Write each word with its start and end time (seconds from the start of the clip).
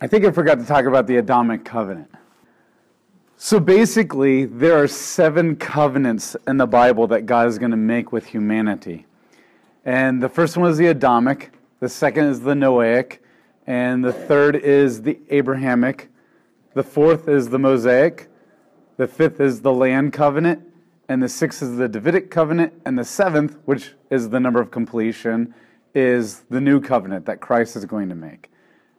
I 0.00 0.06
think 0.08 0.24
I 0.24 0.32
forgot 0.32 0.58
to 0.58 0.66
talk 0.66 0.86
about 0.86 1.06
the 1.06 1.16
Adamic 1.16 1.64
covenant. 1.64 2.10
So 3.36 3.60
basically, 3.60 4.44
there 4.44 4.76
are 4.82 4.88
seven 4.88 5.54
covenants 5.56 6.36
in 6.48 6.56
the 6.56 6.66
Bible 6.66 7.06
that 7.08 7.26
God 7.26 7.46
is 7.46 7.58
going 7.58 7.70
to 7.70 7.76
make 7.76 8.10
with 8.10 8.26
humanity. 8.26 9.06
And 9.84 10.22
the 10.22 10.28
first 10.28 10.56
one 10.56 10.70
is 10.70 10.78
the 10.78 10.88
Adamic, 10.88 11.52
the 11.80 11.88
second 11.88 12.24
is 12.26 12.40
the 12.40 12.54
Noahic, 12.54 13.18
and 13.66 14.04
the 14.04 14.12
third 14.12 14.56
is 14.56 15.02
the 15.02 15.18
Abrahamic, 15.30 16.10
the 16.74 16.82
fourth 16.82 17.28
is 17.28 17.50
the 17.50 17.58
Mosaic, 17.58 18.28
the 18.96 19.06
fifth 19.06 19.40
is 19.40 19.60
the 19.60 19.72
land 19.72 20.12
covenant, 20.12 20.62
and 21.08 21.22
the 21.22 21.28
sixth 21.28 21.62
is 21.62 21.76
the 21.76 21.88
Davidic 21.88 22.30
covenant, 22.30 22.72
and 22.84 22.98
the 22.98 23.04
seventh, 23.04 23.58
which 23.64 23.92
is 24.10 24.30
the 24.30 24.40
number 24.40 24.60
of 24.60 24.70
completion, 24.70 25.54
is 25.94 26.40
the 26.50 26.60
new 26.60 26.80
covenant 26.80 27.26
that 27.26 27.40
Christ 27.40 27.76
is 27.76 27.84
going 27.84 28.08
to 28.08 28.14
make. 28.14 28.50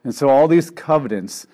And 0.05 0.13
so 0.13 0.29
all 0.29 0.47
these 0.47 0.69
covenants 0.69 1.47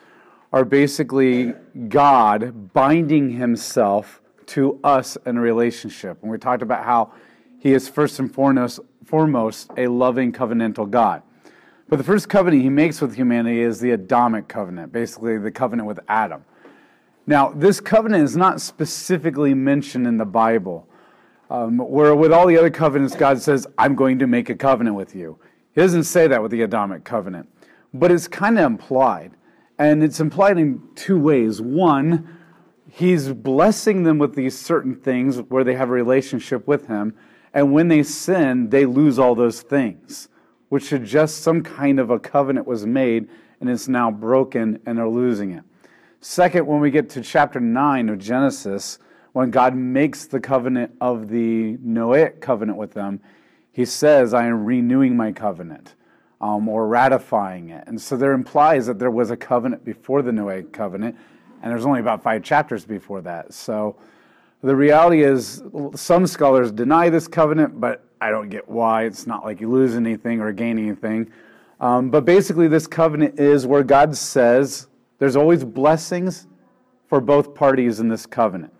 are 0.54 0.65
basically 0.65 1.53
God 1.88 2.73
binding 2.73 3.31
himself 3.31 4.21
to 4.48 4.77
us 4.84 5.17
in 5.26 5.38
a 5.38 5.41
relationship. 5.41 6.21
And 6.21 6.30
we 6.30 6.38
talked 6.38 6.62
about 6.62 6.84
how 6.84 7.13
he 7.59 7.71
is 7.73 7.88
first 7.88 8.20
and 8.20 8.31
foremost, 8.31 8.81
foremost 9.05 9.71
a 9.77 9.88
loving 9.88 10.34
covenantal 10.34 10.90
God. 10.90 11.23
But 11.88 11.95
the 11.95 12.03
first 12.03 12.27
covenant 12.27 12.62
he 12.62 12.70
makes 12.70 12.99
with 12.99 13.16
humanity 13.16 13.62
is 13.62 13.79
the 13.79 13.91
Adamic 13.91 14.49
covenant, 14.49 14.91
basically 14.91 15.38
the 15.38 15.52
covenant 15.52 15.88
with 15.88 16.02
Adam. 16.09 16.43
Now, 17.26 17.54
this 17.54 17.79
covenant 17.79 18.26
is 18.26 18.35
not 18.35 18.59
specifically 18.59 19.54
mentioned 19.54 20.05
in 20.07 20.18
the 20.18 20.26
Bible. 20.26 20.88
Um, 21.49 21.77
where 21.77 22.15
with 22.15 22.34
all 22.34 22.48
the 22.48 22.57
other 22.57 22.70
covenants, 22.70 23.15
God 23.15 23.41
says, 23.41 23.68
I'm 23.77 23.95
going 23.95 24.20
to 24.20 24.27
make 24.27 24.49
a 24.49 24.55
covenant 24.55 24.95
with 24.98 25.15
you. 25.15 25.38
He 25.73 25.79
doesn't 25.79 26.04
say 26.04 26.27
that 26.27 26.41
with 26.41 26.52
the 26.52 26.62
Adamic 26.63 27.05
covenant, 27.05 27.48
but 27.94 28.12
it's 28.12 28.27
kind 28.27 28.58
of 28.58 28.66
implied. 28.66 29.31
And 29.77 30.04
it's 30.04 30.20
implied 30.20 30.58
in 30.58 30.82
two 30.95 31.20
ways. 31.20 31.62
One, 31.62 32.38
he's 32.88 33.34
blessing 33.34 34.04
them 34.04 34.18
with 34.18 34.35
these 34.35 34.57
certain 34.57 34.96
things 34.96 35.38
where 35.38 35.63
they 35.63 35.76
have 35.76 35.90
a 35.90 35.93
relationship 35.93 36.68
with 36.68 36.88
him. 36.88 37.15
And 37.54 37.74
when 37.74 37.88
they 37.88 38.04
sin, 38.04 38.70
they 38.70 38.85
lose 38.85 39.20
all 39.20 39.35
those 39.35 39.62
things, 39.62 40.30
which 40.70 40.84
suggests 40.84 41.38
some 41.38 41.63
kind 41.63 41.99
of 41.99 42.10
a 42.10 42.20
covenant 42.20 42.68
was 42.68 42.85
made 42.85 43.27
and 43.60 43.70
it's 43.70 43.88
now 43.88 44.10
broken 44.10 44.80
and 44.85 44.98
they're 44.98 45.08
losing 45.08 45.52
it. 45.52 45.63
Second, 46.20 46.68
when 46.68 46.80
we 46.80 46.91
get 46.91 47.10
to 47.10 47.21
chapter 47.21 47.60
9 47.60 48.10
of 48.10 48.20
Genesis, 48.20 48.99
when 49.34 49.49
God 49.49 49.76
makes 49.76 50.26
the 50.26 50.40
covenant 50.40 50.93
of 51.02 51.30
the 51.30 51.77
Noahic 51.77 52.41
covenant 52.41 52.77
with 52.77 52.93
them, 52.93 53.20
he 53.71 53.85
says, 53.85 54.34
I 54.34 54.46
am 54.46 54.65
renewing 54.65 55.15
my 55.15 55.32
covenant 55.32 55.96
um, 56.41 56.67
or 56.67 56.87
ratifying 56.87 57.70
it. 57.70 57.84
And 57.87 58.01
so 58.01 58.17
there 58.17 58.34
implies 58.34 58.87
that 58.87 58.99
there 58.99 59.11
was 59.11 59.31
a 59.31 59.37
covenant 59.37 59.85
before 59.85 60.21
the 60.21 60.31
Noahic 60.31 60.73
covenant, 60.73 61.15
and 61.61 61.71
there's 61.71 61.85
only 61.85 61.99
about 61.99 62.23
five 62.23 62.43
chapters 62.43 62.84
before 62.84 63.21
that. 63.21 63.53
So 63.53 63.95
the 64.63 64.75
reality 64.75 65.23
is, 65.23 65.63
some 65.95 66.25
scholars 66.28 66.72
deny 66.72 67.09
this 67.09 67.28
covenant, 67.28 67.79
but 67.79 68.03
I 68.19 68.31
don't 68.31 68.50
get 68.50 68.67
why. 68.67 69.03
It's 69.03 69.25
not 69.25 69.45
like 69.45 69.62
you 69.62 69.69
lose 69.69 69.95
anything 69.95 70.41
or 70.41 70.51
gain 70.51 70.78
anything. 70.78 71.31
Um, 71.79 72.09
but 72.09 72.25
basically, 72.25 72.67
this 72.67 72.85
covenant 72.88 73.39
is 73.39 73.66
where 73.66 73.84
God 73.84 74.16
says, 74.16 74.88
there's 75.19 75.35
always 75.35 75.63
blessings 75.63 76.47
for 77.07 77.22
both 77.22 77.53
parties 77.53 78.00
in 78.00 78.07
this 78.07 78.25
covenant. 78.25 78.73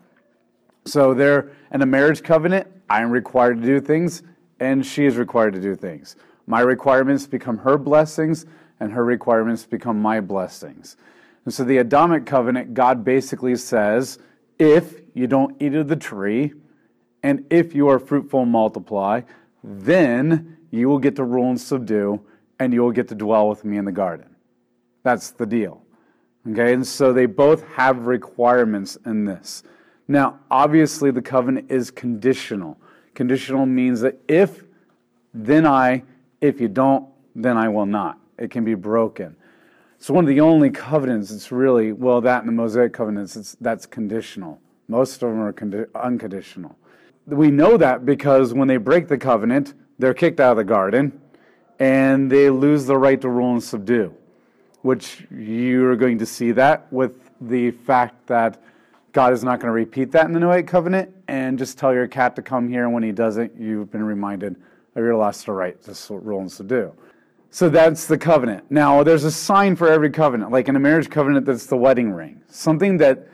So 0.84 1.14
they're 1.14 1.52
in 1.72 1.82
a 1.82 1.86
marriage 1.86 2.22
covenant, 2.22 2.66
I 2.90 3.02
am 3.02 3.10
required 3.10 3.60
to 3.60 3.66
do 3.66 3.80
things, 3.80 4.22
and 4.58 4.84
she 4.84 5.04
is 5.04 5.16
required 5.16 5.54
to 5.54 5.60
do 5.60 5.76
things. 5.76 6.16
My 6.52 6.60
requirements 6.60 7.26
become 7.26 7.56
her 7.56 7.78
blessings, 7.78 8.44
and 8.78 8.92
her 8.92 9.06
requirements 9.06 9.64
become 9.64 10.02
my 10.02 10.20
blessings. 10.20 10.98
And 11.46 11.54
so 11.54 11.64
the 11.64 11.78
Adamic 11.78 12.26
covenant, 12.26 12.74
God 12.74 13.06
basically 13.06 13.56
says, 13.56 14.18
if 14.58 15.00
you 15.14 15.26
don't 15.26 15.56
eat 15.62 15.74
of 15.74 15.88
the 15.88 15.96
tree, 15.96 16.52
and 17.22 17.46
if 17.48 17.74
you 17.74 17.88
are 17.88 17.98
fruitful 17.98 18.42
and 18.42 18.52
multiply, 18.52 19.22
then 19.64 20.58
you 20.70 20.90
will 20.90 20.98
get 20.98 21.16
to 21.16 21.24
rule 21.24 21.48
and 21.48 21.58
subdue, 21.58 22.20
and 22.58 22.74
you 22.74 22.82
will 22.82 22.92
get 22.92 23.08
to 23.08 23.14
dwell 23.14 23.48
with 23.48 23.64
me 23.64 23.78
in 23.78 23.86
the 23.86 23.90
garden. 23.90 24.36
That's 25.04 25.30
the 25.30 25.46
deal. 25.46 25.82
Okay, 26.46 26.74
and 26.74 26.86
so 26.86 27.14
they 27.14 27.24
both 27.24 27.66
have 27.68 28.04
requirements 28.06 28.98
in 29.06 29.24
this. 29.24 29.62
Now, 30.06 30.40
obviously, 30.50 31.12
the 31.12 31.22
covenant 31.22 31.70
is 31.70 31.90
conditional. 31.90 32.78
Conditional 33.14 33.64
means 33.64 34.02
that 34.02 34.20
if, 34.28 34.64
then 35.32 35.66
I, 35.66 36.02
if 36.42 36.60
you 36.60 36.68
don't, 36.68 37.06
then 37.34 37.56
I 37.56 37.68
will 37.68 37.86
not. 37.86 38.18
It 38.38 38.50
can 38.50 38.64
be 38.64 38.74
broken. 38.74 39.36
So 39.98 40.12
one 40.12 40.24
of 40.24 40.28
the 40.28 40.40
only 40.40 40.68
covenants 40.68 41.30
it's 41.30 41.50
really 41.50 41.92
well 41.92 42.20
that 42.20 42.40
and 42.40 42.48
the 42.48 42.52
Mosaic 42.52 42.92
covenants 42.92 43.36
it's 43.36 43.56
that's 43.60 43.86
conditional. 43.86 44.60
Most 44.88 45.22
of 45.22 45.30
them 45.30 45.40
are 45.40 45.52
condi- 45.52 45.86
unconditional. 45.94 46.76
We 47.26 47.50
know 47.50 47.76
that 47.76 48.04
because 48.04 48.52
when 48.52 48.68
they 48.68 48.76
break 48.76 49.08
the 49.08 49.16
covenant, 49.16 49.74
they're 49.98 50.12
kicked 50.12 50.40
out 50.40 50.52
of 50.52 50.56
the 50.56 50.64
garden, 50.64 51.20
and 51.78 52.30
they 52.30 52.50
lose 52.50 52.84
the 52.84 52.98
right 52.98 53.20
to 53.20 53.28
rule 53.28 53.52
and 53.52 53.62
subdue 53.62 54.12
which 54.82 55.24
you're 55.30 55.96
going 55.96 56.18
to 56.18 56.26
see 56.26 56.52
that 56.52 56.92
with 56.92 57.30
the 57.40 57.70
fact 57.70 58.26
that 58.26 58.60
God 59.12 59.32
is 59.32 59.42
not 59.42 59.60
going 59.60 59.68
to 59.68 59.72
repeat 59.72 60.10
that 60.12 60.26
in 60.26 60.32
the 60.32 60.40
Noahic 60.40 60.66
covenant, 60.66 61.14
and 61.28 61.58
just 61.58 61.78
tell 61.78 61.94
your 61.94 62.08
cat 62.08 62.36
to 62.36 62.42
come 62.42 62.68
here, 62.68 62.84
and 62.84 62.92
when 62.92 63.02
he 63.02 63.12
doesn't, 63.12 63.58
you've 63.58 63.90
been 63.90 64.02
reminded 64.02 64.56
of 64.94 65.02
your 65.02 65.16
last 65.16 65.48
right 65.48 65.80
to 65.82 66.14
rule 66.14 66.40
and 66.40 66.50
subdue. 66.50 66.92
So 67.50 67.68
that's 67.68 68.06
the 68.06 68.16
covenant. 68.16 68.70
Now, 68.70 69.02
there's 69.02 69.24
a 69.24 69.30
sign 69.30 69.76
for 69.76 69.88
every 69.88 70.10
covenant, 70.10 70.50
like 70.50 70.68
in 70.68 70.76
a 70.76 70.80
marriage 70.80 71.10
covenant, 71.10 71.44
that's 71.44 71.66
the 71.66 71.76
wedding 71.76 72.10
ring. 72.10 72.40
Something 72.48 72.96
that 72.98 73.28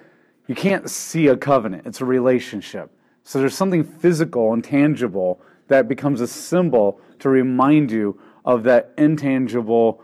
you 0.49 0.55
can't 0.55 0.91
see 0.91 1.29
a 1.29 1.37
covenant, 1.37 1.87
it's 1.87 2.01
a 2.01 2.05
relationship. 2.05 2.91
So 3.23 3.39
there's 3.39 3.55
something 3.55 3.85
physical 3.85 4.55
and 4.55 4.65
tangible 4.65 5.41
that 5.69 5.87
becomes 5.87 6.21
a 6.21 6.27
symbol 6.27 7.01
to 7.21 7.29
remind 7.29 7.93
you 7.93 8.21
of 8.45 8.65
that 8.65 8.93
intangible 8.97 10.03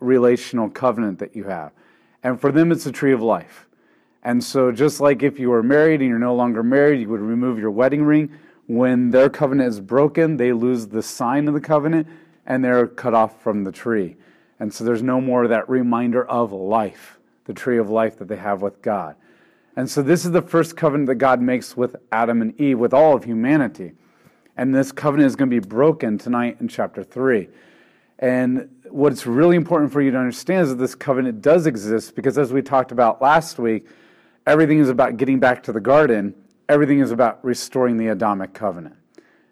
relational 0.00 0.68
covenant 0.70 1.18
that 1.18 1.34
you 1.34 1.44
have. 1.44 1.72
And 2.22 2.40
for 2.40 2.52
them, 2.52 2.70
it's 2.70 2.86
a 2.86 2.92
tree 2.92 3.12
of 3.12 3.22
life. 3.22 3.66
And 4.22 4.44
so, 4.44 4.70
just 4.70 5.00
like 5.00 5.22
if 5.22 5.38
you 5.38 5.48
were 5.48 5.62
married 5.62 6.00
and 6.00 6.08
you're 6.08 6.18
no 6.18 6.34
longer 6.34 6.62
married, 6.62 7.00
you 7.00 7.08
would 7.08 7.20
remove 7.20 7.58
your 7.58 7.70
wedding 7.70 8.02
ring. 8.02 8.30
When 8.70 9.10
their 9.10 9.28
covenant 9.28 9.68
is 9.68 9.80
broken, 9.80 10.36
they 10.36 10.52
lose 10.52 10.86
the 10.86 11.02
sign 11.02 11.48
of 11.48 11.54
the 11.54 11.60
covenant 11.60 12.06
and 12.46 12.62
they're 12.62 12.86
cut 12.86 13.14
off 13.14 13.42
from 13.42 13.64
the 13.64 13.72
tree. 13.72 14.14
And 14.60 14.72
so, 14.72 14.84
there's 14.84 15.02
no 15.02 15.20
more 15.20 15.48
that 15.48 15.68
reminder 15.68 16.24
of 16.24 16.52
life, 16.52 17.18
the 17.46 17.52
tree 17.52 17.78
of 17.78 17.90
life 17.90 18.16
that 18.18 18.28
they 18.28 18.36
have 18.36 18.62
with 18.62 18.80
God. 18.80 19.16
And 19.74 19.90
so, 19.90 20.02
this 20.02 20.24
is 20.24 20.30
the 20.30 20.40
first 20.40 20.76
covenant 20.76 21.08
that 21.08 21.16
God 21.16 21.42
makes 21.42 21.76
with 21.76 21.96
Adam 22.12 22.42
and 22.42 22.60
Eve, 22.60 22.78
with 22.78 22.94
all 22.94 23.16
of 23.16 23.24
humanity. 23.24 23.94
And 24.56 24.72
this 24.72 24.92
covenant 24.92 25.26
is 25.26 25.34
going 25.34 25.50
to 25.50 25.60
be 25.60 25.66
broken 25.66 26.16
tonight 26.16 26.58
in 26.60 26.68
chapter 26.68 27.02
3. 27.02 27.48
And 28.20 28.68
what's 28.88 29.26
really 29.26 29.56
important 29.56 29.92
for 29.92 30.00
you 30.00 30.12
to 30.12 30.16
understand 30.16 30.62
is 30.62 30.68
that 30.68 30.76
this 30.76 30.94
covenant 30.94 31.42
does 31.42 31.66
exist 31.66 32.14
because, 32.14 32.38
as 32.38 32.52
we 32.52 32.62
talked 32.62 32.92
about 32.92 33.20
last 33.20 33.58
week, 33.58 33.88
everything 34.46 34.78
is 34.78 34.90
about 34.90 35.16
getting 35.16 35.40
back 35.40 35.64
to 35.64 35.72
the 35.72 35.80
garden, 35.80 36.36
everything 36.70 37.00
is 37.00 37.10
about 37.10 37.44
restoring 37.44 37.96
the 37.96 38.06
Adamic 38.06 38.54
covenant. 38.54 38.94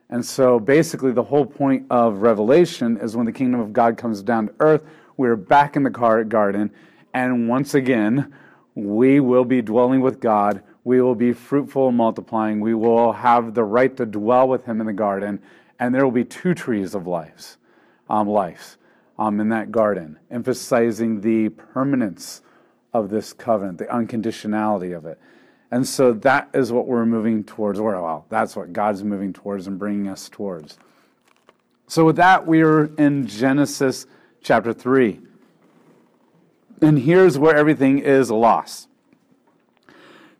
And 0.08 0.24
so, 0.24 0.60
basically, 0.60 1.10
the 1.10 1.24
whole 1.24 1.44
point 1.44 1.84
of 1.90 2.22
Revelation 2.22 2.96
is 2.96 3.16
when 3.16 3.26
the 3.26 3.32
kingdom 3.32 3.60
of 3.60 3.72
God 3.72 3.98
comes 3.98 4.22
down 4.22 4.46
to 4.46 4.54
earth, 4.60 4.82
we're 5.16 5.34
back 5.34 5.74
in 5.74 5.82
the 5.82 5.90
garden, 5.90 6.70
and 7.12 7.48
once 7.48 7.74
again, 7.74 8.32
we 8.76 9.18
will 9.18 9.44
be 9.44 9.60
dwelling 9.60 10.00
with 10.00 10.20
God. 10.20 10.62
We 10.84 11.02
will 11.02 11.16
be 11.16 11.32
fruitful 11.32 11.88
and 11.88 11.96
multiplying. 11.96 12.60
We 12.60 12.74
will 12.74 13.12
have 13.12 13.52
the 13.52 13.64
right 13.64 13.94
to 13.96 14.06
dwell 14.06 14.48
with 14.48 14.64
Him 14.64 14.80
in 14.80 14.86
the 14.86 14.92
garden, 14.92 15.42
and 15.80 15.92
there 15.92 16.04
will 16.04 16.12
be 16.12 16.24
two 16.24 16.54
trees 16.54 16.94
of 16.94 17.08
lives 17.08 17.58
um, 18.08 18.28
life 18.28 18.78
um, 19.18 19.40
in 19.40 19.48
that 19.48 19.72
garden, 19.72 20.20
emphasizing 20.30 21.20
the 21.20 21.48
permanence 21.48 22.42
of 22.94 23.10
this 23.10 23.32
covenant, 23.32 23.78
the 23.78 23.86
unconditionality 23.86 24.96
of 24.96 25.04
it. 25.04 25.18
And 25.70 25.86
so 25.86 26.12
that 26.12 26.48
is 26.54 26.72
what 26.72 26.86
we're 26.86 27.04
moving 27.04 27.44
towards, 27.44 27.78
or 27.78 28.00
well, 28.00 28.26
that's 28.28 28.56
what 28.56 28.72
God's 28.72 29.04
moving 29.04 29.32
towards 29.32 29.66
and 29.66 29.78
bringing 29.78 30.08
us 30.08 30.28
towards. 30.28 30.78
So 31.86 32.04
with 32.04 32.16
that, 32.16 32.46
we 32.46 32.62
are 32.62 32.86
in 32.96 33.26
Genesis 33.26 34.06
chapter 34.42 34.72
3. 34.72 35.20
And 36.80 36.98
here's 36.98 37.38
where 37.38 37.56
everything 37.56 37.98
is 37.98 38.30
lost. 38.30 38.88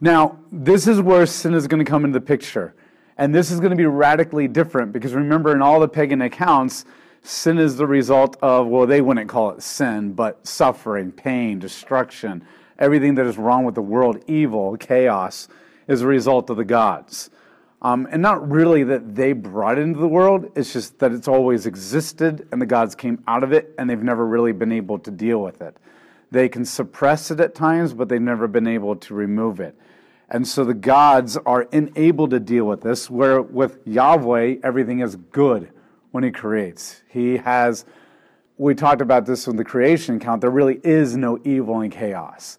Now, 0.01 0.39
this 0.53 0.87
is 0.87 1.01
where 1.01 1.27
sin 1.27 1.55
is 1.55 1.67
going 1.67 1.85
to 1.85 1.91
come 1.91 2.05
into 2.05 2.19
the 2.19 2.25
picture. 2.25 2.75
And 3.17 3.35
this 3.35 3.51
is 3.51 3.59
going 3.59 3.71
to 3.71 3.77
be 3.77 3.87
radically 3.87 4.47
different 4.47 4.93
because 4.93 5.13
remember, 5.13 5.53
in 5.53 5.61
all 5.61 5.81
the 5.81 5.89
pagan 5.89 6.23
accounts, 6.23 6.85
Sin 7.23 7.59
is 7.59 7.77
the 7.77 7.87
result 7.87 8.37
of, 8.43 8.69
well, 8.69 8.87
they 8.87 9.01
wouldn't 9.01 9.29
call 9.29 9.51
it 9.51 9.63
sin, 9.63 10.13
but 10.13 10.47
suffering, 10.47 11.13
pain, 11.13 11.59
destruction, 11.59 12.43
everything 12.79 13.15
that 13.17 13.27
is 13.27 13.39
wrong 13.39 13.65
with 13.65 13.75
the 13.75 13.83
world, 13.83 14.23
evil, 14.27 14.77
chaos, 14.77 15.49
is 15.87 16.03
a 16.03 16.07
result 16.07 16.51
of 16.51 16.57
the 16.57 16.65
gods. 16.65 17.31
Um, 17.81 18.09
and 18.11 18.21
not 18.21 18.51
really 18.51 18.83
that 18.85 19.15
they 19.15 19.33
brought 19.33 19.79
it 19.79 19.83
into 19.83 20.01
the 20.01 20.09
world, 20.09 20.51
it's 20.57 20.73
just 20.73 20.99
that 20.99 21.13
it's 21.13 21.29
always 21.29 21.67
existed 21.67 22.49
and 22.51 22.61
the 22.61 22.67
gods 22.67 22.95
came 22.95 23.23
out 23.29 23.45
of 23.45 23.53
it 23.53 23.73
and 23.79 23.89
they've 23.89 24.03
never 24.03 24.27
really 24.27 24.53
been 24.53 24.73
able 24.73 24.99
to 24.99 25.11
deal 25.11 25.41
with 25.41 25.63
it. 25.63 25.77
They 26.31 26.49
can 26.49 26.65
suppress 26.65 27.31
it 27.31 27.41
at 27.41 27.55
times, 27.55 27.95
but 27.95 28.09
they've 28.09 28.21
never 28.21 28.49
been 28.49 28.67
able 28.67 28.97
to 28.97 29.15
remove 29.15 29.61
it. 29.61 29.77
And 30.29 30.47
so 30.47 30.65
the 30.65 30.75
gods 30.75 31.37
are 31.39 31.67
unable 31.73 32.29
to 32.29 32.39
deal 32.39 32.65
with 32.65 32.83
this, 32.83 33.09
where 33.09 33.41
with 33.41 33.79
Yahweh, 33.87 34.57
everything 34.63 35.01
is 35.01 35.17
good 35.17 35.71
when 36.11 36.23
He 36.23 36.31
creates. 36.31 37.03
He 37.09 37.39
has, 37.39 37.87
we 38.59 38.75
talked 38.75 39.01
about 39.01 39.25
this 39.25 39.47
in 39.47 39.57
the 39.57 39.65
creation 39.65 40.17
account, 40.17 40.43
there 40.43 40.51
really 40.51 40.81
is 40.85 41.17
no 41.17 41.39
evil 41.45 41.81
and 41.81 41.91
chaos, 41.91 42.59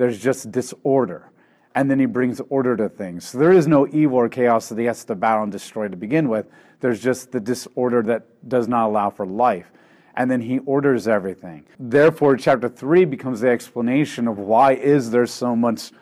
there's 0.00 0.18
just 0.18 0.50
disorder. 0.50 1.30
And 1.74 1.90
then 1.90 2.00
He 2.00 2.06
brings 2.06 2.40
order 2.48 2.74
to 2.76 2.88
things. 2.88 3.26
So 3.26 3.38
there 3.38 3.52
is 3.52 3.68
no 3.68 3.86
evil 3.86 4.16
or 4.16 4.28
chaos 4.30 4.70
that 4.70 4.78
He 4.78 4.86
has 4.86 5.04
to 5.04 5.14
battle 5.14 5.42
and 5.42 5.52
destroy 5.52 5.88
to 5.88 5.96
begin 5.96 6.30
with. 6.30 6.46
There's 6.80 7.02
just 7.02 7.32
the 7.32 7.40
disorder 7.40 8.02
that 8.04 8.48
does 8.48 8.66
not 8.66 8.86
allow 8.86 9.10
for 9.10 9.26
life 9.26 9.70
and 10.16 10.30
then 10.30 10.40
he 10.40 10.58
orders 10.60 11.06
everything. 11.06 11.64
Therefore, 11.78 12.36
chapter 12.36 12.68
3 12.68 13.04
becomes 13.04 13.40
the 13.40 13.48
explanation 13.48 14.26
of 14.26 14.38
why 14.38 14.72
is 14.72 15.10
there 15.10 15.24
so 15.24 15.54
much 15.54 15.92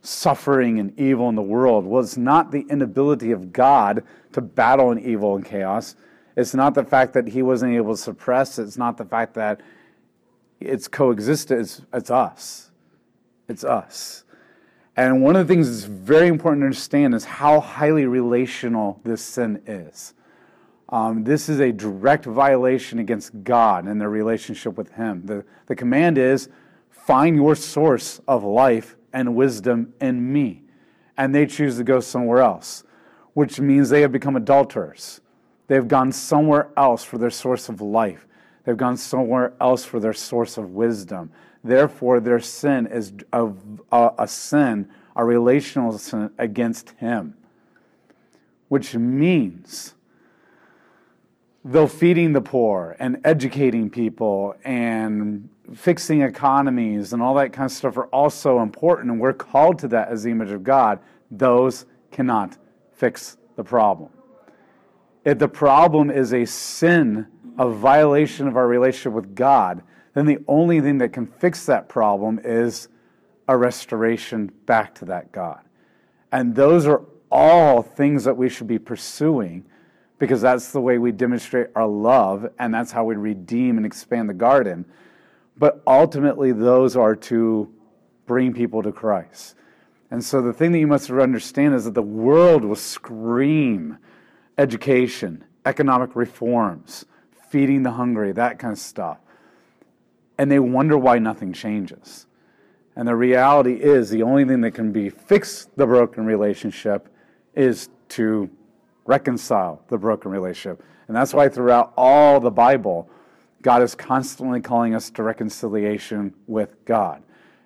suffering 0.00 0.78
and 0.78 0.98
evil 0.98 1.28
in 1.28 1.34
the 1.34 1.42
world. 1.42 1.84
Well, 1.84 2.02
it's 2.02 2.16
not 2.16 2.50
the 2.50 2.64
inability 2.70 3.30
of 3.30 3.52
God 3.52 4.04
to 4.32 4.40
battle 4.40 4.90
in 4.92 4.98
evil 4.98 5.36
and 5.36 5.44
chaos. 5.44 5.96
It's 6.36 6.54
not 6.54 6.74
the 6.74 6.84
fact 6.84 7.12
that 7.14 7.28
he 7.28 7.42
wasn't 7.42 7.74
able 7.74 7.94
to 7.94 8.00
suppress. 8.00 8.58
It's 8.58 8.78
not 8.78 8.96
the 8.96 9.04
fact 9.04 9.34
that 9.34 9.60
it's 10.60 10.88
coexisted. 10.88 11.60
It's, 11.60 11.82
it's 11.92 12.10
us. 12.10 12.67
It's 13.48 13.64
us. 13.64 14.24
And 14.96 15.22
one 15.22 15.36
of 15.36 15.46
the 15.46 15.54
things 15.54 15.70
that's 15.70 15.84
very 15.84 16.28
important 16.28 16.62
to 16.62 16.66
understand 16.66 17.14
is 17.14 17.24
how 17.24 17.60
highly 17.60 18.06
relational 18.06 19.00
this 19.04 19.22
sin 19.22 19.62
is. 19.66 20.12
Um, 20.88 21.24
this 21.24 21.48
is 21.48 21.60
a 21.60 21.70
direct 21.70 22.24
violation 22.24 22.98
against 22.98 23.44
God 23.44 23.84
and 23.86 24.00
their 24.00 24.10
relationship 24.10 24.76
with 24.76 24.92
Him. 24.92 25.24
The, 25.26 25.44
the 25.66 25.76
command 25.76 26.18
is 26.18 26.48
find 26.90 27.36
your 27.36 27.54
source 27.54 28.20
of 28.26 28.42
life 28.42 28.96
and 29.12 29.34
wisdom 29.34 29.94
in 30.00 30.32
me. 30.32 30.62
And 31.16 31.34
they 31.34 31.46
choose 31.46 31.76
to 31.76 31.84
go 31.84 32.00
somewhere 32.00 32.38
else, 32.38 32.84
which 33.34 33.60
means 33.60 33.88
they 33.88 34.00
have 34.00 34.12
become 34.12 34.36
adulterers. 34.36 35.20
They 35.66 35.74
have 35.74 35.88
gone 35.88 36.12
somewhere 36.12 36.70
else 36.76 37.04
for 37.04 37.18
their 37.18 37.30
source 37.30 37.68
of 37.68 37.80
life. 37.80 38.26
They've 38.64 38.76
gone 38.76 38.96
somewhere 38.96 39.52
else 39.60 39.84
for 39.84 40.00
their 40.00 40.12
source 40.12 40.58
of 40.58 40.70
wisdom. 40.70 41.30
Therefore, 41.62 42.20
their 42.20 42.40
sin 42.40 42.86
is 42.86 43.12
a, 43.32 43.46
a, 43.46 43.52
uh, 43.92 44.14
a 44.18 44.28
sin, 44.28 44.88
a 45.16 45.24
relational 45.24 45.96
sin 45.98 46.30
against 46.38 46.90
Him, 46.90 47.34
which 48.68 48.94
means 48.94 49.94
though 51.64 51.86
feeding 51.86 52.32
the 52.32 52.40
poor 52.40 52.96
and 52.98 53.20
educating 53.24 53.90
people 53.90 54.54
and 54.64 55.48
fixing 55.74 56.22
economies 56.22 57.12
and 57.12 57.20
all 57.20 57.34
that 57.34 57.52
kind 57.52 57.66
of 57.66 57.72
stuff 57.72 57.96
are 57.96 58.06
also 58.06 58.60
important, 58.60 59.10
and 59.10 59.20
we're 59.20 59.32
called 59.32 59.78
to 59.80 59.88
that 59.88 60.08
as 60.08 60.22
the 60.22 60.30
image 60.30 60.50
of 60.50 60.64
God, 60.64 61.00
those 61.30 61.84
cannot 62.10 62.56
fix 62.92 63.36
the 63.56 63.64
problem. 63.64 64.10
If 65.24 65.38
the 65.38 65.48
problem 65.48 66.10
is 66.10 66.32
a 66.32 66.46
sin, 66.46 67.26
a 67.58 67.68
violation 67.68 68.48
of 68.48 68.56
our 68.56 68.66
relationship 68.66 69.12
with 69.12 69.34
God, 69.34 69.82
then 70.18 70.26
the 70.26 70.42
only 70.48 70.80
thing 70.80 70.98
that 70.98 71.12
can 71.12 71.26
fix 71.26 71.66
that 71.66 71.88
problem 71.88 72.40
is 72.42 72.88
a 73.46 73.56
restoration 73.56 74.50
back 74.66 74.94
to 74.96 75.04
that 75.04 75.30
God. 75.32 75.60
And 76.32 76.54
those 76.54 76.86
are 76.86 77.02
all 77.30 77.82
things 77.82 78.24
that 78.24 78.36
we 78.36 78.48
should 78.48 78.66
be 78.66 78.78
pursuing 78.78 79.64
because 80.18 80.40
that's 80.40 80.72
the 80.72 80.80
way 80.80 80.98
we 80.98 81.12
demonstrate 81.12 81.68
our 81.76 81.86
love 81.86 82.48
and 82.58 82.74
that's 82.74 82.90
how 82.90 83.04
we 83.04 83.14
redeem 83.14 83.76
and 83.76 83.86
expand 83.86 84.28
the 84.28 84.34
garden. 84.34 84.84
But 85.56 85.82
ultimately, 85.86 86.52
those 86.52 86.96
are 86.96 87.14
to 87.16 87.72
bring 88.26 88.52
people 88.52 88.82
to 88.82 88.92
Christ. 88.92 89.54
And 90.10 90.24
so 90.24 90.42
the 90.42 90.52
thing 90.52 90.72
that 90.72 90.78
you 90.78 90.86
must 90.86 91.10
understand 91.10 91.74
is 91.74 91.84
that 91.84 91.94
the 91.94 92.02
world 92.02 92.64
will 92.64 92.76
scream 92.76 93.98
education, 94.56 95.44
economic 95.64 96.16
reforms, 96.16 97.04
feeding 97.50 97.82
the 97.82 97.92
hungry, 97.92 98.32
that 98.32 98.58
kind 98.58 98.72
of 98.72 98.78
stuff. 98.78 99.18
And 100.38 100.50
they 100.50 100.60
wonder 100.60 100.96
why 100.96 101.18
nothing 101.18 101.52
changes. 101.52 102.26
And 102.94 103.06
the 103.06 103.16
reality 103.16 103.74
is 103.74 104.10
the 104.10 104.22
only 104.22 104.44
thing 104.44 104.60
that 104.62 104.72
can 104.72 104.92
be 104.92 105.10
fix 105.10 105.68
the 105.76 105.86
broken 105.86 106.26
relationship 106.26 107.08
is 107.54 107.88
to 108.10 108.50
reconcile 109.04 109.82
the 109.88 109.98
broken 109.98 110.30
relationship. 110.30 110.82
And 111.06 111.16
that's 111.16 111.32
why 111.32 111.48
throughout 111.48 111.92
all 111.96 112.40
the 112.40 112.50
Bible, 112.50 113.08
God 113.62 113.82
is 113.82 113.94
constantly 113.94 114.60
calling 114.60 114.94
us 114.94 115.10
to 115.10 115.22
reconciliation 115.22 116.34
with 116.46 116.84
God. 116.84 117.22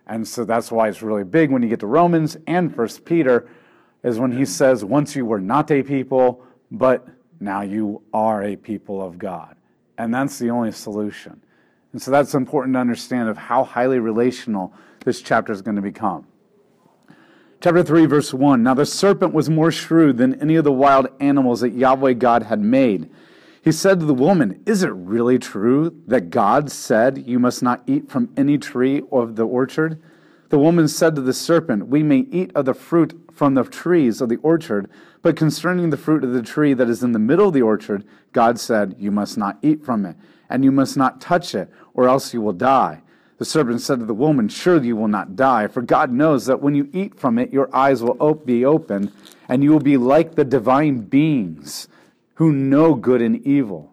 And 0.07 0.27
so 0.27 0.45
that's 0.45 0.71
why 0.73 0.89
it's 0.89 1.03
really 1.03 1.25
big 1.25 1.51
when 1.51 1.63
you 1.63 1.69
get 1.69 1.81
to 1.81 1.87
Romans 1.87 2.37
and 2.47 2.75
First 2.75 3.05
Peter, 3.05 3.49
is 4.03 4.19
when 4.19 4.33
he 4.33 4.45
says, 4.45 4.85
Once 4.85 5.15
you 5.15 5.25
were 5.25 5.41
not 5.41 5.71
a 5.71 5.83
people, 5.83 6.45
but 6.71 7.07
now 7.41 7.61
you 7.63 8.03
are 8.13 8.43
a 8.43 8.57
people 8.57 9.01
of 9.01 9.19
God. 9.19 9.57
And 9.99 10.13
that's 10.13 10.39
the 10.39 10.51
only 10.51 10.73
solution. 10.73 11.41
And 11.93 12.01
so 12.01 12.11
that's 12.11 12.35
important 12.35 12.75
to 12.75 12.81
understand 12.81 13.29
of 13.29 13.37
how 13.37 13.65
highly 13.65 13.99
relational 13.99 14.73
this 15.05 15.21
chapter 15.21 15.53
is 15.53 15.63
going 15.63 15.77
to 15.77 15.83
become. 15.83 16.27
Chapter 17.61 17.85
3, 17.85 18.07
verse 18.07 18.35
1 18.35 18.63
Now 18.63 18.75
the 18.75 18.87
serpent 18.87 19.33
was 19.33 19.49
more 19.49 19.71
shrewd 19.71 20.19
than 20.19 20.41
any 20.41 20.57
of 20.57 20.65
the 20.65 20.73
wild 20.73 21.09
animals 21.21 21.61
that 21.61 21.75
Yahweh 21.75 22.15
God 22.15 22.45
had 22.45 22.61
made. 22.61 23.11
He 23.63 23.71
said 23.71 24.01
to 24.01 24.07
the 24.07 24.15
woman, 24.15 24.61
Is 24.67 24.83
it 24.83 24.89
really 24.89 25.39
true 25.39 26.03
that 26.09 26.31
God 26.31 26.73
said, 26.73 27.25
You 27.27 27.39
must 27.39 27.63
not 27.63 27.85
eat 27.87 28.11
from 28.11 28.33
any 28.37 28.59
tree 28.59 29.03
of 29.13 29.37
the 29.37 29.47
orchard? 29.47 30.03
The 30.49 30.59
woman 30.59 30.89
said 30.89 31.15
to 31.15 31.21
the 31.21 31.33
serpent, 31.33 31.87
We 31.87 32.03
may 32.03 32.27
eat 32.31 32.51
of 32.57 32.65
the 32.65 32.75
fruit 32.75 33.19
from 33.33 33.55
the 33.55 33.63
trees 33.63 34.21
of 34.21 34.29
the 34.29 34.37
orchard, 34.37 34.91
but 35.23 35.37
concerning 35.37 35.91
the 35.91 35.97
fruit 35.97 36.25
of 36.25 36.33
the 36.33 36.43
tree 36.43 36.75
that 36.75 36.91
is 36.91 37.05
in 37.05 37.13
the 37.13 37.19
middle 37.21 37.49
of 37.49 37.55
the 37.55 37.63
orchard, 37.63 38.05
God 38.33 38.59
said, 38.59 38.97
You 38.99 39.13
must 39.13 39.39
not 39.39 39.59
eat 39.63 39.85
from 39.85 40.05
it, 40.05 40.17
and 40.53 40.63
you 40.65 40.71
must 40.71 40.97
not 40.97 41.21
touch 41.21 41.55
it, 41.55 41.71
or 41.95 42.07
else 42.07 42.33
you 42.33 42.41
will 42.41 42.53
die. 42.53 43.03
The 43.39 43.45
serpent 43.45 43.81
said 43.81 43.99
to 44.01 44.05
the 44.05 44.15
woman, 44.15 44.49
Surely 44.49 44.89
you 44.89 44.97
will 44.97 45.09
not 45.09 45.35
die, 45.35 45.67
for 45.67 45.83
God 45.83 46.13
knows 46.13 46.47
that 46.47 46.61
when 46.61 46.75
you 46.75 46.89
eat 46.93 47.19
from 47.19 47.39
it, 47.39 47.53
your 47.53 47.75
eyes 47.75 48.03
will 48.03 48.35
be 48.35 48.65
opened, 48.65 49.13
and 49.49 49.65
you 49.65 49.73
will 49.73 49.81
be 49.81 49.97
like 49.97 50.35
the 50.35 50.45
divine 50.45 51.01
beings 51.01 51.89
who 52.35 52.53
know 52.53 52.95
good 52.95 53.23
and 53.23 53.45
evil. 53.47 53.93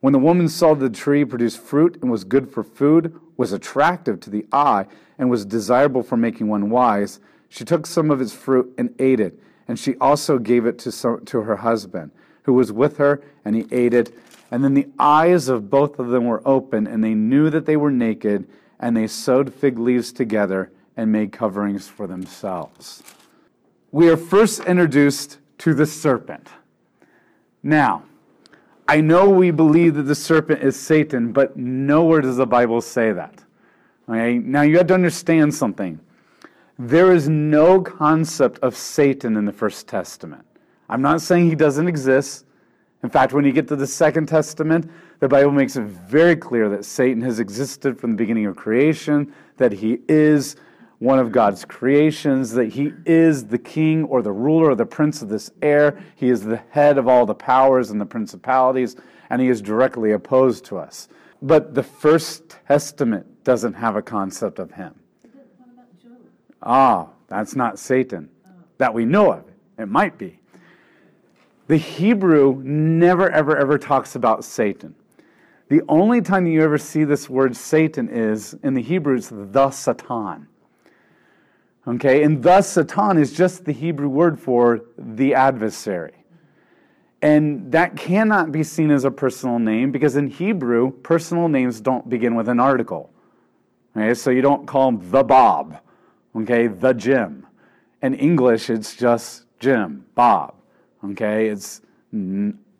When 0.00 0.12
the 0.12 0.18
woman 0.18 0.48
saw 0.48 0.74
the 0.74 0.90
tree 0.90 1.24
produce 1.24 1.56
fruit 1.56 1.98
and 2.02 2.10
was 2.10 2.24
good 2.24 2.50
for 2.50 2.62
food, 2.62 3.18
was 3.36 3.52
attractive 3.52 4.20
to 4.20 4.30
the 4.30 4.46
eye, 4.52 4.86
and 5.16 5.30
was 5.30 5.46
desirable 5.46 6.02
for 6.02 6.16
making 6.16 6.48
one 6.48 6.68
wise, 6.68 7.20
she 7.48 7.64
took 7.64 7.86
some 7.86 8.10
of 8.10 8.20
its 8.20 8.32
fruit 8.32 8.74
and 8.76 8.94
ate 8.98 9.20
it, 9.20 9.40
and 9.68 9.78
she 9.78 9.94
also 10.00 10.38
gave 10.38 10.66
it 10.66 10.78
to, 10.80 10.92
some, 10.92 11.24
to 11.26 11.42
her 11.42 11.56
husband, 11.56 12.10
who 12.42 12.52
was 12.52 12.72
with 12.72 12.96
her, 12.98 13.22
and 13.44 13.54
he 13.54 13.66
ate 13.70 13.94
it. 13.94 14.12
And 14.50 14.62
then 14.62 14.74
the 14.74 14.88
eyes 14.98 15.48
of 15.48 15.70
both 15.70 15.98
of 15.98 16.08
them 16.08 16.26
were 16.26 16.42
open, 16.46 16.86
and 16.86 17.02
they 17.02 17.14
knew 17.14 17.50
that 17.50 17.66
they 17.66 17.76
were 17.76 17.90
naked, 17.90 18.46
and 18.78 18.96
they 18.96 19.06
sewed 19.06 19.52
fig 19.52 19.78
leaves 19.78 20.12
together 20.12 20.70
and 20.96 21.10
made 21.10 21.32
coverings 21.32 21.88
for 21.88 22.06
themselves. 22.06 23.02
We 23.90 24.08
are 24.08 24.16
first 24.16 24.64
introduced 24.64 25.38
to 25.58 25.74
the 25.74 25.86
serpent. 25.86 26.48
Now, 27.62 28.04
I 28.86 29.00
know 29.00 29.30
we 29.30 29.50
believe 29.50 29.94
that 29.94 30.02
the 30.02 30.14
serpent 30.14 30.62
is 30.62 30.78
Satan, 30.78 31.32
but 31.32 31.56
nowhere 31.56 32.20
does 32.20 32.36
the 32.36 32.46
Bible 32.46 32.80
say 32.80 33.12
that. 33.12 33.42
Okay? 34.08 34.38
Now, 34.38 34.62
you 34.62 34.76
have 34.76 34.88
to 34.88 34.94
understand 34.94 35.54
something. 35.54 35.98
There 36.78 37.12
is 37.12 37.28
no 37.28 37.80
concept 37.80 38.58
of 38.58 38.76
Satan 38.76 39.36
in 39.36 39.44
the 39.44 39.52
First 39.52 39.88
Testament. 39.88 40.44
I'm 40.88 41.00
not 41.00 41.22
saying 41.22 41.48
he 41.48 41.54
doesn't 41.54 41.88
exist. 41.88 42.43
In 43.04 43.10
fact, 43.10 43.34
when 43.34 43.44
you 43.44 43.52
get 43.52 43.68
to 43.68 43.76
the 43.76 43.86
Second 43.86 44.28
Testament, 44.28 44.90
the 45.20 45.28
Bible 45.28 45.50
makes 45.50 45.76
it 45.76 45.82
very 45.82 46.34
clear 46.34 46.70
that 46.70 46.86
Satan 46.86 47.20
has 47.20 47.38
existed 47.38 48.00
from 48.00 48.12
the 48.12 48.16
beginning 48.16 48.46
of 48.46 48.56
creation, 48.56 49.30
that 49.58 49.72
he 49.72 49.98
is 50.08 50.56
one 51.00 51.18
of 51.18 51.30
God's 51.30 51.66
creations, 51.66 52.52
that 52.52 52.70
he 52.70 52.94
is 53.04 53.44
the 53.44 53.58
king 53.58 54.04
or 54.04 54.22
the 54.22 54.32
ruler 54.32 54.70
or 54.70 54.74
the 54.74 54.86
prince 54.86 55.20
of 55.20 55.28
this 55.28 55.50
air. 55.60 56.02
He 56.16 56.30
is 56.30 56.44
the 56.44 56.62
head 56.70 56.96
of 56.96 57.06
all 57.06 57.26
the 57.26 57.34
powers 57.34 57.90
and 57.90 58.00
the 58.00 58.06
principalities, 58.06 58.96
and 59.28 59.42
he 59.42 59.48
is 59.48 59.60
directly 59.60 60.12
opposed 60.12 60.64
to 60.66 60.78
us. 60.78 61.08
But 61.42 61.74
the 61.74 61.82
First 61.82 62.56
Testament 62.66 63.44
doesn't 63.44 63.74
have 63.74 63.96
a 63.96 64.02
concept 64.02 64.58
of 64.58 64.70
him. 64.72 64.94
Ah, 66.62 67.08
that's 67.28 67.54
not 67.54 67.78
Satan 67.78 68.30
that 68.78 68.94
we 68.94 69.04
know 69.04 69.30
of. 69.30 69.44
It 69.78 69.90
might 69.90 70.16
be. 70.16 70.40
The 71.66 71.76
Hebrew 71.78 72.60
never, 72.62 73.30
ever, 73.30 73.56
ever 73.56 73.78
talks 73.78 74.16
about 74.16 74.44
Satan. 74.44 74.94
The 75.68 75.80
only 75.88 76.20
time 76.20 76.46
you 76.46 76.62
ever 76.62 76.76
see 76.76 77.04
this 77.04 77.30
word 77.30 77.56
Satan 77.56 78.08
is 78.10 78.54
in 78.62 78.74
the 78.74 78.82
Hebrew, 78.82 79.16
it's 79.16 79.30
the 79.32 79.70
Satan. 79.70 80.48
Okay, 81.86 82.22
and 82.22 82.42
the 82.42 82.60
Satan 82.60 83.18
is 83.18 83.32
just 83.32 83.64
the 83.64 83.72
Hebrew 83.72 84.08
word 84.08 84.38
for 84.38 84.82
the 84.98 85.34
adversary. 85.34 86.24
And 87.22 87.72
that 87.72 87.96
cannot 87.96 88.52
be 88.52 88.62
seen 88.62 88.90
as 88.90 89.04
a 89.04 89.10
personal 89.10 89.58
name 89.58 89.90
because 89.90 90.16
in 90.16 90.28
Hebrew, 90.28 90.90
personal 90.90 91.48
names 91.48 91.80
don't 91.80 92.08
begin 92.10 92.34
with 92.34 92.50
an 92.50 92.60
article. 92.60 93.10
Okay, 93.96 94.12
so 94.12 94.30
you 94.30 94.42
don't 94.42 94.66
call 94.66 94.88
him 94.88 95.10
the 95.10 95.22
Bob, 95.22 95.78
okay, 96.36 96.66
the 96.66 96.92
Jim. 96.92 97.46
In 98.02 98.14
English, 98.14 98.68
it's 98.68 98.94
just 98.94 99.46
Jim, 99.58 100.04
Bob. 100.14 100.54
Okay, 101.10 101.48
it's, 101.48 101.82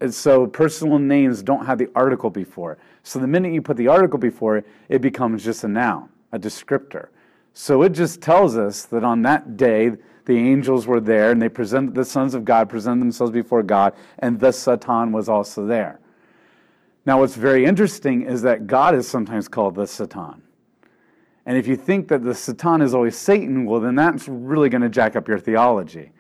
it's 0.01 0.17
so 0.17 0.47
personal 0.47 0.99
names 0.99 1.43
don't 1.43 1.67
have 1.67 1.79
the 1.79 1.91
article 1.95 2.31
before. 2.31 2.79
So 3.03 3.19
the 3.19 3.27
minute 3.27 3.53
you 3.53 3.61
put 3.61 3.77
the 3.77 3.89
article 3.89 4.19
before 4.19 4.59
it, 4.59 4.67
it 4.89 5.03
becomes 5.03 5.45
just 5.45 5.65
a 5.65 5.69
noun, 5.69 6.09
a 6.33 6.39
descriptor. 6.39 7.09
So 7.53 7.83
it 7.83 7.91
just 7.91 8.21
tells 8.21 8.57
us 8.57 8.85
that 8.87 9.05
on 9.05 9.23
that 9.23 9.57
day, 9.57 9.93
the 10.25 10.37
angels 10.37 10.87
were 10.87 11.01
there 11.01 11.31
and 11.31 11.41
they 11.41 11.49
presented 11.49 11.95
the 11.95 12.05
sons 12.05 12.35
of 12.35 12.45
God 12.45 12.69
presented 12.69 13.01
themselves 13.01 13.33
before 13.33 13.63
God, 13.63 13.95
and 14.19 14.41
the 14.41 14.53
Satan 14.53 15.13
was 15.13 15.29
also 15.29 15.67
there. 15.67 16.01
Now, 17.07 17.21
what's 17.21 17.37
very 17.37 17.67
interesting 17.67 18.23
is 18.23 18.41
that 18.43 18.67
God 18.67 18.95
is 18.95 19.07
sometimes 19.07 19.47
called 19.49 19.75
the 19.75 19.87
Satan. 19.87 20.43
And 21.45 21.59
if 21.59 21.67
you 21.67 21.77
think 21.77 22.09
that 22.09 22.25
the 22.25 22.35
Satan 22.35 22.81
is 22.81 22.95
always 22.95 23.17
Satan, 23.17 23.67
well, 23.67 23.81
then 23.81 23.95
that's 23.95 24.27
really 24.27 24.71
going 24.71 24.81
to 24.81 24.89
jack 24.89 25.15
up 25.15 25.29
your 25.29 25.39
theology. 25.39 26.13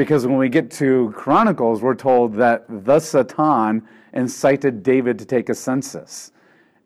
Because 0.00 0.26
when 0.26 0.38
we 0.38 0.48
get 0.48 0.70
to 0.70 1.12
Chronicles, 1.14 1.82
we're 1.82 1.94
told 1.94 2.32
that 2.36 2.64
the 2.86 3.00
Satan 3.00 3.86
incited 4.14 4.82
David 4.82 5.18
to 5.18 5.26
take 5.26 5.50
a 5.50 5.54
census. 5.54 6.32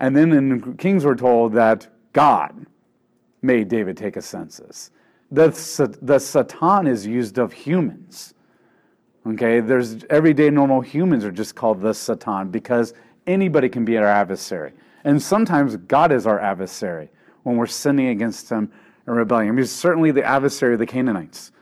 And 0.00 0.16
then 0.16 0.32
in 0.32 0.76
Kings, 0.78 1.04
we're 1.04 1.14
told 1.14 1.52
that 1.52 1.86
God 2.12 2.66
made 3.40 3.68
David 3.68 3.96
take 3.96 4.16
a 4.16 4.20
census. 4.20 4.90
The, 5.30 5.96
the 6.02 6.18
Satan 6.18 6.88
is 6.88 7.06
used 7.06 7.38
of 7.38 7.52
humans. 7.52 8.34
Okay, 9.24 9.60
there's 9.60 10.02
everyday 10.10 10.50
normal 10.50 10.80
humans 10.80 11.24
are 11.24 11.30
just 11.30 11.54
called 11.54 11.80
the 11.80 11.94
Satan 11.94 12.50
because 12.50 12.94
anybody 13.28 13.68
can 13.68 13.84
be 13.84 13.96
our 13.96 14.08
adversary. 14.08 14.72
And 15.04 15.22
sometimes 15.22 15.76
God 15.76 16.10
is 16.10 16.26
our 16.26 16.40
adversary 16.40 17.10
when 17.44 17.58
we're 17.58 17.66
sinning 17.66 18.08
against 18.08 18.50
him 18.50 18.72
and 19.06 19.14
rebelling. 19.14 19.56
He's 19.56 19.70
certainly 19.70 20.10
the 20.10 20.24
adversary 20.24 20.72
of 20.72 20.80
the 20.80 20.86
Canaanites. 20.86 21.52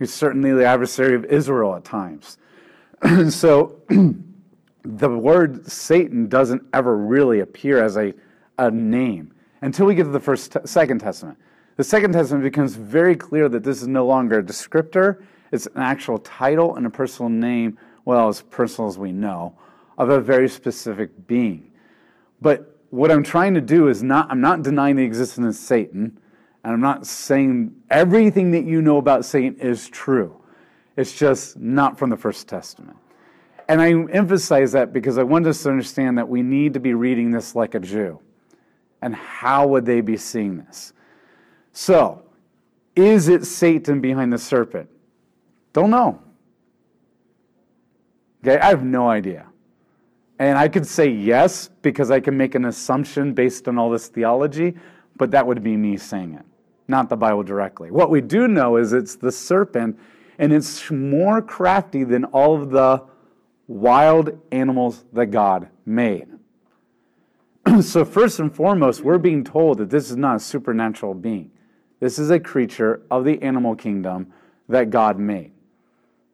He's 0.00 0.12
certainly 0.12 0.52
the 0.52 0.64
adversary 0.64 1.14
of 1.14 1.26
Israel 1.26 1.76
at 1.76 1.84
times. 1.84 2.38
so 3.28 3.82
the 4.82 5.08
word 5.08 5.70
Satan 5.70 6.26
doesn't 6.26 6.62
ever 6.72 6.96
really 6.96 7.40
appear 7.40 7.84
as 7.84 7.98
a, 7.98 8.14
a 8.58 8.70
name 8.70 9.34
until 9.60 9.84
we 9.84 9.94
get 9.94 10.04
to 10.04 10.10
the 10.10 10.18
first 10.18 10.56
second 10.64 11.00
testament. 11.00 11.38
The 11.76 11.84
second 11.84 12.12
testament 12.12 12.42
becomes 12.42 12.76
very 12.76 13.14
clear 13.14 13.50
that 13.50 13.62
this 13.62 13.82
is 13.82 13.88
no 13.88 14.06
longer 14.06 14.38
a 14.38 14.42
descriptor, 14.42 15.22
it's 15.52 15.66
an 15.66 15.82
actual 15.82 16.18
title 16.18 16.76
and 16.76 16.86
a 16.86 16.90
personal 16.90 17.28
name, 17.28 17.78
well, 18.06 18.28
as 18.28 18.40
personal 18.40 18.88
as 18.88 18.96
we 18.96 19.12
know, 19.12 19.54
of 19.98 20.08
a 20.08 20.18
very 20.18 20.48
specific 20.48 21.26
being. 21.26 21.72
But 22.40 22.78
what 22.88 23.10
I'm 23.10 23.22
trying 23.22 23.52
to 23.52 23.60
do 23.60 23.88
is 23.88 24.02
not, 24.02 24.30
I'm 24.30 24.40
not 24.40 24.62
denying 24.62 24.96
the 24.96 25.04
existence 25.04 25.56
of 25.56 25.62
Satan, 25.62 26.18
and 26.62 26.72
I'm 26.74 26.80
not 26.80 27.06
saying 27.06 27.74
everything 27.90 28.50
that 28.50 28.64
you 28.64 28.82
know 28.82 28.98
about 28.98 29.24
Satan 29.24 29.58
is 29.60 29.88
true. 29.88 30.36
It's 30.96 31.16
just 31.16 31.58
not 31.58 31.98
from 31.98 32.10
the 32.10 32.16
First 32.16 32.48
Testament. 32.48 32.96
And 33.68 33.80
I 33.80 33.92
emphasize 34.12 34.72
that 34.72 34.92
because 34.92 35.16
I 35.16 35.22
want 35.22 35.46
us 35.46 35.62
to 35.62 35.70
understand 35.70 36.18
that 36.18 36.28
we 36.28 36.42
need 36.42 36.74
to 36.74 36.80
be 36.80 36.92
reading 36.92 37.30
this 37.30 37.54
like 37.54 37.74
a 37.74 37.80
Jew. 37.80 38.20
And 39.00 39.14
how 39.14 39.66
would 39.68 39.86
they 39.86 40.00
be 40.00 40.16
seeing 40.16 40.58
this? 40.58 40.92
So, 41.72 42.24
is 42.96 43.28
it 43.28 43.46
Satan 43.46 44.00
behind 44.00 44.32
the 44.32 44.38
serpent? 44.38 44.90
Don't 45.72 45.90
know. 45.90 46.20
Okay, 48.42 48.58
I 48.58 48.66
have 48.70 48.84
no 48.84 49.08
idea. 49.08 49.46
And 50.38 50.58
I 50.58 50.68
could 50.68 50.86
say 50.86 51.08
yes 51.08 51.68
because 51.82 52.10
I 52.10 52.18
can 52.18 52.36
make 52.36 52.54
an 52.54 52.64
assumption 52.64 53.34
based 53.34 53.68
on 53.68 53.78
all 53.78 53.90
this 53.90 54.08
theology, 54.08 54.74
but 55.16 55.30
that 55.32 55.46
would 55.46 55.62
be 55.62 55.76
me 55.76 55.96
saying 55.96 56.34
it, 56.34 56.44
not 56.88 57.08
the 57.08 57.16
Bible 57.16 57.42
directly. 57.42 57.90
What 57.90 58.10
we 58.10 58.20
do 58.20 58.48
know 58.48 58.76
is 58.76 58.92
it's 58.92 59.16
the 59.16 59.32
serpent, 59.32 59.98
and 60.38 60.52
it's 60.52 60.90
more 60.90 61.42
crafty 61.42 62.04
than 62.04 62.24
all 62.26 62.60
of 62.60 62.70
the 62.70 63.02
wild 63.66 64.40
animals 64.50 65.04
that 65.12 65.26
God 65.26 65.68
made. 65.86 66.26
so, 67.82 68.04
first 68.04 68.40
and 68.40 68.54
foremost, 68.54 69.02
we're 69.02 69.18
being 69.18 69.44
told 69.44 69.78
that 69.78 69.90
this 69.90 70.10
is 70.10 70.16
not 70.16 70.36
a 70.36 70.40
supernatural 70.40 71.14
being. 71.14 71.50
This 72.00 72.18
is 72.18 72.30
a 72.30 72.40
creature 72.40 73.02
of 73.10 73.24
the 73.24 73.40
animal 73.42 73.76
kingdom 73.76 74.32
that 74.68 74.90
God 74.90 75.18
made. 75.18 75.52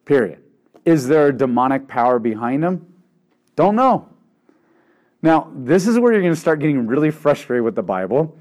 Period. 0.04 0.42
Is 0.84 1.08
there 1.08 1.26
a 1.28 1.36
demonic 1.36 1.88
power 1.88 2.20
behind 2.20 2.62
him? 2.62 2.86
Don't 3.56 3.74
know. 3.74 4.08
Now, 5.20 5.50
this 5.56 5.88
is 5.88 5.98
where 5.98 6.12
you're 6.12 6.22
going 6.22 6.34
to 6.34 6.40
start 6.40 6.60
getting 6.60 6.86
really 6.86 7.10
frustrated 7.10 7.64
with 7.64 7.74
the 7.74 7.82
Bible 7.82 8.38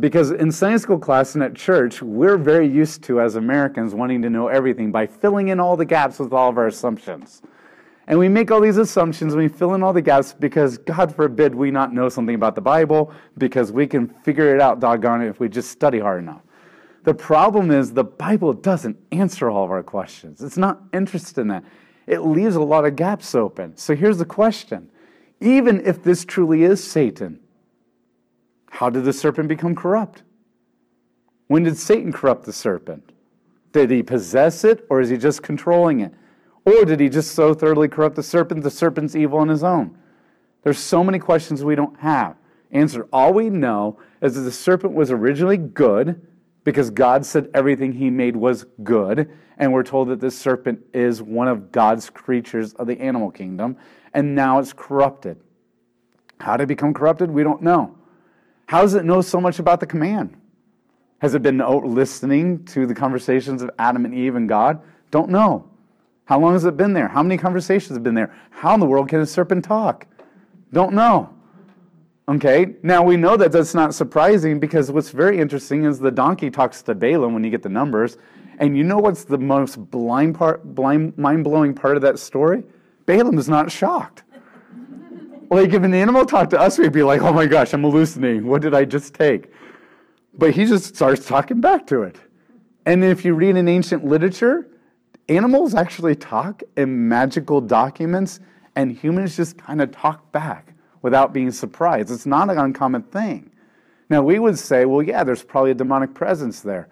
because 0.00 0.32
in 0.32 0.50
Sunday 0.50 0.78
school 0.78 0.98
class 0.98 1.34
and 1.34 1.44
at 1.44 1.54
church, 1.54 2.02
we're 2.02 2.36
very 2.36 2.68
used 2.68 3.02
to, 3.04 3.20
as 3.20 3.36
Americans, 3.36 3.94
wanting 3.94 4.22
to 4.22 4.30
know 4.30 4.48
everything 4.48 4.90
by 4.90 5.06
filling 5.06 5.48
in 5.48 5.60
all 5.60 5.76
the 5.76 5.84
gaps 5.84 6.18
with 6.18 6.32
all 6.32 6.50
of 6.50 6.58
our 6.58 6.66
assumptions. 6.66 7.42
And 8.06 8.18
we 8.18 8.28
make 8.28 8.50
all 8.50 8.60
these 8.60 8.76
assumptions, 8.76 9.32
and 9.32 9.42
we 9.42 9.48
fill 9.48 9.74
in 9.74 9.82
all 9.82 9.92
the 9.92 10.02
gaps 10.02 10.34
because, 10.34 10.78
God 10.78 11.14
forbid, 11.14 11.54
we 11.54 11.70
not 11.70 11.94
know 11.94 12.08
something 12.08 12.34
about 12.34 12.54
the 12.54 12.60
Bible 12.60 13.12
because 13.38 13.72
we 13.72 13.86
can 13.86 14.08
figure 14.08 14.54
it 14.54 14.60
out, 14.60 14.80
doggone 14.80 15.22
it, 15.22 15.28
if 15.28 15.40
we 15.40 15.48
just 15.48 15.70
study 15.70 16.00
hard 16.00 16.22
enough. 16.22 16.42
The 17.04 17.14
problem 17.14 17.70
is 17.70 17.92
the 17.92 18.04
Bible 18.04 18.52
doesn't 18.52 18.98
answer 19.12 19.48
all 19.48 19.64
of 19.64 19.70
our 19.70 19.82
questions. 19.82 20.42
It's 20.42 20.58
not 20.58 20.82
interested 20.92 21.40
in 21.40 21.48
that 21.48 21.64
it 22.06 22.20
leaves 22.20 22.56
a 22.56 22.60
lot 22.60 22.84
of 22.84 22.96
gaps 22.96 23.34
open. 23.34 23.76
So 23.76 23.94
here's 23.94 24.18
the 24.18 24.24
question 24.24 24.90
even 25.40 25.84
if 25.84 26.02
this 26.02 26.24
truly 26.24 26.62
is 26.62 26.82
Satan, 26.82 27.38
how 28.74 28.90
did 28.90 29.04
the 29.04 29.12
serpent 29.12 29.46
become 29.46 29.76
corrupt? 29.76 30.24
When 31.46 31.62
did 31.62 31.78
Satan 31.78 32.12
corrupt 32.12 32.44
the 32.44 32.52
serpent? 32.52 33.12
Did 33.70 33.88
he 33.88 34.02
possess 34.02 34.64
it, 34.64 34.84
or 34.90 35.00
is 35.00 35.10
he 35.10 35.16
just 35.16 35.44
controlling 35.44 36.00
it? 36.00 36.12
Or 36.64 36.84
did 36.84 36.98
he 36.98 37.08
just 37.08 37.36
so 37.36 37.54
thoroughly 37.54 37.86
corrupt 37.86 38.16
the 38.16 38.22
serpent, 38.24 38.64
the 38.64 38.72
serpent's 38.72 39.14
evil 39.14 39.38
on 39.38 39.48
his 39.48 39.62
own? 39.62 39.96
There's 40.64 40.80
so 40.80 41.04
many 41.04 41.20
questions 41.20 41.62
we 41.62 41.76
don't 41.76 42.00
have. 42.00 42.34
Answer. 42.72 43.06
All 43.12 43.32
we 43.32 43.48
know 43.48 44.00
is 44.20 44.34
that 44.34 44.40
the 44.40 44.50
serpent 44.50 44.92
was 44.92 45.12
originally 45.12 45.56
good 45.56 46.26
because 46.64 46.90
God 46.90 47.24
said 47.24 47.50
everything 47.54 47.92
he 47.92 48.10
made 48.10 48.34
was 48.34 48.66
good. 48.82 49.30
And 49.56 49.72
we're 49.72 49.84
told 49.84 50.08
that 50.08 50.18
this 50.18 50.36
serpent 50.36 50.80
is 50.92 51.22
one 51.22 51.46
of 51.46 51.70
God's 51.70 52.10
creatures 52.10 52.72
of 52.72 52.88
the 52.88 53.00
animal 53.00 53.30
kingdom. 53.30 53.76
And 54.14 54.34
now 54.34 54.58
it's 54.58 54.72
corrupted. 54.72 55.38
How 56.40 56.56
did 56.56 56.64
it 56.64 56.66
become 56.66 56.92
corrupted? 56.92 57.30
We 57.30 57.44
don't 57.44 57.62
know. 57.62 57.98
How 58.66 58.82
does 58.82 58.94
it 58.94 59.04
know 59.04 59.20
so 59.20 59.40
much 59.40 59.58
about 59.58 59.80
the 59.80 59.86
command? 59.86 60.36
Has 61.18 61.34
it 61.34 61.42
been 61.42 61.58
listening 61.58 62.64
to 62.66 62.86
the 62.86 62.94
conversations 62.94 63.62
of 63.62 63.70
Adam 63.78 64.04
and 64.04 64.14
Eve 64.14 64.34
and 64.36 64.48
God? 64.48 64.80
Don't 65.10 65.30
know. 65.30 65.68
How 66.26 66.38
long 66.38 66.54
has 66.54 66.64
it 66.64 66.76
been 66.76 66.92
there? 66.92 67.08
How 67.08 67.22
many 67.22 67.36
conversations 67.36 67.96
have 67.96 68.02
been 68.02 68.14
there? 68.14 68.34
How 68.50 68.74
in 68.74 68.80
the 68.80 68.86
world 68.86 69.08
can 69.08 69.20
a 69.20 69.26
serpent 69.26 69.64
talk? 69.64 70.06
Don't 70.72 70.94
know. 70.94 71.30
Okay, 72.26 72.74
now 72.82 73.02
we 73.02 73.16
know 73.16 73.36
that 73.36 73.52
that's 73.52 73.74
not 73.74 73.94
surprising 73.94 74.58
because 74.58 74.90
what's 74.90 75.10
very 75.10 75.38
interesting 75.38 75.84
is 75.84 75.98
the 75.98 76.10
donkey 76.10 76.50
talks 76.50 76.82
to 76.82 76.94
Balaam 76.94 77.34
when 77.34 77.44
you 77.44 77.50
get 77.50 77.62
the 77.62 77.68
numbers. 77.68 78.16
And 78.58 78.76
you 78.76 78.84
know 78.84 78.98
what's 78.98 79.24
the 79.24 79.38
most 79.38 79.76
blind 79.90 80.34
part, 80.34 80.74
blind, 80.74 81.16
mind-blowing 81.18 81.74
part 81.74 81.96
of 81.96 82.02
that 82.02 82.18
story? 82.18 82.64
Balaam 83.06 83.38
is 83.38 83.48
not 83.48 83.70
shocked. 83.70 84.23
Like 85.50 85.72
if 85.72 85.82
an 85.82 85.94
animal 85.94 86.24
talked 86.26 86.50
to 86.50 86.60
us, 86.60 86.78
we'd 86.78 86.92
be 86.92 87.02
like, 87.02 87.22
"Oh 87.22 87.32
my 87.32 87.46
gosh, 87.46 87.72
I'm 87.72 87.82
hallucinating. 87.82 88.46
What 88.46 88.62
did 88.62 88.74
I 88.74 88.84
just 88.84 89.14
take?" 89.14 89.50
But 90.36 90.52
he 90.52 90.64
just 90.64 90.96
starts 90.96 91.26
talking 91.26 91.60
back 91.60 91.86
to 91.88 92.02
it. 92.02 92.18
And 92.86 93.04
if 93.04 93.24
you 93.24 93.34
read 93.34 93.56
in 93.56 93.68
ancient 93.68 94.04
literature, 94.04 94.68
animals 95.28 95.74
actually 95.74 96.16
talk 96.16 96.62
in 96.76 97.08
magical 97.08 97.60
documents, 97.60 98.40
and 98.76 98.92
humans 98.92 99.36
just 99.36 99.56
kind 99.56 99.80
of 99.80 99.92
talk 99.92 100.32
back 100.32 100.74
without 101.02 101.32
being 101.32 101.50
surprised. 101.50 102.10
It's 102.10 102.26
not 102.26 102.50
an 102.50 102.58
uncommon 102.58 103.02
thing. 103.02 103.50
Now, 104.10 104.22
we 104.22 104.38
would 104.38 104.58
say, 104.58 104.84
well, 104.84 105.02
yeah, 105.02 105.24
there's 105.24 105.42
probably 105.42 105.70
a 105.70 105.74
demonic 105.74 106.14
presence 106.14 106.60
there, 106.60 106.88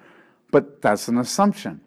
but 0.50 0.80
that's 0.80 1.08
an 1.08 1.18
assumption. 1.18 1.80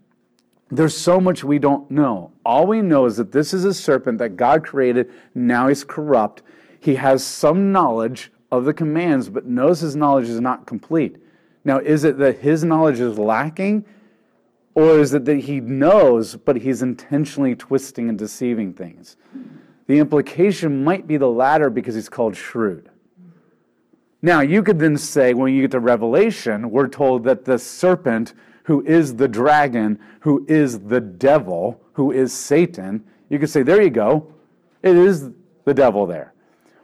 There's 0.72 0.98
so 0.98 1.20
much 1.20 1.44
we 1.44 1.60
don't 1.60 1.90
know. 1.92 2.32
All 2.44 2.66
we 2.66 2.82
know 2.82 3.06
is 3.06 3.18
that 3.18 3.32
this 3.32 3.54
is 3.54 3.66
a 3.66 3.74
serpent 3.74 4.18
that 4.18 4.36
God 4.36 4.66
created. 4.66 5.12
Now 5.34 5.68
he's 5.68 5.84
corrupt. 5.84 6.42
He 6.80 6.96
has 6.96 7.24
some 7.24 7.72
knowledge 7.72 8.32
of 8.52 8.66
the 8.66 8.74
commands, 8.74 9.30
but 9.30 9.46
knows 9.46 9.80
his 9.80 9.96
knowledge 9.96 10.30
is 10.30 10.42
not 10.42 10.66
complete. 10.66 11.18
Now, 11.64 11.80
is 11.80 12.04
it 12.04 12.18
that 12.20 12.40
his 12.40 12.64
knowledge 12.64 13.00
is 13.00 13.18
lacking? 13.18 13.86
Or 14.76 15.00
is 15.00 15.14
it 15.14 15.26
that 15.26 15.40
he 15.40 15.62
knows, 15.62 16.36
but 16.36 16.58
he's 16.58 16.82
intentionally 16.82 17.56
twisting 17.56 18.10
and 18.10 18.18
deceiving 18.18 18.74
things? 18.74 19.16
The 19.88 20.00
implication 20.00 20.84
might 20.84 21.08
be 21.08 21.18
the 21.18 21.30
latter 21.30 21.70
because 21.70 21.96
he's 21.96 22.10
called 22.10 22.36
shrewd. 22.36 22.90
Now, 24.22 24.42
you 24.42 24.64
could 24.64 24.80
then 24.80 24.98
say, 24.98 25.34
when 25.34 25.54
you 25.54 25.62
get 25.62 25.72
to 25.72 25.80
Revelation, 25.80 26.72
we're 26.72 26.88
told 26.88 27.24
that 27.24 27.46
the 27.46 27.58
serpent, 27.60 28.34
who 28.66 28.84
is 28.86 29.16
the 29.16 29.28
dragon, 29.28 30.00
who 30.20 30.46
is 30.48 30.80
the 30.80 31.00
devil, 31.00 31.80
who 31.94 32.12
is 32.12 32.34
Satan, 32.34 33.04
you 33.30 33.40
could 33.40 33.50
say, 33.50 33.64
there 33.64 33.82
you 33.82 33.90
go. 33.90 34.34
It 34.84 34.96
is 34.96 35.30
the 35.66 35.74
devil 35.74 36.06
there. 36.06 36.34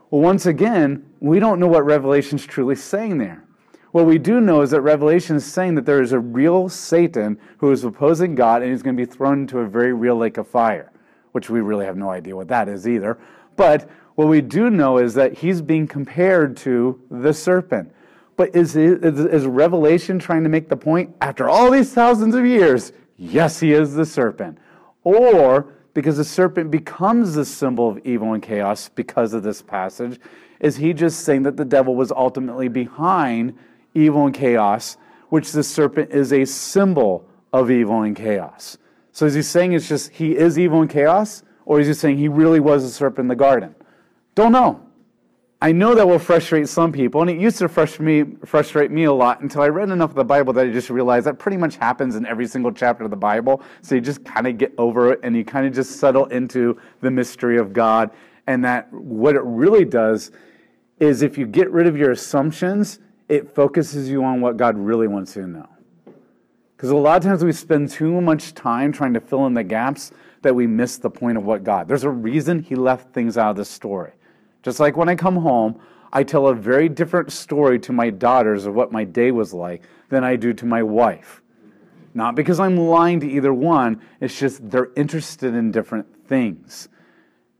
Well, 0.10 0.22
once 0.22 0.46
again, 0.46 1.06
we 1.20 1.40
don't 1.40 1.60
know 1.60 1.68
what 1.68 1.86
Revelation 1.86 2.38
is 2.38 2.46
truly 2.46 2.76
saying 2.76 3.18
there. 3.18 3.46
What 3.92 4.06
we 4.06 4.18
do 4.18 4.40
know 4.40 4.62
is 4.62 4.72
that 4.72 4.82
Revelation 4.82 5.36
is 5.36 5.46
saying 5.46 5.76
that 5.76 5.86
there 5.86 6.02
is 6.02 6.14
a 6.14 6.20
real 6.20 6.70
Satan 6.70 7.38
who 7.58 7.72
is 7.72 7.84
opposing 7.84 8.36
God 8.36 8.62
and 8.62 8.72
he's 8.72 8.82
going 8.82 8.96
to 8.96 9.06
be 9.06 9.12
thrown 9.12 9.42
into 9.42 9.60
a 9.60 9.68
very 9.68 9.94
real 9.94 10.16
lake 10.16 10.38
of 10.38 10.48
fire, 10.48 10.92
which 11.34 11.50
we 11.50 11.62
really 11.62 11.86
have 11.86 11.98
no 11.98 12.10
idea 12.10 12.36
what 12.36 12.48
that 12.48 12.70
is 12.70 12.88
either. 12.88 13.20
But 13.56 13.90
what 14.16 14.28
we 14.28 14.42
do 14.42 14.70
know 14.70 14.98
is 14.98 15.14
that 15.16 15.40
he's 15.40 15.62
being 15.62 15.88
compared 15.88 16.56
to 16.58 17.02
the 17.10 17.34
serpent. 17.34 17.92
But 18.42 18.56
is, 18.56 18.76
is, 18.76 19.20
is 19.20 19.46
Revelation 19.46 20.18
trying 20.18 20.42
to 20.42 20.50
make 20.50 20.68
the 20.68 20.76
point 20.76 21.16
after 21.22 21.48
all 21.48 21.70
these 21.70 21.94
thousands 21.94 22.34
of 22.34 22.44
years? 22.44 22.92
Yes, 23.16 23.60
he 23.60 23.72
is 23.72 23.94
the 23.94 24.04
serpent. 24.04 24.58
Or 25.04 25.72
because 25.94 26.18
the 26.18 26.24
serpent 26.24 26.72
becomes 26.72 27.36
the 27.36 27.46
symbol 27.46 27.88
of 27.88 28.00
evil 28.04 28.34
and 28.34 28.42
chaos 28.42 28.90
because 28.90 29.36
of 29.36 29.44
this 29.44 29.62
passage, 29.62 30.20
is 30.60 30.78
he 30.78 30.92
just 30.92 31.20
saying 31.20 31.44
that 31.44 31.56
the 31.56 31.64
devil 31.64 31.96
was 31.96 32.12
ultimately 32.12 32.68
behind 32.68 33.56
evil 33.94 34.26
and 34.26 34.34
chaos, 34.34 34.98
which 35.30 35.52
the 35.52 35.62
serpent 35.62 36.10
is 36.10 36.34
a 36.34 36.44
symbol 36.44 37.24
of 37.54 37.70
evil 37.70 38.02
and 38.02 38.16
chaos? 38.16 38.80
So 39.12 39.28
is 39.28 39.36
he 39.36 39.44
saying 39.44 39.74
it's 39.74 39.88
just 39.88 40.14
he 40.14 40.36
is 40.36 40.58
evil 40.58 40.82
and 40.82 40.90
chaos? 40.90 41.44
Or 41.66 41.80
is 41.80 41.86
he 41.86 41.94
saying 41.94 42.18
he 42.18 42.28
really 42.28 42.60
was 42.60 42.84
a 42.84 42.90
serpent 42.90 43.26
in 43.26 43.28
the 43.28 43.36
garden? 43.36 43.76
Don't 44.34 44.52
know. 44.52 44.82
I 45.64 45.72
know 45.72 45.94
that 45.94 46.08
will 46.08 46.18
frustrate 46.18 46.68
some 46.68 46.92
people, 46.92 47.22
and 47.22 47.30
it 47.30 47.38
used 47.38 47.60
to 47.60 47.70
frustrate 47.70 48.02
me, 48.02 48.36
frustrate 48.46 48.90
me 48.90 49.04
a 49.04 49.14
lot 49.14 49.42
until 49.42 49.62
I 49.62 49.68
read 49.68 49.92
enough 49.92 50.10
of 50.10 50.16
the 50.16 50.24
Bible 50.24 50.54
that 50.54 50.66
I 50.66 50.72
just 50.72 50.90
realized 50.90 51.28
that 51.28 51.38
pretty 51.38 51.58
much 51.58 51.76
happens 51.76 52.16
in 52.16 52.26
every 52.26 52.48
single 52.48 52.72
chapter 52.72 53.04
of 53.04 53.12
the 53.12 53.16
Bible. 53.16 53.62
So 53.84 53.94
you 53.94 54.02
just 54.02 54.26
kind 54.26 54.48
of 54.48 54.58
get 54.58 54.74
over 54.80 55.14
it 55.14 55.20
and 55.22 55.36
you 55.36 55.46
kind 55.46 55.68
of 55.68 55.74
just 55.74 56.00
settle 56.00 56.26
into 56.28 56.80
the 57.02 57.12
mystery 57.12 57.60
of 57.60 57.74
God. 57.74 58.10
And 58.48 58.66
that 58.66 58.92
what 58.92 59.36
it 59.36 59.44
really 59.44 59.86
does 59.86 60.32
is 61.00 61.22
if 61.22 61.38
you 61.38 61.46
get 61.46 61.70
rid 61.70 61.86
of 61.86 61.96
your 61.96 62.10
assumptions, 62.10 62.98
it 63.30 63.54
focuses 63.54 64.10
you 64.10 64.24
on 64.24 64.42
what 64.42 64.58
God 64.58 64.76
really 64.76 65.08
wants 65.08 65.36
you 65.36 65.44
to 65.44 65.48
know. 65.48 65.70
Because 66.76 66.90
a 66.90 66.96
lot 66.96 67.18
of 67.18 67.24
times 67.24 67.44
we 67.44 67.52
spend 67.52 67.90
too 67.90 68.20
much 68.20 68.56
time 68.56 68.92
trying 68.92 69.14
to 69.14 69.22
fill 69.22 69.46
in 69.46 69.54
the 69.54 69.64
gaps 69.64 70.12
that 70.42 70.56
we 70.56 70.66
miss 70.66 70.98
the 70.98 71.12
point 71.12 71.38
of 71.38 71.46
what 71.46 71.64
God. 71.64 71.88
There's 71.88 72.04
a 72.04 72.10
reason 72.10 72.64
He 72.64 72.74
left 72.74 73.14
things 73.14 73.38
out 73.38 73.52
of 73.52 73.58
the 73.58 73.66
story. 73.66 74.14
Just 74.64 74.80
like 74.80 74.96
when 74.96 75.10
I 75.10 75.16
come 75.16 75.38
home, 75.38 75.80
I 76.14 76.24
tell 76.24 76.48
a 76.48 76.54
very 76.54 76.90
different 76.90 77.32
story 77.32 77.80
to 77.80 77.94
my 77.94 78.10
daughters 78.10 78.66
of 78.66 78.76
what 78.76 78.92
my 78.92 79.04
day 79.04 79.32
was 79.32 79.54
like 79.54 79.84
than 80.10 80.24
I 80.24 80.36
do 80.36 80.54
to 80.54 80.66
my 80.66 80.84
wife. 80.84 81.42
Not 82.14 82.36
because 82.36 82.60
I'm 82.60 82.78
lying 82.78 83.22
to 83.22 83.30
either 83.30 83.54
one, 83.54 84.02
it's 84.20 84.38
just 84.38 84.70
they're 84.70 84.92
interested 84.96 85.56
in 85.56 85.72
different 85.72 86.28
things. 86.28 86.90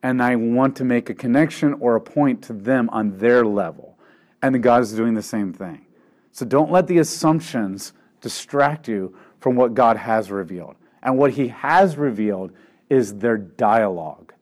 And 0.04 0.22
I 0.22 0.36
want 0.36 0.76
to 0.78 0.84
make 0.84 1.10
a 1.10 1.14
connection 1.14 1.76
or 1.76 1.96
a 1.96 2.02
point 2.02 2.42
to 2.44 2.54
them 2.54 2.90
on 2.90 3.18
their 3.18 3.46
level. 3.46 3.98
And 4.42 4.62
God 4.62 4.82
is 4.82 4.94
doing 4.94 5.14
the 5.14 5.22
same 5.22 5.54
thing. 5.54 5.86
So 6.32 6.46
don't 6.46 6.72
let 6.72 6.88
the 6.88 6.98
assumptions 6.98 7.94
distract 8.20 8.88
you 8.88 9.16
from 9.40 9.56
what 9.56 9.74
God 9.74 9.96
has 9.96 10.32
revealed. 10.32 10.76
And 11.04 11.18
what 11.18 11.32
He 11.32 11.48
has 11.50 11.98
revealed 11.98 12.52
is 12.90 13.16
their 13.16 13.38
dialogue. 13.38 14.34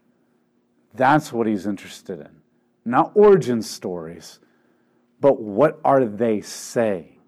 That's 0.95 1.31
what 1.31 1.45
He's 1.45 1.67
interested 1.67 2.19
in 2.19 2.38
not 2.89 3.11
origin 3.15 3.61
stories, 3.61 4.39
but 5.21 5.39
what 5.39 5.79
are 5.83 6.05
they 6.05 6.41
saying? 6.41 7.19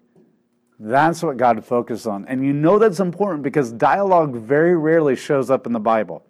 That's 0.78 1.22
what 1.22 1.36
God 1.36 1.64
focuses 1.64 2.06
on. 2.06 2.26
And 2.26 2.44
you 2.44 2.52
know 2.52 2.78
that's 2.78 2.98
important 2.98 3.42
because 3.42 3.70
dialogue 3.72 4.34
very 4.34 4.76
rarely 4.76 5.14
shows 5.14 5.50
up 5.50 5.66
in 5.66 5.72
the 5.72 5.80
Bible. 5.80 6.24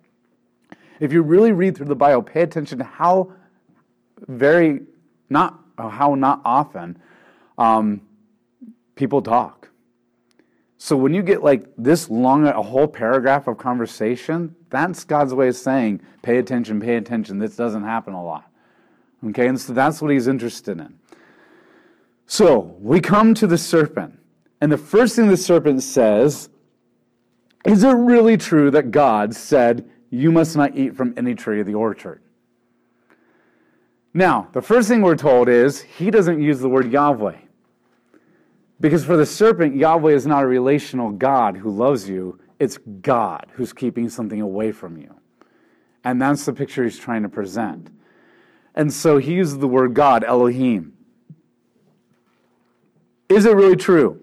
If 1.00 1.12
you 1.12 1.22
really 1.22 1.52
read 1.52 1.76
through 1.76 1.86
the 1.86 1.96
Bible, 1.96 2.22
pay 2.22 2.42
attention 2.42 2.78
to 2.78 2.84
how 2.84 3.32
very, 4.28 4.82
not 5.30 5.58
how 5.78 6.14
not 6.14 6.42
often 6.44 6.98
um, 7.56 8.02
people 8.94 9.22
talk. 9.22 9.70
So 10.76 10.96
when 10.96 11.14
you 11.14 11.22
get 11.22 11.42
like 11.42 11.64
this 11.78 12.10
long, 12.10 12.46
a 12.46 12.60
whole 12.60 12.88
paragraph 12.88 13.46
of 13.46 13.56
conversation, 13.56 14.54
that's 14.68 15.04
God's 15.04 15.32
way 15.32 15.48
of 15.48 15.56
saying, 15.56 16.02
pay 16.22 16.38
attention, 16.38 16.80
pay 16.80 16.96
attention. 16.96 17.38
This 17.38 17.56
doesn't 17.56 17.84
happen 17.84 18.14
a 18.14 18.22
lot. 18.22 18.51
Okay, 19.28 19.46
and 19.46 19.60
so 19.60 19.72
that's 19.72 20.02
what 20.02 20.10
he's 20.10 20.26
interested 20.26 20.78
in. 20.78 20.98
So 22.26 22.76
we 22.80 23.00
come 23.00 23.34
to 23.34 23.46
the 23.46 23.58
serpent, 23.58 24.18
and 24.60 24.72
the 24.72 24.78
first 24.78 25.16
thing 25.16 25.28
the 25.28 25.36
serpent 25.36 25.82
says 25.82 26.48
is 27.64 27.84
it 27.84 27.92
really 27.92 28.36
true 28.36 28.70
that 28.72 28.90
God 28.90 29.34
said, 29.34 29.88
You 30.10 30.32
must 30.32 30.56
not 30.56 30.76
eat 30.76 30.96
from 30.96 31.14
any 31.16 31.34
tree 31.34 31.60
of 31.60 31.66
the 31.66 31.74
orchard? 31.74 32.20
Now, 34.14 34.48
the 34.52 34.60
first 34.60 34.88
thing 34.88 35.00
we're 35.00 35.16
told 35.16 35.48
is 35.48 35.80
he 35.80 36.10
doesn't 36.10 36.42
use 36.42 36.60
the 36.60 36.68
word 36.68 36.92
Yahweh. 36.92 37.38
Because 38.80 39.04
for 39.04 39.16
the 39.16 39.24
serpent, 39.24 39.76
Yahweh 39.76 40.12
is 40.12 40.26
not 40.26 40.42
a 40.42 40.46
relational 40.46 41.10
God 41.10 41.56
who 41.56 41.70
loves 41.70 42.08
you, 42.08 42.38
it's 42.58 42.78
God 43.00 43.46
who's 43.52 43.72
keeping 43.72 44.08
something 44.08 44.40
away 44.40 44.72
from 44.72 44.96
you. 44.98 45.14
And 46.04 46.20
that's 46.20 46.44
the 46.44 46.52
picture 46.52 46.82
he's 46.82 46.98
trying 46.98 47.22
to 47.22 47.28
present. 47.28 47.90
And 48.74 48.92
so 48.92 49.18
he 49.18 49.34
uses 49.34 49.58
the 49.58 49.68
word 49.68 49.94
God, 49.94 50.24
Elohim. 50.24 50.94
Is 53.28 53.44
it 53.44 53.54
really 53.54 53.76
true? 53.76 54.20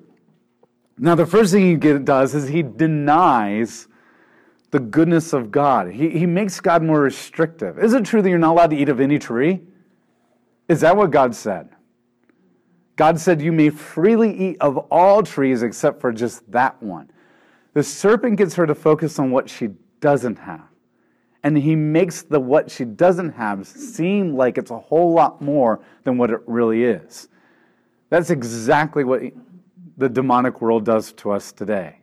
Now, 0.98 1.16
the 1.16 1.26
first 1.26 1.54
thing 1.54 1.82
he 1.82 2.00
does 2.00 2.36
is 2.36 2.48
he 2.48 2.62
denies 2.62 3.88
the 4.72 4.80
goodness 4.80 5.34
of 5.34 5.52
God. 5.52 5.92
He, 5.92 6.10
he 6.10 6.26
makes 6.26 6.60
God 6.60 6.84
more 6.84 7.02
restrictive. 7.02 7.80
Is 7.80 7.94
it 7.94 8.06
true 8.06 8.22
that 8.22 8.30
you're 8.30 8.38
not 8.38 8.52
allowed 8.52 8.70
to 8.72 8.76
eat 8.76 8.90
of 8.90 9.00
any 9.00 9.18
tree? 9.18 9.62
Is 10.68 10.82
that 10.82 10.96
what 10.96 11.10
God 11.12 11.34
said? 11.34 11.70
God 12.96 13.20
said, 13.20 13.42
You 13.42 13.52
may 13.52 13.70
freely 13.70 14.32
eat 14.38 14.58
of 14.60 14.78
all 14.92 15.24
trees 15.24 15.64
except 15.64 16.02
for 16.02 16.12
just 16.12 16.52
that 16.52 16.82
one. 16.84 17.10
The 17.74 17.82
serpent 17.82 18.38
gets 18.38 18.56
her 18.56 18.68
to 18.68 18.76
focus 18.76 19.18
on 19.20 19.32
what 19.32 19.50
she 19.50 19.70
doesn't 20.02 20.38
have 20.38 20.69
and 21.43 21.58
he 21.58 21.75
makes 21.75 22.23
the 22.23 22.39
what 22.39 22.69
she 22.69 22.86
doesn't 22.86 23.32
have 23.32 23.65
seem 23.65 24.36
like 24.36 24.58
it's 24.58 24.71
a 24.71 24.80
whole 24.80 25.13
lot 25.13 25.41
more 25.41 25.80
than 26.04 26.17
what 26.17 26.32
it 26.32 26.41
really 26.45 26.84
is. 26.84 27.30
That's 28.10 28.30
exactly 28.30 29.04
what 29.04 29.21
the 29.97 30.10
demonic 30.10 30.62
world 30.62 30.86
does 30.86 31.13
to 31.13 31.32
us 31.32 31.52
today. 31.52 31.99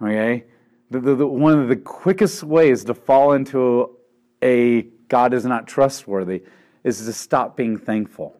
Okay? 0.00 0.44
The, 0.90 1.00
the, 1.00 1.14
the, 1.16 1.26
one 1.26 1.58
of 1.58 1.68
the 1.68 1.76
quickest 1.76 2.42
ways 2.42 2.84
to 2.84 2.94
fall 2.94 3.32
into 3.32 3.96
a 4.42 4.82
God 5.08 5.34
is 5.34 5.44
not 5.44 5.66
trustworthy 5.66 6.42
is 6.84 7.04
to 7.04 7.12
stop 7.12 7.56
being 7.56 7.78
thankful 7.78 8.38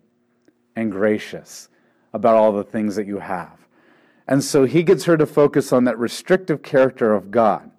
and 0.77 0.93
gracious 0.93 1.69
about 2.13 2.37
all 2.37 2.53
the 2.53 2.65
things 2.65 2.97
that 2.97 3.07
you 3.07 3.19
have. 3.19 3.59
And 4.29 4.43
so 4.43 4.65
he 4.65 4.83
gets 4.83 5.05
her 5.05 5.17
to 5.17 5.27
focus 5.27 5.73
on 5.73 5.85
that 5.85 5.99
restrictive 5.99 6.63
character 6.63 7.13
of 7.15 7.31
God. 7.31 7.71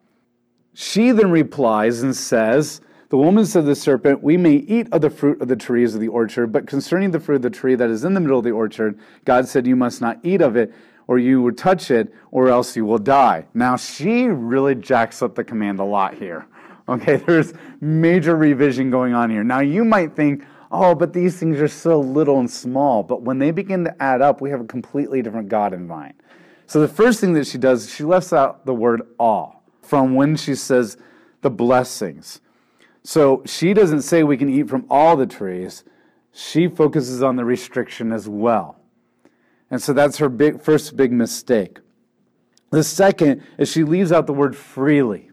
She 0.77 1.11
then 1.11 1.31
replies 1.31 2.01
and 2.01 2.13
says, 2.13 2.81
The 3.07 3.17
woman 3.17 3.45
said 3.45 3.61
to 3.61 3.67
the 3.67 3.75
serpent, 3.75 4.21
We 4.21 4.35
may 4.35 4.55
eat 4.55 4.89
of 4.91 4.99
the 4.99 5.09
fruit 5.09 5.41
of 5.41 5.47
the 5.47 5.55
trees 5.55 5.95
of 5.95 6.01
the 6.01 6.09
orchard, 6.09 6.47
but 6.47 6.67
concerning 6.67 7.11
the 7.11 7.19
fruit 7.21 7.37
of 7.37 7.41
the 7.43 7.49
tree 7.49 7.75
that 7.75 7.89
is 7.89 8.03
in 8.03 8.13
the 8.13 8.19
middle 8.19 8.39
of 8.39 8.43
the 8.43 8.51
orchard, 8.51 8.99
God 9.23 9.47
said, 9.47 9.65
You 9.65 9.77
must 9.77 10.01
not 10.01 10.19
eat 10.21 10.41
of 10.41 10.57
it, 10.57 10.73
or 11.07 11.17
you 11.17 11.41
will 11.41 11.53
touch 11.53 11.91
it, 11.91 12.13
or 12.29 12.49
else 12.49 12.75
you 12.75 12.85
will 12.85 12.97
die. 12.97 13.45
Now, 13.53 13.77
she 13.77 14.25
really 14.25 14.75
jacks 14.75 15.21
up 15.21 15.33
the 15.33 15.45
command 15.45 15.79
a 15.79 15.85
lot 15.85 16.15
here. 16.15 16.45
Okay, 16.89 17.15
there's 17.25 17.53
major 17.79 18.35
revision 18.35 18.91
going 18.91 19.13
on 19.13 19.29
here. 19.29 19.45
Now, 19.45 19.61
you 19.61 19.85
might 19.85 20.13
think, 20.13 20.43
oh, 20.73 20.93
but 20.93 21.13
these 21.13 21.39
things 21.39 21.61
are 21.61 21.69
so 21.69 22.01
little 22.01 22.39
and 22.39 22.51
small. 22.51 23.01
But 23.01 23.21
when 23.21 23.39
they 23.39 23.51
begin 23.51 23.85
to 23.85 24.03
add 24.03 24.21
up, 24.21 24.41
we 24.41 24.49
have 24.49 24.59
a 24.59 24.65
completely 24.65 25.21
different 25.21 25.47
God 25.47 25.71
in 25.71 25.87
mind. 25.87 26.15
So 26.67 26.81
the 26.81 26.89
first 26.89 27.21
thing 27.21 27.31
that 27.35 27.47
she 27.47 27.57
does, 27.57 27.89
she 27.89 28.03
left 28.03 28.33
out 28.33 28.65
the 28.65 28.73
word 28.73 29.03
all 29.17 29.54
from 29.85 30.15
when 30.15 30.35
she 30.35 30.55
says 30.55 30.97
the 31.41 31.49
blessings. 31.49 32.41
So 33.03 33.43
she 33.45 33.73
doesn't 33.73 34.01
say 34.01 34.23
we 34.23 34.37
can 34.37 34.49
eat 34.49 34.67
from 34.67 34.85
all 34.89 35.15
the 35.15 35.27
trees. 35.27 35.83
She 36.33 36.67
focuses 36.67 37.21
on 37.21 37.35
the 37.35 37.45
restriction 37.45 38.11
as 38.11 38.27
well. 38.27 38.79
And 39.69 39.81
so 39.81 39.93
that's 39.93 40.17
her 40.17 40.29
big, 40.29 40.61
first 40.61 40.97
big 40.97 41.11
mistake. 41.11 41.79
The 42.71 42.83
second 42.83 43.43
is 43.57 43.71
she 43.71 43.83
leaves 43.83 44.11
out 44.11 44.27
the 44.27 44.33
word 44.33 44.55
freely. 44.55 45.31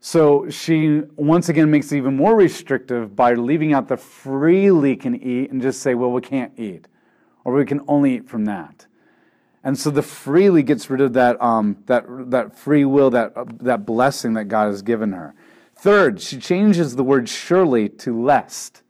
So 0.00 0.48
she 0.48 1.02
once 1.16 1.48
again 1.48 1.70
makes 1.70 1.92
it 1.92 1.98
even 1.98 2.16
more 2.16 2.34
restrictive 2.34 3.14
by 3.14 3.34
leaving 3.34 3.72
out 3.72 3.88
the 3.88 3.96
freely 3.96 4.96
can 4.96 5.14
eat 5.14 5.50
and 5.50 5.60
just 5.60 5.82
say, 5.82 5.94
well, 5.94 6.10
we 6.10 6.20
can't 6.20 6.52
eat, 6.58 6.88
or 7.44 7.52
we 7.52 7.64
can 7.64 7.80
only 7.86 8.16
eat 8.16 8.28
from 8.28 8.44
that. 8.46 8.87
And 9.64 9.78
so 9.78 9.90
the 9.90 10.02
freely 10.02 10.62
gets 10.62 10.88
rid 10.88 11.00
of 11.00 11.12
that, 11.14 11.40
um, 11.42 11.76
that, 11.86 12.04
that 12.30 12.56
free 12.56 12.84
will, 12.84 13.10
that, 13.10 13.36
uh, 13.36 13.44
that 13.60 13.84
blessing 13.84 14.34
that 14.34 14.44
God 14.44 14.66
has 14.66 14.82
given 14.82 15.12
her. 15.12 15.34
Third, 15.74 16.20
she 16.20 16.38
changes 16.38 16.96
the 16.96 17.04
word 17.04 17.28
surely 17.28 17.88
to 17.88 18.20
lest. 18.20 18.82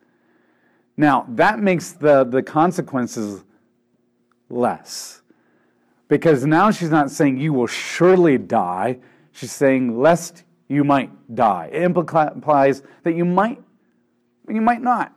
Now, 0.97 1.27
that 1.31 1.59
makes 1.59 1.93
the, 1.93 2.25
the 2.25 2.43
consequences 2.43 3.45
less. 4.49 5.23
Because 6.09 6.47
now 6.47 6.71
she's 6.71 6.91
not 6.91 7.11
saying 7.11 7.39
you 7.39 7.53
will 7.53 7.67
surely 7.67 8.39
die, 8.39 8.99
she's 9.33 9.53
saying 9.53 9.99
lest 10.01 10.45
you 10.69 10.85
might 10.85 11.11
die. 11.35 11.71
It 11.73 11.83
implies 11.83 12.83
that 13.03 13.15
you 13.15 13.25
might, 13.25 13.61
you 14.49 14.61
might 14.61 14.83
not. 14.83 15.13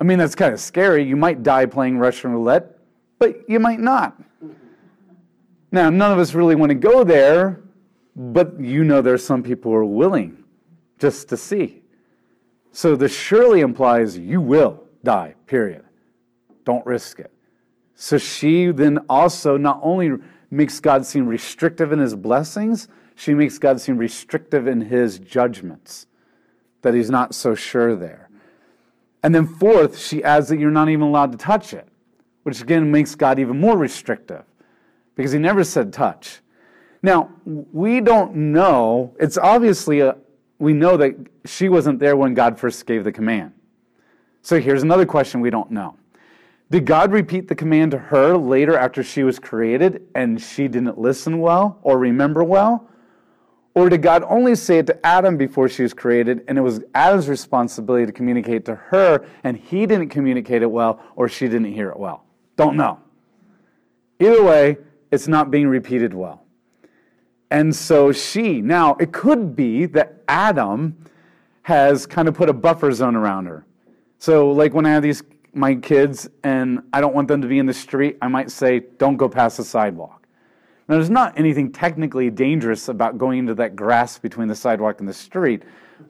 I 0.00 0.04
mean, 0.04 0.18
that's 0.18 0.34
kind 0.34 0.52
of 0.52 0.60
scary. 0.60 1.04
You 1.04 1.16
might 1.16 1.42
die 1.42 1.66
playing 1.66 1.98
Russian 1.98 2.32
roulette, 2.32 2.73
but 3.18 3.48
you 3.48 3.60
might 3.60 3.80
not. 3.80 4.20
Now, 5.72 5.90
none 5.90 6.12
of 6.12 6.18
us 6.18 6.34
really 6.34 6.54
want 6.54 6.70
to 6.70 6.74
go 6.74 7.04
there, 7.04 7.60
but 8.14 8.60
you 8.60 8.84
know 8.84 9.02
there's 9.02 9.24
some 9.24 9.42
people 9.42 9.72
who 9.72 9.78
are 9.78 9.84
willing 9.84 10.44
just 10.98 11.28
to 11.30 11.36
see. 11.36 11.82
So 12.72 12.96
this 12.96 13.14
surely 13.14 13.60
implies 13.60 14.16
you 14.16 14.40
will 14.40 14.84
die, 15.02 15.34
period. 15.46 15.84
Don't 16.64 16.84
risk 16.86 17.18
it. 17.18 17.32
So 17.94 18.18
she 18.18 18.66
then 18.66 18.98
also 19.08 19.56
not 19.56 19.80
only 19.82 20.12
makes 20.50 20.80
God 20.80 21.04
seem 21.06 21.26
restrictive 21.26 21.92
in 21.92 21.98
his 21.98 22.14
blessings, 22.14 22.88
she 23.14 23.34
makes 23.34 23.58
God 23.58 23.80
seem 23.80 23.96
restrictive 23.96 24.66
in 24.66 24.80
his 24.80 25.18
judgments, 25.18 26.06
that 26.82 26.94
he's 26.94 27.10
not 27.10 27.34
so 27.34 27.54
sure 27.54 27.94
there. 27.94 28.28
And 29.22 29.34
then, 29.34 29.46
fourth, 29.46 29.98
she 29.98 30.22
adds 30.22 30.48
that 30.48 30.58
you're 30.58 30.70
not 30.70 30.88
even 30.88 31.02
allowed 31.02 31.32
to 31.32 31.38
touch 31.38 31.72
it, 31.72 31.88
which 32.44 32.62
again 32.62 32.90
makes 32.90 33.14
God 33.14 33.38
even 33.38 33.58
more 33.58 33.76
restrictive 33.76 34.44
because 35.16 35.32
he 35.32 35.38
never 35.38 35.64
said 35.64 35.92
touch. 35.92 36.40
Now, 37.02 37.30
we 37.44 38.00
don't 38.00 38.34
know, 38.34 39.14
it's 39.20 39.36
obviously, 39.36 40.00
a, 40.00 40.16
we 40.58 40.72
know 40.72 40.96
that 40.96 41.14
she 41.44 41.68
wasn't 41.68 41.98
there 41.98 42.16
when 42.16 42.32
God 42.32 42.58
first 42.58 42.86
gave 42.86 43.04
the 43.04 43.12
command. 43.12 43.52
So 44.40 44.60
here's 44.60 44.82
another 44.82 45.04
question 45.04 45.40
we 45.40 45.50
don't 45.50 45.70
know. 45.70 45.96
Did 46.70 46.86
God 46.86 47.12
repeat 47.12 47.48
the 47.48 47.54
command 47.54 47.90
to 47.90 47.98
her 47.98 48.36
later 48.36 48.76
after 48.76 49.02
she 49.02 49.22
was 49.22 49.38
created 49.38 50.06
and 50.14 50.40
she 50.40 50.66
didn't 50.66 50.98
listen 50.98 51.40
well 51.40 51.78
or 51.82 51.98
remember 51.98 52.42
well? 52.42 52.88
Or 53.74 53.88
did 53.88 54.02
God 54.02 54.24
only 54.26 54.54
say 54.54 54.78
it 54.78 54.86
to 54.86 55.06
Adam 55.06 55.36
before 55.36 55.68
she 55.68 55.82
was 55.82 55.92
created 55.92 56.44
and 56.48 56.56
it 56.56 56.60
was 56.62 56.80
Adam's 56.94 57.28
responsibility 57.28 58.06
to 58.06 58.12
communicate 58.12 58.64
to 58.66 58.76
her 58.76 59.26
and 59.42 59.56
he 59.56 59.84
didn't 59.84 60.08
communicate 60.08 60.62
it 60.62 60.70
well 60.70 61.02
or 61.16 61.28
she 61.28 61.48
didn't 61.48 61.72
hear 61.72 61.90
it 61.90 61.98
well? 61.98 62.23
Don't 62.56 62.76
know. 62.76 63.00
Either 64.20 64.42
way, 64.42 64.78
it's 65.10 65.28
not 65.28 65.50
being 65.50 65.68
repeated 65.68 66.14
well. 66.14 66.44
And 67.50 67.74
so 67.74 68.12
she, 68.12 68.60
now 68.60 68.96
it 68.96 69.12
could 69.12 69.54
be 69.54 69.86
that 69.86 70.22
Adam 70.28 70.96
has 71.62 72.06
kind 72.06 72.28
of 72.28 72.34
put 72.34 72.48
a 72.48 72.52
buffer 72.52 72.90
zone 72.92 73.16
around 73.16 73.46
her. 73.46 73.64
So, 74.18 74.50
like 74.50 74.74
when 74.74 74.86
I 74.86 74.90
have 74.90 75.02
these 75.02 75.22
my 75.52 75.74
kids 75.76 76.28
and 76.42 76.80
I 76.92 77.00
don't 77.00 77.14
want 77.14 77.28
them 77.28 77.40
to 77.42 77.48
be 77.48 77.58
in 77.58 77.66
the 77.66 77.74
street, 77.74 78.18
I 78.20 78.28
might 78.28 78.50
say, 78.50 78.80
don't 78.98 79.16
go 79.16 79.28
past 79.28 79.56
the 79.56 79.64
sidewalk. 79.64 80.26
Now, 80.88 80.96
there's 80.96 81.10
not 81.10 81.38
anything 81.38 81.72
technically 81.72 82.28
dangerous 82.30 82.88
about 82.88 83.16
going 83.16 83.38
into 83.38 83.54
that 83.54 83.76
grass 83.76 84.18
between 84.18 84.48
the 84.48 84.54
sidewalk 84.54 85.00
and 85.00 85.08
the 85.08 85.14
street, 85.14 85.62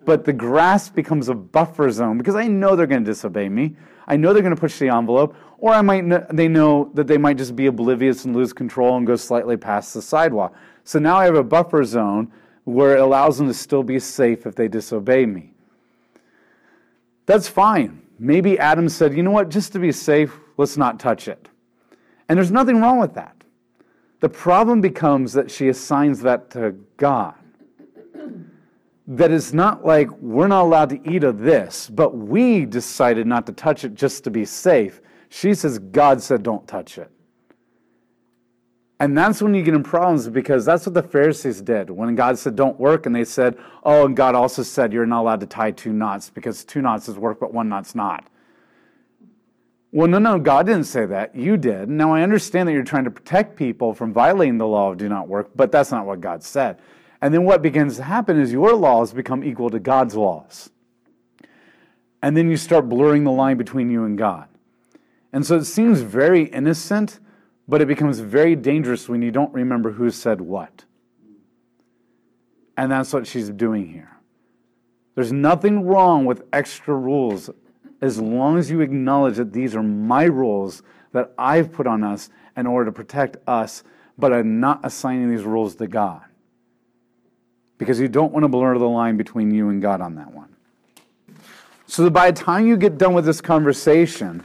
but 0.05 0.25
the 0.25 0.33
grass 0.33 0.89
becomes 0.89 1.29
a 1.29 1.35
buffer 1.35 1.91
zone 1.91 2.19
because 2.19 2.35
I 2.35 2.49
know 2.49 2.75
they're 2.75 2.87
going 2.87 3.05
to 3.05 3.11
disobey 3.11 3.49
me. 3.49 3.77
I 4.07 4.17
know 4.17 4.33
they're 4.33 4.43
going 4.43 4.55
to 4.55 4.61
push 4.61 4.79
the 4.79 4.89
envelope, 4.89 5.37
or 5.65 5.73
I 5.73 5.81
might 5.81 6.05
know, 6.05 6.27
they 6.31 6.47
know 6.47 6.91
that 6.93 7.07
they 7.07 7.17
might 7.17 7.39
just 7.39 7.57
be 7.57 7.65
oblivious 7.69 8.27
and 8.27 8.37
lose 8.37 8.53
control 8.53 8.99
and 8.99 9.07
go 9.07 9.17
slightly 9.17 9.57
past 9.57 9.95
the 9.95 10.03
sidewalk. 10.03 10.55
So 10.85 10.99
now 10.99 11.17
I 11.17 11.25
have 11.25 11.37
a 11.37 11.43
buffer 11.43 11.83
zone 11.85 12.31
where 12.65 12.99
it 12.99 13.01
allows 13.01 13.39
them 13.39 13.47
to 13.47 13.55
still 13.55 13.83
be 13.83 13.99
safe 13.99 14.45
if 14.45 14.55
they 14.55 14.69
disobey 14.69 15.25
me. 15.25 15.55
That's 17.25 17.49
fine. 17.49 18.03
Maybe 18.19 18.59
Adam 18.59 18.91
said, 18.91 19.17
you 19.17 19.23
know 19.23 19.31
what, 19.31 19.49
just 19.49 19.73
to 19.73 19.79
be 19.79 19.91
safe, 19.91 20.39
let's 20.59 20.77
not 20.77 21.01
touch 21.01 21.29
it. 21.29 21.49
And 22.29 22.37
there's 22.37 22.53
nothing 22.53 22.83
wrong 22.83 23.01
with 23.01 23.15
that. 23.15 23.35
The 24.21 24.29
problem 24.29 24.83
becomes 24.83 25.33
that 25.33 25.51
she 25.51 25.69
assigns 25.69 26.21
that 26.21 26.51
to 26.51 26.73
God. 26.99 27.37
That 29.07 29.31
it's 29.31 29.55
not 29.55 29.83
like 29.83 30.11
we're 30.21 30.47
not 30.49 30.65
allowed 30.65 30.91
to 30.91 31.11
eat 31.11 31.25
of 31.25 31.39
this, 31.39 31.89
but 31.89 32.15
we 32.15 32.67
decided 32.67 33.27
not 33.27 33.47
to 33.47 33.53
touch 33.53 33.85
it 33.85 33.95
just 33.95 34.25
to 34.25 34.31
be 34.31 34.45
safe. 34.45 35.01
She 35.37 35.53
says, 35.53 35.81
God 35.81 36.23
said, 36.23 36.45
don't 36.45 36.65
touch 36.69 36.97
it. 36.97 37.11
And 39.01 39.19
that's 39.19 39.43
when 39.43 39.53
you 39.53 39.65
get 39.65 39.75
in 39.75 39.83
problems 39.83 40.29
because 40.29 40.65
that's 40.65 40.87
what 40.87 40.95
the 40.95 41.03
Pharisees 41.03 41.61
did. 41.61 41.91
When 41.91 42.15
God 42.15 42.39
said, 42.39 42.55
don't 42.55 42.79
work, 42.79 43.05
and 43.05 43.17
they 43.17 43.25
said, 43.25 43.59
oh, 43.83 44.07
and 44.07 44.17
God 44.17 44.37
also 44.37 44.63
said, 44.63 44.93
you're 44.93 45.07
not 45.07 45.23
allowed 45.23 45.41
to 45.41 45.47
tie 45.47 45.73
two 45.73 45.93
knots 45.93 46.31
because 46.31 46.65
two 46.65 46.81
knots 46.81 47.09
is 47.09 47.19
work, 47.19 47.41
but 47.41 47.53
one 47.53 47.69
knot's 47.69 47.97
not. 47.97 48.29
Well, 49.91 50.07
no, 50.07 50.21
no, 50.21 50.39
God 50.39 50.67
didn't 50.67 50.85
say 50.85 51.05
that. 51.07 51.35
You 51.35 51.57
did. 51.57 51.89
Now, 51.89 52.15
I 52.15 52.23
understand 52.23 52.69
that 52.69 52.73
you're 52.73 52.85
trying 52.85 53.03
to 53.03 53.11
protect 53.11 53.57
people 53.57 53.93
from 53.93 54.13
violating 54.13 54.59
the 54.59 54.69
law 54.69 54.93
of 54.93 54.99
do 54.99 55.09
not 55.09 55.27
work, 55.27 55.51
but 55.57 55.73
that's 55.73 55.91
not 55.91 56.07
what 56.07 56.21
God 56.21 56.45
said. 56.45 56.79
And 57.21 57.35
then 57.35 57.43
what 57.43 57.61
begins 57.61 57.97
to 57.97 58.05
happen 58.05 58.41
is 58.41 58.53
your 58.53 58.75
laws 58.75 59.13
become 59.13 59.43
equal 59.43 59.71
to 59.71 59.81
God's 59.81 60.15
laws. 60.15 60.71
And 62.23 62.37
then 62.37 62.49
you 62.49 62.57
start 62.57 62.89
blurring 62.89 63.25
the 63.25 63.33
line 63.33 63.57
between 63.57 63.91
you 63.91 64.05
and 64.05 64.17
God. 64.17 64.47
And 65.35 65.45
so 65.45 65.57
it 65.57 65.65
seems 65.65 66.01
very 66.01 66.45
innocent 66.45 67.21
but 67.67 67.81
it 67.81 67.89
becomes 67.89 68.21
very 68.21 68.57
dangerous 68.57 69.09
when 69.09 69.23
you 69.23 69.31
don't 69.31 69.53
remember 69.53 69.93
who 69.93 70.11
said 70.11 70.41
what. 70.41 70.85
And 72.77 72.91
that's 72.91 73.13
what 73.13 73.27
she's 73.27 73.51
doing 73.51 73.89
here. 73.91 74.11
There's 75.15 75.33
nothing 75.33 75.87
wrong 75.87 76.25
with 76.25 76.43
extra 76.53 76.95
rules 76.95 77.49
as 78.01 78.21
long 78.21 78.59
as 78.59 78.71
you 78.71 78.81
acknowledge 78.81 79.37
that 79.37 79.53
these 79.53 79.75
are 79.75 79.83
my 79.83 80.25
rules 80.25 80.83
that 81.13 81.33
I've 81.39 81.73
put 81.73 81.87
on 81.87 82.03
us 82.03 82.29
in 82.57 82.67
order 82.67 82.87
to 82.87 82.93
protect 82.93 83.37
us, 83.47 83.85
but 84.19 84.33
I'm 84.33 84.61
not 84.61 84.81
assigning 84.83 85.31
these 85.31 85.45
rules 85.45 85.77
to 85.77 85.87
God. 85.87 86.23
Because 87.79 88.01
you 88.01 88.09
don't 88.09 88.33
want 88.33 88.45
to 88.45 88.49
blur 88.49 88.77
the 88.77 88.89
line 88.89 89.17
between 89.17 89.53
you 89.53 89.69
and 89.69 89.81
God 89.81 90.01
on 90.01 90.17
that 90.17 90.33
one. 90.33 90.55
So 91.87 92.03
that 92.05 92.11
by 92.11 92.31
the 92.31 92.41
time 92.41 92.67
you 92.67 92.77
get 92.77 92.99
done 92.99 93.15
with 93.15 93.25
this 93.25 93.41
conversation, 93.41 94.45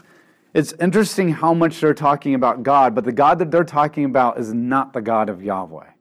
it's 0.53 0.73
interesting 0.79 1.29
how 1.29 1.53
much 1.53 1.79
they're 1.79 1.93
talking 1.93 2.33
about 2.33 2.63
God, 2.63 2.95
but 2.95 3.03
the 3.03 3.11
God 3.11 3.39
that 3.39 3.51
they're 3.51 3.63
talking 3.63 4.05
about 4.05 4.39
is 4.39 4.53
not 4.53 4.93
the 4.93 5.01
God 5.01 5.29
of 5.29 5.43
Yahweh. 5.43 5.91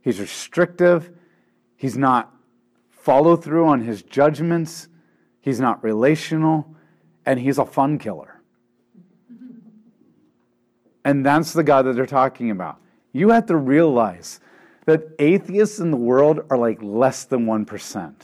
He's 0.00 0.18
restrictive, 0.18 1.10
he's 1.76 1.96
not 1.96 2.34
follow 2.88 3.36
through 3.36 3.66
on 3.66 3.82
his 3.82 4.02
judgments, 4.02 4.88
he's 5.40 5.60
not 5.60 5.82
relational, 5.84 6.74
and 7.24 7.38
he's 7.38 7.58
a 7.58 7.64
fun 7.64 7.98
killer. 7.98 8.42
And 11.04 11.24
that's 11.24 11.52
the 11.52 11.62
God 11.62 11.82
that 11.82 11.94
they're 11.94 12.06
talking 12.06 12.50
about. 12.50 12.78
You 13.12 13.30
have 13.30 13.46
to 13.46 13.56
realize 13.56 14.40
that 14.86 15.02
atheists 15.18 15.78
in 15.78 15.90
the 15.90 15.96
world 15.96 16.40
are 16.50 16.58
like 16.58 16.82
less 16.82 17.24
than 17.24 17.46
1%. 17.46 18.14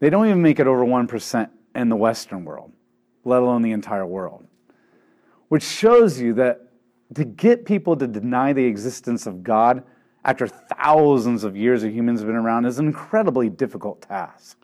They 0.00 0.10
don't 0.10 0.26
even 0.26 0.42
make 0.42 0.58
it 0.58 0.66
over 0.66 0.84
1% 0.84 1.50
in 1.74 1.88
the 1.88 1.96
Western 1.96 2.44
world 2.44 2.73
let 3.24 3.42
alone 3.42 3.62
the 3.62 3.72
entire 3.72 4.06
world. 4.06 4.46
Which 5.48 5.62
shows 5.62 6.20
you 6.20 6.34
that 6.34 6.68
to 7.14 7.24
get 7.24 7.64
people 7.64 7.96
to 7.96 8.06
deny 8.06 8.52
the 8.52 8.64
existence 8.64 9.26
of 9.26 9.42
God 9.42 9.84
after 10.24 10.48
thousands 10.48 11.44
of 11.44 11.56
years 11.56 11.82
of 11.84 11.92
humans 11.92 12.20
have 12.20 12.26
been 12.26 12.36
around 12.36 12.64
is 12.64 12.78
an 12.78 12.86
incredibly 12.86 13.50
difficult 13.50 14.02
task, 14.02 14.58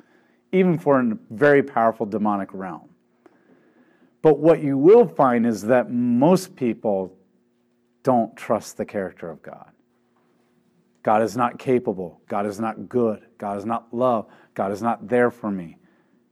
even 0.53 0.79
for 0.79 0.99
a 0.99 1.18
very 1.31 1.62
powerful 1.62 2.07
demonic 2.07 2.49
realm. 2.53 2.88
But 4.23 4.38
what 4.38 4.62
you 4.62 4.77
will 4.77 5.07
find 5.07 5.46
is 5.46 5.62
that 5.62 5.90
most 5.90 6.57
people 6.57 7.16
don't 8.03 8.35
trust 8.37 8.77
the 8.77 8.85
character 8.85 9.31
of 9.31 9.42
God. 9.42 9.70
God 11.03 11.23
is 11.23 11.37
not 11.37 11.59
capable. 11.59 12.20
God 12.29 12.46
is 12.46 12.61
not 12.61 12.88
good. 12.88 13.27
God 13.38 13.59
is 13.59 13.64
not 13.64 13.92
love. 13.92 14.27
God 14.55 14.73
is 14.73 14.83
not 14.83 15.09
there 15.09 15.31
for 15.31 15.51
me. 15.51 15.77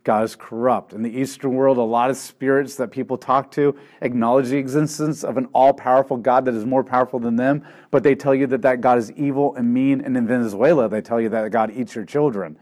God 0.09 0.25
is 0.25 0.35
corrupt. 0.35 0.95
In 0.95 1.03
the 1.03 1.21
Eastern 1.21 1.53
world, 1.53 1.77
a 1.77 1.83
lot 1.83 2.09
of 2.09 2.17
spirits 2.17 2.77
that 2.77 2.91
people 2.91 3.19
talk 3.19 3.51
to 3.51 3.77
acknowledge 4.01 4.49
the 4.49 4.57
existence 4.57 5.23
of 5.23 5.37
an 5.37 5.49
all 5.53 5.75
powerful 5.75 6.17
God 6.17 6.47
that 6.47 6.55
is 6.55 6.65
more 6.65 6.83
powerful 6.83 7.21
than 7.21 7.37
them, 7.37 7.63
but 7.91 8.03
they 8.03 8.15
tell 8.15 8.35
you 8.35 8.47
that 8.47 8.63
that 8.63 8.81
God 8.81 8.97
is 8.97 9.13
evil 9.13 9.55
and 9.57 9.71
mean. 9.71 10.01
And 10.01 10.17
in 10.17 10.27
Venezuela, 10.27 10.89
they 10.89 11.03
tell 11.03 11.21
you 11.21 11.29
that 11.29 11.51
God 11.51 11.73
eats 11.73 11.95
your 11.95 12.07
children. 12.07 12.57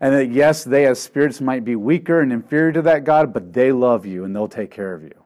And 0.00 0.14
that, 0.14 0.30
yes, 0.30 0.64
they 0.64 0.86
as 0.86 0.98
spirits 0.98 1.42
might 1.42 1.66
be 1.66 1.76
weaker 1.76 2.22
and 2.22 2.32
inferior 2.32 2.72
to 2.72 2.80
that 2.80 3.04
God, 3.04 3.34
but 3.34 3.52
they 3.52 3.72
love 3.72 4.06
you 4.06 4.24
and 4.24 4.34
they'll 4.34 4.48
take 4.48 4.70
care 4.70 4.94
of 4.94 5.02
you. 5.02 5.22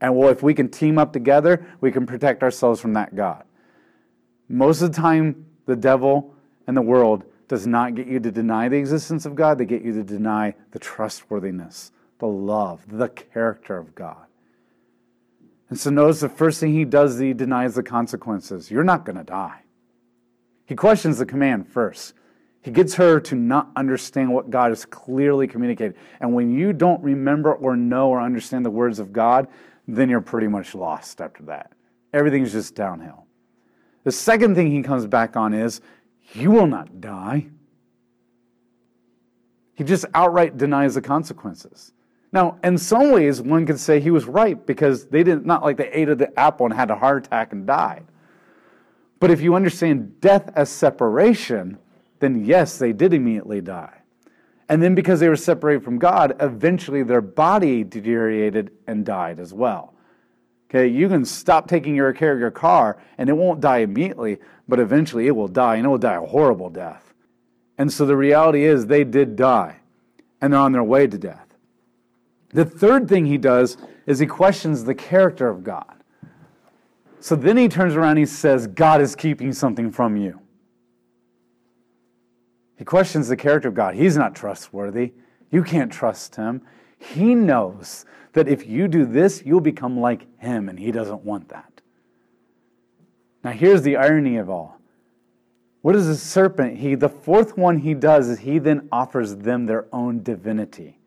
And 0.00 0.14
well, 0.14 0.28
if 0.28 0.40
we 0.40 0.54
can 0.54 0.68
team 0.68 0.98
up 0.98 1.12
together, 1.12 1.66
we 1.80 1.90
can 1.90 2.06
protect 2.06 2.44
ourselves 2.44 2.80
from 2.80 2.92
that 2.92 3.16
God. 3.16 3.42
Most 4.48 4.82
of 4.82 4.92
the 4.92 4.96
time, 4.96 5.46
the 5.66 5.74
devil 5.74 6.32
and 6.68 6.76
the 6.76 6.82
world 6.82 7.24
does 7.50 7.66
not 7.66 7.96
get 7.96 8.06
you 8.06 8.20
to 8.20 8.30
deny 8.30 8.68
the 8.68 8.76
existence 8.76 9.26
of 9.26 9.34
God, 9.34 9.58
they 9.58 9.64
get 9.64 9.82
you 9.82 9.92
to 9.94 10.04
deny 10.04 10.54
the 10.70 10.78
trustworthiness, 10.78 11.90
the 12.20 12.28
love, 12.28 12.84
the 12.86 13.08
character 13.08 13.76
of 13.76 13.92
God. 13.96 14.24
And 15.68 15.76
so 15.76 15.90
notice 15.90 16.20
the 16.20 16.28
first 16.28 16.60
thing 16.60 16.72
he 16.72 16.84
does, 16.84 17.18
he 17.18 17.32
denies 17.32 17.74
the 17.74 17.82
consequences. 17.82 18.70
You're 18.70 18.84
not 18.84 19.04
going 19.04 19.18
to 19.18 19.24
die. 19.24 19.62
He 20.64 20.76
questions 20.76 21.18
the 21.18 21.26
command 21.26 21.66
first. 21.66 22.14
He 22.62 22.70
gets 22.70 22.94
her 22.94 23.18
to 23.18 23.34
not 23.34 23.70
understand 23.74 24.32
what 24.32 24.50
God 24.50 24.70
has 24.70 24.84
clearly 24.84 25.48
communicated. 25.48 25.96
And 26.20 26.32
when 26.32 26.56
you 26.56 26.72
don't 26.72 27.02
remember 27.02 27.52
or 27.52 27.76
know 27.76 28.10
or 28.10 28.20
understand 28.20 28.64
the 28.64 28.70
words 28.70 29.00
of 29.00 29.12
God, 29.12 29.48
then 29.88 30.08
you're 30.08 30.20
pretty 30.20 30.46
much 30.46 30.76
lost 30.76 31.20
after 31.20 31.42
that. 31.46 31.72
Everything's 32.12 32.52
just 32.52 32.76
downhill. 32.76 33.26
The 34.04 34.12
second 34.12 34.54
thing 34.54 34.70
he 34.70 34.82
comes 34.82 35.04
back 35.08 35.36
on 35.36 35.52
is 35.52 35.80
you 36.34 36.50
will 36.50 36.66
not 36.66 37.00
die. 37.00 37.48
He 39.74 39.84
just 39.84 40.04
outright 40.14 40.56
denies 40.56 40.94
the 40.94 41.00
consequences. 41.00 41.92
Now, 42.32 42.58
in 42.62 42.78
some 42.78 43.10
ways, 43.10 43.40
one 43.40 43.66
could 43.66 43.80
say 43.80 43.98
he 43.98 44.10
was 44.10 44.26
right 44.26 44.64
because 44.66 45.06
they 45.06 45.22
did 45.22 45.44
not 45.44 45.62
like 45.62 45.76
they 45.76 45.90
ate 45.90 46.08
of 46.08 46.18
the 46.18 46.38
apple 46.38 46.66
and 46.66 46.74
had 46.74 46.90
a 46.90 46.96
heart 46.96 47.26
attack 47.26 47.52
and 47.52 47.66
died. 47.66 48.06
But 49.18 49.30
if 49.30 49.40
you 49.40 49.54
understand 49.54 50.20
death 50.20 50.50
as 50.54 50.70
separation, 50.70 51.78
then 52.20 52.44
yes, 52.44 52.78
they 52.78 52.92
did 52.92 53.12
immediately 53.12 53.60
die. 53.60 54.00
And 54.68 54.80
then 54.80 54.94
because 54.94 55.18
they 55.18 55.28
were 55.28 55.36
separated 55.36 55.82
from 55.82 55.98
God, 55.98 56.36
eventually 56.38 57.02
their 57.02 57.20
body 57.20 57.82
deteriorated 57.82 58.70
and 58.86 59.04
died 59.04 59.40
as 59.40 59.52
well. 59.52 59.94
Okay, 60.70 60.86
you 60.86 61.08
can 61.08 61.24
stop 61.24 61.66
taking 61.66 61.96
care 61.96 62.32
of 62.32 62.38
your 62.38 62.52
car 62.52 63.02
and 63.18 63.28
it 63.28 63.32
won't 63.32 63.60
die 63.60 63.78
immediately, 63.78 64.38
but 64.68 64.78
eventually 64.78 65.26
it 65.26 65.32
will 65.32 65.48
die 65.48 65.76
and 65.76 65.84
it 65.84 65.88
will 65.88 65.98
die 65.98 66.14
a 66.14 66.20
horrible 66.20 66.70
death. 66.70 67.12
And 67.76 67.92
so 67.92 68.06
the 68.06 68.16
reality 68.16 68.64
is 68.64 68.86
they 68.86 69.02
did 69.02 69.34
die 69.34 69.80
and 70.40 70.52
they're 70.52 70.60
on 70.60 70.70
their 70.70 70.84
way 70.84 71.08
to 71.08 71.18
death. 71.18 71.56
The 72.50 72.64
third 72.64 73.08
thing 73.08 73.26
he 73.26 73.36
does 73.36 73.78
is 74.06 74.20
he 74.20 74.26
questions 74.26 74.84
the 74.84 74.94
character 74.94 75.48
of 75.48 75.64
God. 75.64 76.04
So 77.18 77.34
then 77.34 77.56
he 77.56 77.68
turns 77.68 77.96
around 77.96 78.10
and 78.10 78.20
he 78.20 78.26
says, 78.26 78.68
God 78.68 79.00
is 79.00 79.16
keeping 79.16 79.52
something 79.52 79.90
from 79.90 80.16
you. 80.16 80.40
He 82.76 82.84
questions 82.84 83.26
the 83.26 83.36
character 83.36 83.68
of 83.68 83.74
God. 83.74 83.96
He's 83.96 84.16
not 84.16 84.36
trustworthy. 84.36 85.14
You 85.50 85.64
can't 85.64 85.92
trust 85.92 86.36
him. 86.36 86.62
He 86.96 87.34
knows 87.34 88.04
that 88.32 88.48
if 88.48 88.66
you 88.66 88.88
do 88.88 89.04
this, 89.04 89.42
you'll 89.44 89.60
become 89.60 89.98
like 89.98 90.26
him, 90.40 90.68
and 90.68 90.78
he 90.78 90.92
doesn't 90.92 91.24
want 91.24 91.48
that. 91.48 91.80
Now, 93.42 93.52
here's 93.52 93.82
the 93.82 93.96
irony 93.96 94.36
of 94.36 94.50
all. 94.50 94.78
What 95.82 95.96
is 95.96 96.06
the 96.06 96.16
serpent? 96.16 96.78
He, 96.78 96.94
the 96.94 97.08
fourth 97.08 97.56
one 97.56 97.78
he 97.78 97.94
does 97.94 98.28
is 98.28 98.40
he 98.40 98.58
then 98.58 98.88
offers 98.92 99.36
them 99.36 99.66
their 99.66 99.86
own 99.92 100.22
divinity. 100.22 100.98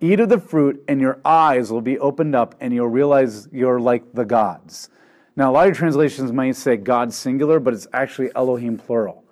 Eat 0.00 0.20
of 0.20 0.28
the 0.28 0.40
fruit, 0.40 0.82
and 0.88 1.00
your 1.00 1.20
eyes 1.24 1.70
will 1.70 1.82
be 1.82 1.98
opened 1.98 2.34
up, 2.34 2.54
and 2.60 2.72
you'll 2.72 2.88
realize 2.88 3.48
you're 3.52 3.80
like 3.80 4.12
the 4.12 4.24
gods. 4.24 4.88
Now, 5.36 5.50
a 5.50 5.52
lot 5.52 5.68
of 5.68 5.76
translations 5.76 6.32
might 6.32 6.56
say 6.56 6.76
God 6.76 7.12
singular, 7.12 7.60
but 7.60 7.74
it's 7.74 7.86
actually 7.92 8.30
Elohim 8.34 8.78
plural. 8.78 9.24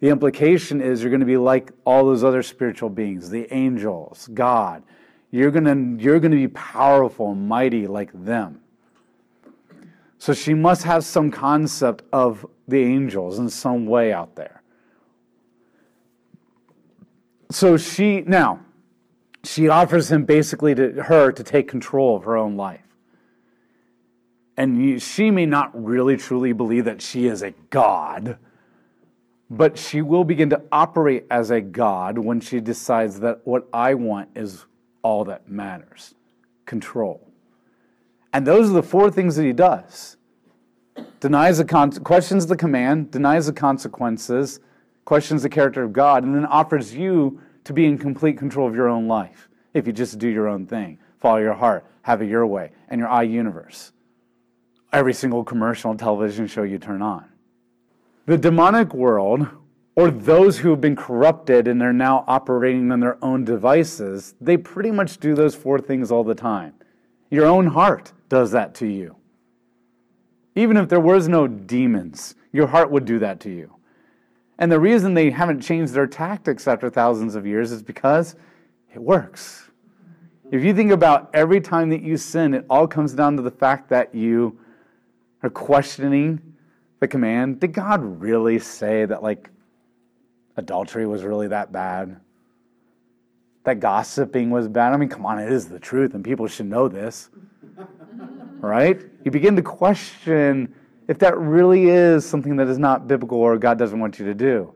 The 0.00 0.08
implication 0.08 0.80
is 0.80 1.02
you're 1.02 1.10
going 1.10 1.20
to 1.20 1.26
be 1.26 1.36
like 1.36 1.70
all 1.84 2.04
those 2.04 2.24
other 2.24 2.42
spiritual 2.42 2.90
beings, 2.90 3.30
the 3.30 3.52
angels, 3.52 4.28
God. 4.32 4.82
You're 5.34 5.50
going 5.50 5.98
you're 5.98 6.20
going 6.20 6.30
to 6.30 6.36
be 6.36 6.46
powerful 6.46 7.32
and 7.32 7.48
mighty 7.48 7.88
like 7.88 8.12
them. 8.12 8.60
So 10.16 10.32
she 10.32 10.54
must 10.54 10.84
have 10.84 11.04
some 11.04 11.32
concept 11.32 12.04
of 12.12 12.46
the 12.68 12.78
angels 12.78 13.40
in 13.40 13.50
some 13.50 13.86
way 13.86 14.12
out 14.12 14.36
there. 14.36 14.62
So 17.50 17.76
she, 17.76 18.20
now, 18.20 18.60
she 19.42 19.68
offers 19.68 20.12
him 20.12 20.24
basically 20.24 20.72
to 20.76 21.02
her 21.02 21.32
to 21.32 21.42
take 21.42 21.66
control 21.66 22.16
of 22.16 22.22
her 22.22 22.36
own 22.36 22.56
life. 22.56 22.86
And 24.56 25.02
she 25.02 25.32
may 25.32 25.46
not 25.46 25.72
really 25.74 26.16
truly 26.16 26.52
believe 26.52 26.84
that 26.84 27.02
she 27.02 27.26
is 27.26 27.42
a 27.42 27.50
god 27.70 28.38
but 29.50 29.78
she 29.78 30.00
will 30.00 30.24
begin 30.24 30.50
to 30.50 30.62
operate 30.72 31.26
as 31.30 31.50
a 31.50 31.60
God 31.60 32.18
when 32.18 32.40
she 32.40 32.60
decides 32.60 33.20
that 33.20 33.40
what 33.44 33.68
I 33.72 33.92
want 33.92 34.30
is 34.34 34.64
all 35.04 35.24
that 35.26 35.48
matters 35.48 36.14
control. 36.66 37.30
And 38.32 38.44
those 38.44 38.68
are 38.70 38.72
the 38.72 38.82
four 38.82 39.12
things 39.12 39.36
that 39.36 39.44
he 39.44 39.52
does 39.52 40.16
denies 41.20 41.58
the 41.58 41.64
con- 41.64 41.90
questions 41.90 42.46
the 42.46 42.56
command, 42.56 43.10
denies 43.10 43.46
the 43.46 43.52
consequences, 43.52 44.60
questions 45.04 45.42
the 45.42 45.48
character 45.48 45.82
of 45.82 45.92
God, 45.92 46.24
and 46.24 46.34
then 46.34 46.46
offers 46.46 46.94
you 46.94 47.40
to 47.64 47.72
be 47.72 47.86
in 47.86 47.98
complete 47.98 48.38
control 48.38 48.68
of 48.68 48.74
your 48.74 48.88
own 48.88 49.06
life 49.06 49.48
if 49.72 49.86
you 49.86 49.92
just 49.92 50.18
do 50.18 50.28
your 50.28 50.48
own 50.48 50.66
thing, 50.66 50.98
follow 51.20 51.38
your 51.38 51.54
heart, 51.54 51.84
have 52.02 52.22
it 52.22 52.28
your 52.28 52.46
way, 52.46 52.70
and 52.88 52.98
your 52.98 53.08
eye 53.08 53.22
universe. 53.22 53.92
Every 54.92 55.12
single 55.12 55.44
commercial 55.44 55.94
television 55.96 56.46
show 56.46 56.62
you 56.62 56.78
turn 56.78 57.02
on. 57.02 57.24
The 58.26 58.38
demonic 58.38 58.94
world, 58.94 59.48
or 59.96 60.10
those 60.10 60.58
who 60.58 60.70
have 60.70 60.80
been 60.80 60.96
corrupted 60.96 61.68
and 61.68 61.82
are 61.82 61.92
now 61.92 62.24
operating 62.26 62.90
on 62.90 63.00
their 63.00 63.22
own 63.22 63.44
devices, 63.44 64.34
they 64.40 64.56
pretty 64.56 64.90
much 64.90 65.18
do 65.18 65.34
those 65.34 65.54
four 65.54 65.78
things 65.78 66.10
all 66.10 66.24
the 66.24 66.34
time. 66.34 66.74
Your 67.30 67.46
own 67.46 67.68
heart 67.68 68.12
does 68.28 68.50
that 68.50 68.74
to 68.76 68.86
you. 68.86 69.16
Even 70.56 70.76
if 70.76 70.88
there 70.88 71.00
was 71.00 71.28
no 71.28 71.46
demons, 71.46 72.34
your 72.52 72.66
heart 72.66 72.90
would 72.90 73.04
do 73.04 73.18
that 73.20 73.40
to 73.40 73.50
you. 73.50 73.74
And 74.58 74.70
the 74.70 74.78
reason 74.78 75.14
they 75.14 75.30
haven't 75.30 75.60
changed 75.60 75.92
their 75.92 76.06
tactics 76.06 76.68
after 76.68 76.88
thousands 76.88 77.34
of 77.34 77.46
years 77.46 77.72
is 77.72 77.82
because 77.82 78.36
it 78.94 79.00
works. 79.00 79.68
If 80.50 80.62
you 80.62 80.74
think 80.74 80.92
about 80.92 81.30
every 81.34 81.60
time 81.60 81.90
that 81.90 82.02
you 82.02 82.16
sin, 82.16 82.54
it 82.54 82.64
all 82.70 82.86
comes 82.86 83.14
down 83.14 83.36
to 83.36 83.42
the 83.42 83.50
fact 83.50 83.88
that 83.88 84.14
you 84.14 84.58
are 85.42 85.50
questioning 85.50 86.40
the 87.00 87.08
command, 87.08 87.60
did 87.60 87.72
God 87.72 88.02
really 88.20 88.58
say 88.58 89.04
that, 89.04 89.22
like, 89.22 89.50
adultery 90.56 91.06
was 91.06 91.22
really 91.22 91.48
that 91.48 91.72
bad? 91.72 92.20
That 93.64 93.80
gossiping 93.80 94.50
was 94.50 94.68
bad? 94.68 94.92
I 94.92 94.96
mean, 94.96 95.08
come 95.08 95.24
on, 95.24 95.38
it 95.38 95.50
is 95.50 95.68
the 95.68 95.78
truth, 95.78 96.14
and 96.14 96.24
people 96.24 96.46
should 96.46 96.66
know 96.66 96.88
this. 96.88 97.30
right? 98.60 99.00
You 99.24 99.30
begin 99.30 99.56
to 99.56 99.62
question 99.62 100.74
if 101.08 101.18
that 101.18 101.36
really 101.38 101.88
is 101.88 102.24
something 102.26 102.56
that 102.56 102.68
is 102.68 102.78
not 102.78 103.06
biblical 103.06 103.38
or 103.38 103.58
God 103.58 103.78
doesn't 103.78 103.98
want 103.98 104.18
you 104.18 104.24
to 104.26 104.34
do. 104.34 104.74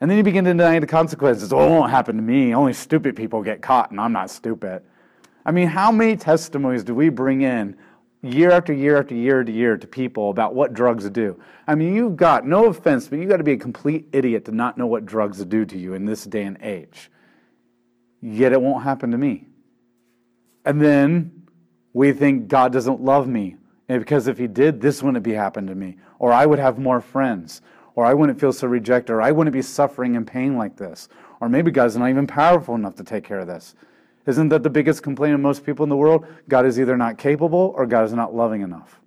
And 0.00 0.08
then 0.08 0.16
you 0.16 0.22
begin 0.22 0.44
to 0.44 0.50
deny 0.50 0.78
the 0.78 0.86
consequences. 0.86 1.52
Oh, 1.52 1.58
it 1.58 1.70
won't 1.70 1.90
happen 1.90 2.16
to 2.16 2.22
me. 2.22 2.54
Only 2.54 2.72
stupid 2.72 3.16
people 3.16 3.42
get 3.42 3.62
caught, 3.62 3.90
and 3.90 4.00
I'm 4.00 4.12
not 4.12 4.30
stupid. 4.30 4.82
I 5.44 5.50
mean, 5.50 5.66
how 5.66 5.90
many 5.90 6.16
testimonies 6.16 6.84
do 6.84 6.94
we 6.94 7.08
bring 7.08 7.40
in 7.40 7.76
year 8.22 8.50
after 8.50 8.72
year 8.72 8.98
after 8.98 9.14
year 9.14 9.44
to 9.44 9.52
year 9.52 9.76
to 9.76 9.86
people 9.86 10.30
about 10.30 10.54
what 10.54 10.74
drugs 10.74 11.08
do. 11.10 11.40
I 11.66 11.74
mean, 11.74 11.94
you've 11.94 12.16
got, 12.16 12.46
no 12.46 12.66
offense, 12.66 13.08
but 13.08 13.18
you've 13.18 13.28
got 13.28 13.36
to 13.36 13.44
be 13.44 13.52
a 13.52 13.58
complete 13.58 14.08
idiot 14.12 14.44
to 14.46 14.52
not 14.52 14.76
know 14.76 14.86
what 14.86 15.06
drugs 15.06 15.44
do 15.44 15.64
to 15.64 15.78
you 15.78 15.94
in 15.94 16.04
this 16.04 16.24
day 16.24 16.44
and 16.44 16.58
age. 16.60 17.10
Yet 18.20 18.52
it 18.52 18.60
won't 18.60 18.82
happen 18.82 19.12
to 19.12 19.18
me. 19.18 19.46
And 20.64 20.80
then 20.80 21.46
we 21.92 22.12
think 22.12 22.48
God 22.48 22.72
doesn't 22.72 23.00
love 23.00 23.28
me. 23.28 23.56
Because 23.86 24.26
if 24.26 24.36
He 24.36 24.46
did, 24.46 24.80
this 24.80 25.02
wouldn't 25.02 25.24
be 25.24 25.32
happening 25.32 25.68
to 25.68 25.74
me. 25.74 25.96
Or 26.18 26.32
I 26.32 26.44
would 26.44 26.58
have 26.58 26.78
more 26.78 27.00
friends. 27.00 27.62
Or 27.94 28.04
I 28.04 28.12
wouldn't 28.12 28.38
feel 28.38 28.52
so 28.52 28.66
rejected. 28.66 29.12
Or 29.12 29.22
I 29.22 29.32
wouldn't 29.32 29.54
be 29.54 29.62
suffering 29.62 30.16
and 30.16 30.26
pain 30.26 30.56
like 30.56 30.76
this. 30.76 31.08
Or 31.40 31.48
maybe 31.48 31.70
God's 31.70 31.96
not 31.96 32.10
even 32.10 32.26
powerful 32.26 32.74
enough 32.74 32.96
to 32.96 33.04
take 33.04 33.24
care 33.24 33.38
of 33.38 33.46
this. 33.46 33.74
Isn't 34.28 34.50
that 34.50 34.62
the 34.62 34.68
biggest 34.68 35.02
complaint 35.02 35.34
of 35.34 35.40
most 35.40 35.64
people 35.64 35.84
in 35.84 35.88
the 35.88 35.96
world? 35.96 36.26
God 36.50 36.66
is 36.66 36.78
either 36.78 36.98
not 36.98 37.16
capable 37.16 37.72
or 37.74 37.86
God 37.86 38.04
is 38.04 38.12
not 38.12 38.34
loving 38.34 38.60
enough. 38.60 39.00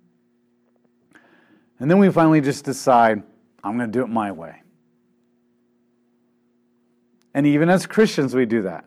And 1.78 1.88
then 1.88 1.98
we 1.98 2.10
finally 2.10 2.40
just 2.40 2.64
decide, 2.64 3.22
I'm 3.62 3.78
going 3.78 3.90
to 3.90 3.98
do 3.98 4.02
it 4.04 4.08
my 4.08 4.32
way. 4.32 4.62
And 7.34 7.46
even 7.46 7.70
as 7.70 7.86
Christians, 7.86 8.34
we 8.34 8.46
do 8.46 8.62
that. 8.62 8.84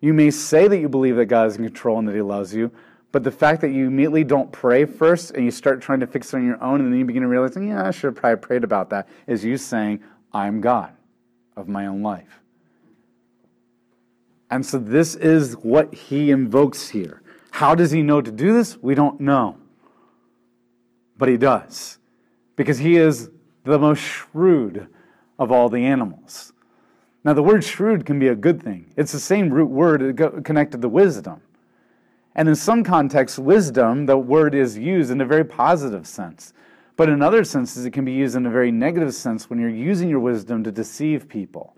You 0.00 0.14
may 0.14 0.30
say 0.30 0.66
that 0.66 0.78
you 0.78 0.88
believe 0.88 1.16
that 1.16 1.26
God 1.26 1.48
is 1.48 1.56
in 1.56 1.64
control 1.64 1.98
and 1.98 2.08
that 2.08 2.14
He 2.14 2.22
loves 2.22 2.54
you, 2.54 2.72
but 3.12 3.22
the 3.22 3.30
fact 3.30 3.60
that 3.60 3.70
you 3.70 3.86
immediately 3.86 4.24
don't 4.24 4.50
pray 4.50 4.86
first 4.86 5.32
and 5.32 5.44
you 5.44 5.50
start 5.50 5.82
trying 5.82 6.00
to 6.00 6.06
fix 6.06 6.32
it 6.32 6.38
on 6.38 6.46
your 6.46 6.62
own, 6.62 6.80
and 6.80 6.90
then 6.90 6.98
you 6.98 7.04
begin 7.04 7.22
to 7.22 7.28
realize, 7.28 7.54
yeah, 7.54 7.86
I 7.86 7.90
should 7.90 8.08
have 8.08 8.16
probably 8.16 8.38
prayed 8.38 8.64
about 8.64 8.88
that, 8.90 9.08
is 9.26 9.44
you 9.44 9.58
saying, 9.58 10.02
I'm 10.32 10.62
God 10.62 10.94
of 11.54 11.68
my 11.68 11.86
own 11.86 12.02
life. 12.02 12.40
And 14.50 14.64
so 14.64 14.78
this 14.78 15.14
is 15.16 15.54
what 15.54 15.92
he 15.92 16.30
invokes 16.30 16.88
here. 16.88 17.22
How 17.50 17.74
does 17.74 17.90
he 17.90 18.02
know 18.02 18.20
to 18.20 18.30
do 18.30 18.52
this? 18.52 18.76
We 18.80 18.94
don't 18.94 19.20
know. 19.20 19.56
But 21.18 21.28
he 21.28 21.36
does. 21.36 21.98
Because 22.54 22.78
he 22.78 22.96
is 22.96 23.30
the 23.64 23.78
most 23.78 24.00
shrewd 24.00 24.88
of 25.38 25.50
all 25.50 25.68
the 25.68 25.84
animals. 25.84 26.52
Now, 27.24 27.32
the 27.32 27.42
word 27.42 27.64
shrewd 27.64 28.06
can 28.06 28.18
be 28.18 28.28
a 28.28 28.36
good 28.36 28.62
thing. 28.62 28.92
It's 28.96 29.10
the 29.10 29.18
same 29.18 29.52
root 29.52 29.68
word 29.68 30.16
connected 30.44 30.80
to 30.80 30.88
wisdom. 30.88 31.40
And 32.36 32.48
in 32.48 32.54
some 32.54 32.84
contexts, 32.84 33.38
wisdom, 33.38 34.06
the 34.06 34.16
word 34.16 34.54
is 34.54 34.78
used 34.78 35.10
in 35.10 35.20
a 35.20 35.26
very 35.26 35.44
positive 35.44 36.06
sense. 36.06 36.52
But 36.96 37.08
in 37.08 37.22
other 37.22 37.42
senses, 37.42 37.84
it 37.84 37.90
can 37.90 38.04
be 38.04 38.12
used 38.12 38.36
in 38.36 38.46
a 38.46 38.50
very 38.50 38.70
negative 38.70 39.14
sense 39.14 39.50
when 39.50 39.58
you're 39.58 39.68
using 39.68 40.08
your 40.08 40.20
wisdom 40.20 40.62
to 40.64 40.70
deceive 40.70 41.28
people. 41.28 41.74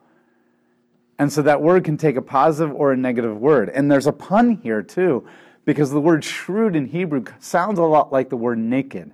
And 1.19 1.33
so 1.33 1.43
that 1.43 1.61
word 1.61 1.85
can 1.85 1.97
take 1.97 2.17
a 2.17 2.23
positive 2.23 2.75
or 2.75 2.93
a 2.93 2.97
negative 2.97 3.37
word. 3.37 3.71
And 3.71 3.91
there's 3.91 4.07
a 4.07 4.13
pun 4.13 4.61
here 4.63 4.83
too, 4.83 5.27
because 5.65 5.91
the 5.91 6.01
word 6.01 6.25
shrewd 6.25 6.77
in 6.77 6.87
Hebrew 6.87 7.25
sounds 7.41 7.79
a 7.79 7.83
lot 7.83 8.13
like 8.13 8.29
the 8.29 8.37
word 8.37 8.59
naked. 8.59 9.13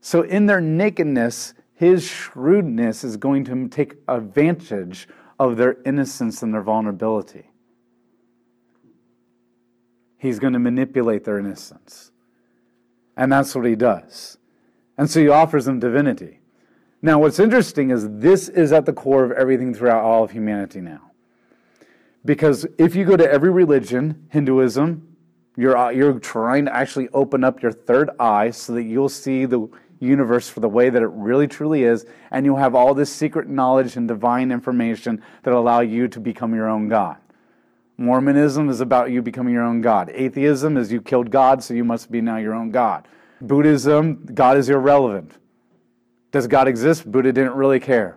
So 0.00 0.22
in 0.22 0.46
their 0.46 0.60
nakedness, 0.60 1.54
his 1.74 2.04
shrewdness 2.04 3.04
is 3.04 3.16
going 3.16 3.44
to 3.44 3.68
take 3.68 3.96
advantage 4.08 5.08
of 5.38 5.56
their 5.56 5.76
innocence 5.84 6.42
and 6.42 6.52
their 6.52 6.62
vulnerability. 6.62 7.50
He's 10.18 10.38
going 10.38 10.52
to 10.52 10.58
manipulate 10.58 11.24
their 11.24 11.38
innocence. 11.38 12.10
And 13.16 13.32
that's 13.32 13.54
what 13.54 13.64
he 13.66 13.74
does. 13.74 14.38
And 14.98 15.10
so 15.10 15.20
he 15.20 15.28
offers 15.28 15.64
them 15.64 15.80
divinity. 15.80 16.40
Now, 17.02 17.18
what's 17.18 17.38
interesting 17.38 17.90
is 17.90 18.06
this 18.08 18.48
is 18.48 18.72
at 18.72 18.84
the 18.84 18.92
core 18.92 19.24
of 19.24 19.32
everything 19.32 19.72
throughout 19.72 20.04
all 20.04 20.24
of 20.24 20.30
humanity 20.30 20.82
now. 20.82 21.09
Because 22.24 22.66
if 22.78 22.94
you 22.94 23.04
go 23.04 23.16
to 23.16 23.30
every 23.30 23.50
religion, 23.50 24.26
Hinduism, 24.30 25.06
you're, 25.56 25.76
uh, 25.76 25.90
you're 25.90 26.18
trying 26.18 26.66
to 26.66 26.74
actually 26.74 27.08
open 27.10 27.44
up 27.44 27.62
your 27.62 27.72
third 27.72 28.10
eye 28.18 28.50
so 28.50 28.74
that 28.74 28.84
you'll 28.84 29.08
see 29.08 29.46
the 29.46 29.68
universe 30.00 30.48
for 30.48 30.60
the 30.60 30.68
way 30.68 30.90
that 30.90 31.02
it 31.02 31.08
really 31.08 31.46
truly 31.46 31.84
is, 31.84 32.06
and 32.30 32.46
you'll 32.46 32.56
have 32.56 32.74
all 32.74 32.94
this 32.94 33.12
secret 33.12 33.48
knowledge 33.48 33.96
and 33.96 34.08
divine 34.08 34.50
information 34.50 35.22
that 35.42 35.52
allow 35.52 35.80
you 35.80 36.08
to 36.08 36.20
become 36.20 36.54
your 36.54 36.68
own 36.68 36.88
God. 36.88 37.16
Mormonism 37.98 38.70
is 38.70 38.80
about 38.80 39.10
you 39.10 39.20
becoming 39.20 39.52
your 39.52 39.64
own 39.64 39.82
God. 39.82 40.10
Atheism 40.14 40.78
is 40.78 40.90
you 40.90 41.02
killed 41.02 41.30
God, 41.30 41.62
so 41.62 41.74
you 41.74 41.84
must 41.84 42.10
be 42.10 42.22
now 42.22 42.38
your 42.38 42.54
own 42.54 42.70
God. 42.70 43.06
Buddhism, 43.42 44.26
God 44.32 44.56
is 44.56 44.70
irrelevant. 44.70 45.32
Does 46.32 46.46
God 46.46 46.66
exist? 46.66 47.10
Buddha 47.10 47.32
didn't 47.32 47.54
really 47.54 47.80
care. 47.80 48.16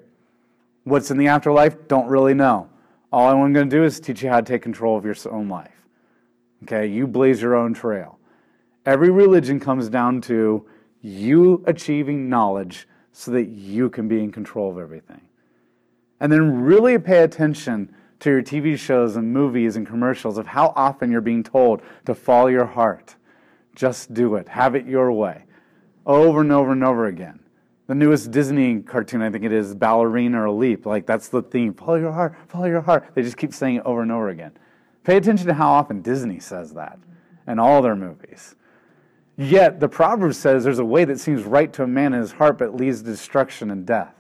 What's 0.86 1.12
in 1.12 1.18
the 1.18 1.28
afterlife? 1.28 1.88
Don't 1.88 2.08
really 2.08 2.34
know. 2.34 2.70
All 3.14 3.28
I'm 3.28 3.54
going 3.54 3.70
to 3.70 3.76
do 3.76 3.84
is 3.84 4.00
teach 4.00 4.24
you 4.24 4.30
how 4.30 4.42
to 4.42 4.46
take 4.46 4.64
control 4.64 4.98
of 4.98 5.06
your 5.06 5.16
own 5.30 5.48
life. 5.48 5.86
Okay, 6.64 6.88
you 6.88 7.06
blaze 7.06 7.44
your 7.44 7.54
own 7.54 7.76
trail. 7.76 8.18
Every 8.88 9.12
religion 9.12 9.60
comes 9.60 9.88
down 9.88 10.20
to 10.22 10.68
you 11.02 11.64
achieving 11.68 12.28
knowledge 12.28 12.88
so 13.12 13.30
that 13.30 13.50
you 13.50 13.92
can 13.92 14.08
be 14.08 14.24
in 14.24 14.32
control 14.32 14.72
of 14.72 14.80
everything. 14.80 15.22
And 16.20 16.32
then 16.32 16.62
really 16.62 16.98
pay 16.98 17.22
attention 17.22 17.94
to 18.22 18.32
your 18.32 18.42
TV 18.42 18.76
shows 18.76 19.16
and 19.16 19.32
movies 19.32 19.76
and 19.76 19.86
commercials 19.86 20.40
of 20.40 20.48
how 20.48 20.74
often 20.76 21.12
you're 21.12 21.22
being 21.22 21.44
told 21.44 21.84
to 22.06 22.16
follow 22.16 22.48
your 22.48 22.66
heart. 22.66 23.16
Just 23.76 24.16
do 24.16 24.38
it. 24.38 24.48
Have 24.48 24.74
it 24.74 24.88
your 24.88 25.12
way. 25.12 25.44
Over 26.08 26.42
and 26.42 26.52
over 26.52 26.72
and 26.72 26.84
over 26.84 27.06
again. 27.06 27.43
The 27.88 27.96
newest 27.96 28.32
Disney 28.32 28.80
cartoon, 28.80 29.22
I 29.22 29.30
think 29.30 29.44
it 29.44 29.52
is, 29.52 29.76
Ballerina 29.76 30.42
or 30.42 30.46
a 30.46 30.52
Leap. 30.52 30.86
Like, 30.86 31.06
that's 31.06 31.28
the 31.28 31.42
theme. 31.42 31.74
Follow 31.74 31.96
your 31.96 32.14
heart, 32.14 32.36
follow 32.48 32.66
your 32.66 32.82
heart. 32.82 33.12
They 33.14 33.22
just 33.22 33.36
keep 33.36 33.54
saying 33.54 33.78
it 33.78 33.84
over 33.86 34.02
and 34.02 34.12
over 34.12 34.30
again. 34.30 34.52
Pay 35.04 35.18
attention 35.18 35.48
to 35.48 35.54
how 35.54 35.72
often 35.72 36.02
Disney 36.02 36.40
says 36.40 36.74
that 36.74 36.98
in 37.46 37.60
all 37.60 37.82
their 37.82 37.96
movies. 37.96 38.56
Yet, 39.36 39.80
the 39.80 39.90
proverb 39.90 40.34
says 40.36 40.64
there's 40.64 40.80
a 40.80 40.86
way 40.86 41.04
that 41.06 41.20
seems 41.20 41.44
right 41.44 41.74
to 41.74 41.84
a 41.84 41.88
man 41.88 42.14
in 42.14 42.22
his 42.22 42.32
heart, 42.32 42.58
but 42.58 42.76
leads 42.76 43.02
to 43.02 43.06
destruction 43.06 43.72
and 43.72 43.86
death. 43.86 44.14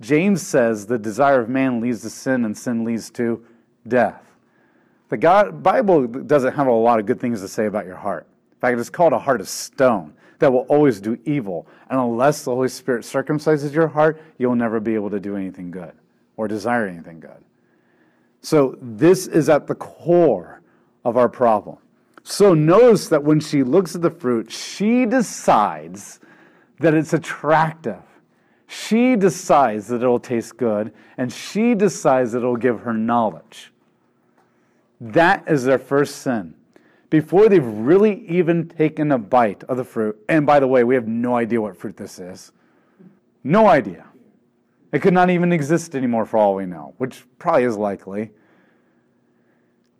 James 0.00 0.46
says 0.46 0.86
the 0.86 0.98
desire 0.98 1.40
of 1.40 1.48
man 1.48 1.80
leads 1.80 2.02
to 2.02 2.10
sin, 2.10 2.44
and 2.44 2.56
sin 2.56 2.84
leads 2.84 3.10
to 3.10 3.44
death. 3.88 4.22
The 5.08 5.16
God, 5.16 5.62
Bible 5.62 6.06
doesn't 6.06 6.54
have 6.54 6.66
a 6.66 6.72
lot 6.72 7.00
of 7.00 7.06
good 7.06 7.20
things 7.20 7.40
to 7.40 7.48
say 7.48 7.66
about 7.66 7.86
your 7.86 7.96
heart. 7.96 8.26
In 8.52 8.58
fact, 8.58 8.78
it's 8.78 8.90
called 8.90 9.12
a 9.12 9.18
heart 9.18 9.40
of 9.40 9.48
stone 9.48 10.14
that 10.42 10.52
will 10.52 10.66
always 10.68 11.00
do 11.00 11.16
evil. 11.24 11.66
And 11.88 11.98
unless 11.98 12.44
the 12.44 12.50
Holy 12.50 12.68
Spirit 12.68 13.04
circumcises 13.04 13.72
your 13.72 13.88
heart, 13.88 14.20
you'll 14.38 14.56
never 14.56 14.80
be 14.80 14.94
able 14.94 15.08
to 15.10 15.20
do 15.20 15.36
anything 15.36 15.70
good 15.70 15.92
or 16.36 16.48
desire 16.48 16.86
anything 16.86 17.20
good. 17.20 17.44
So, 18.40 18.76
this 18.82 19.28
is 19.28 19.48
at 19.48 19.68
the 19.68 19.76
core 19.76 20.60
of 21.04 21.16
our 21.16 21.28
problem. 21.28 21.78
So, 22.24 22.54
notice 22.54 23.08
that 23.08 23.22
when 23.22 23.38
she 23.38 23.62
looks 23.62 23.94
at 23.94 24.02
the 24.02 24.10
fruit, 24.10 24.50
she 24.50 25.06
decides 25.06 26.18
that 26.80 26.92
it's 26.92 27.12
attractive. 27.12 28.02
She 28.66 29.14
decides 29.14 29.86
that 29.88 30.02
it'll 30.02 30.18
taste 30.18 30.56
good, 30.56 30.92
and 31.18 31.32
she 31.32 31.74
decides 31.74 32.32
that 32.32 32.38
it'll 32.38 32.56
give 32.56 32.80
her 32.80 32.92
knowledge. 32.92 33.72
That 35.00 35.44
is 35.46 35.62
their 35.62 35.78
first 35.78 36.16
sin 36.16 36.54
before 37.12 37.50
they've 37.50 37.66
really 37.66 38.26
even 38.26 38.66
taken 38.66 39.12
a 39.12 39.18
bite 39.18 39.62
of 39.64 39.76
the 39.76 39.84
fruit. 39.84 40.18
And 40.30 40.46
by 40.46 40.58
the 40.58 40.66
way, 40.66 40.82
we 40.82 40.94
have 40.94 41.06
no 41.06 41.36
idea 41.36 41.60
what 41.60 41.76
fruit 41.76 41.94
this 41.94 42.18
is. 42.18 42.52
No 43.44 43.68
idea. 43.68 44.06
It 44.92 45.02
could 45.02 45.12
not 45.12 45.28
even 45.28 45.52
exist 45.52 45.94
anymore 45.94 46.24
for 46.24 46.38
all 46.38 46.54
we 46.54 46.64
know, 46.64 46.94
which 46.96 47.26
probably 47.38 47.64
is 47.64 47.76
likely. 47.76 48.30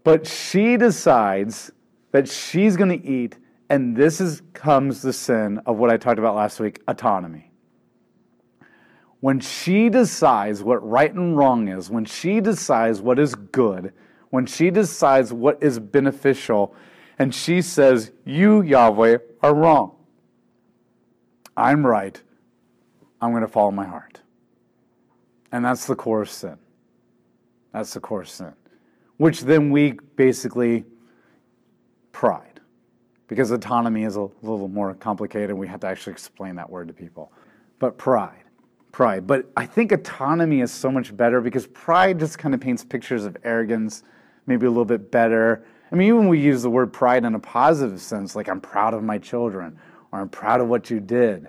But 0.05 0.27
she 0.27 0.79
decides 0.79 1.71
that 2.13 2.31
she's 2.31 2.79
going 2.79 2.99
to 2.99 3.07
eat, 3.07 3.37
and 3.69 3.95
this 3.95 4.19
is, 4.19 4.41
comes 4.55 5.03
the 5.03 5.13
sin 5.13 5.61
of 5.67 5.77
what 5.77 5.91
I 5.91 5.99
talked 5.99 6.19
about 6.19 6.35
last 6.35 6.61
week 6.61 6.81
autonomy. 6.89 7.53
When 9.21 9.39
she 9.39 9.91
decides 9.91 10.63
what 10.63 10.77
right 10.77 11.13
and 11.13 11.37
wrong 11.37 11.69
is, 11.69 11.91
when 11.91 12.07
she 12.07 12.41
decides 12.41 13.03
what 13.03 13.19
is 13.19 13.35
good, 13.35 13.93
when 14.31 14.47
she 14.47 14.71
decides 14.71 15.31
what 15.31 15.63
is 15.63 15.79
beneficial, 15.79 16.75
and 17.19 17.35
she 17.35 17.63
says, 17.63 18.13
You, 18.25 18.63
Yahweh, 18.63 19.19
are 19.43 19.55
wrong. 19.55 19.97
I'm 21.57 21.87
right. 21.87 22.21
I'm 23.21 23.31
going 23.31 23.43
to 23.43 23.49
follow 23.49 23.71
my 23.71 23.87
heart. 23.87 24.21
And 25.53 25.65
that's 25.65 25.87
the 25.87 25.95
core 25.95 26.25
sin. 26.25 26.59
That's 27.73 27.95
the 27.95 28.01
core 28.01 28.25
sin. 28.25 28.53
Which 29.19 29.43
then 29.43 29.71
we 29.71 29.93
basically 30.17 30.85
pride. 32.13 32.61
Because 33.29 33.51
autonomy 33.51 34.05
is 34.05 34.17
a 34.17 34.29
little 34.43 34.69
more 34.69 34.95
complicated. 34.95 35.57
We 35.57 35.69
have 35.69 35.81
to 35.81 35.87
actually 35.87 36.13
explain 36.13 36.57
that 36.57 36.69
word 36.69 36.89
to 36.89 36.95
people. 36.95 37.33
But 37.79 37.99
pride. 37.99 38.45
Pride. 38.91 39.27
But 39.27 39.51
I 39.57 39.65
think 39.65 39.93
autonomy 39.93 40.61
is 40.61 40.71
so 40.71 40.91
much 40.91 41.17
better 41.17 41.41
because 41.41 41.67
pride 41.67 42.19
just 42.19 42.39
kind 42.39 42.55
of 42.55 42.61
paints 42.61 42.85
pictures 42.85 43.25
of 43.25 43.37
arrogance, 43.45 44.03
maybe 44.47 44.67
a 44.67 44.71
little 44.71 44.85
bit 44.85 45.11
better. 45.11 45.65
I 45.93 45.95
mean, 45.95 46.09
even 46.09 46.29
we 46.29 46.41
use 46.41 46.63
the 46.63 46.71
word 46.71 46.91
pride 46.91 47.25
in 47.25 47.35
a 47.35 47.39
positive 47.39 48.01
sense, 48.01 48.35
like 48.35 48.49
I'm 48.49 48.63
proud 48.63 48.95
of 48.95 49.03
my 49.03 49.19
children 49.19 49.79
or 50.11 50.21
I'm 50.21 50.31
proud 50.31 50.63
of 50.63 50.69
what 50.69 50.89
you 50.89 51.01
did. 51.01 51.49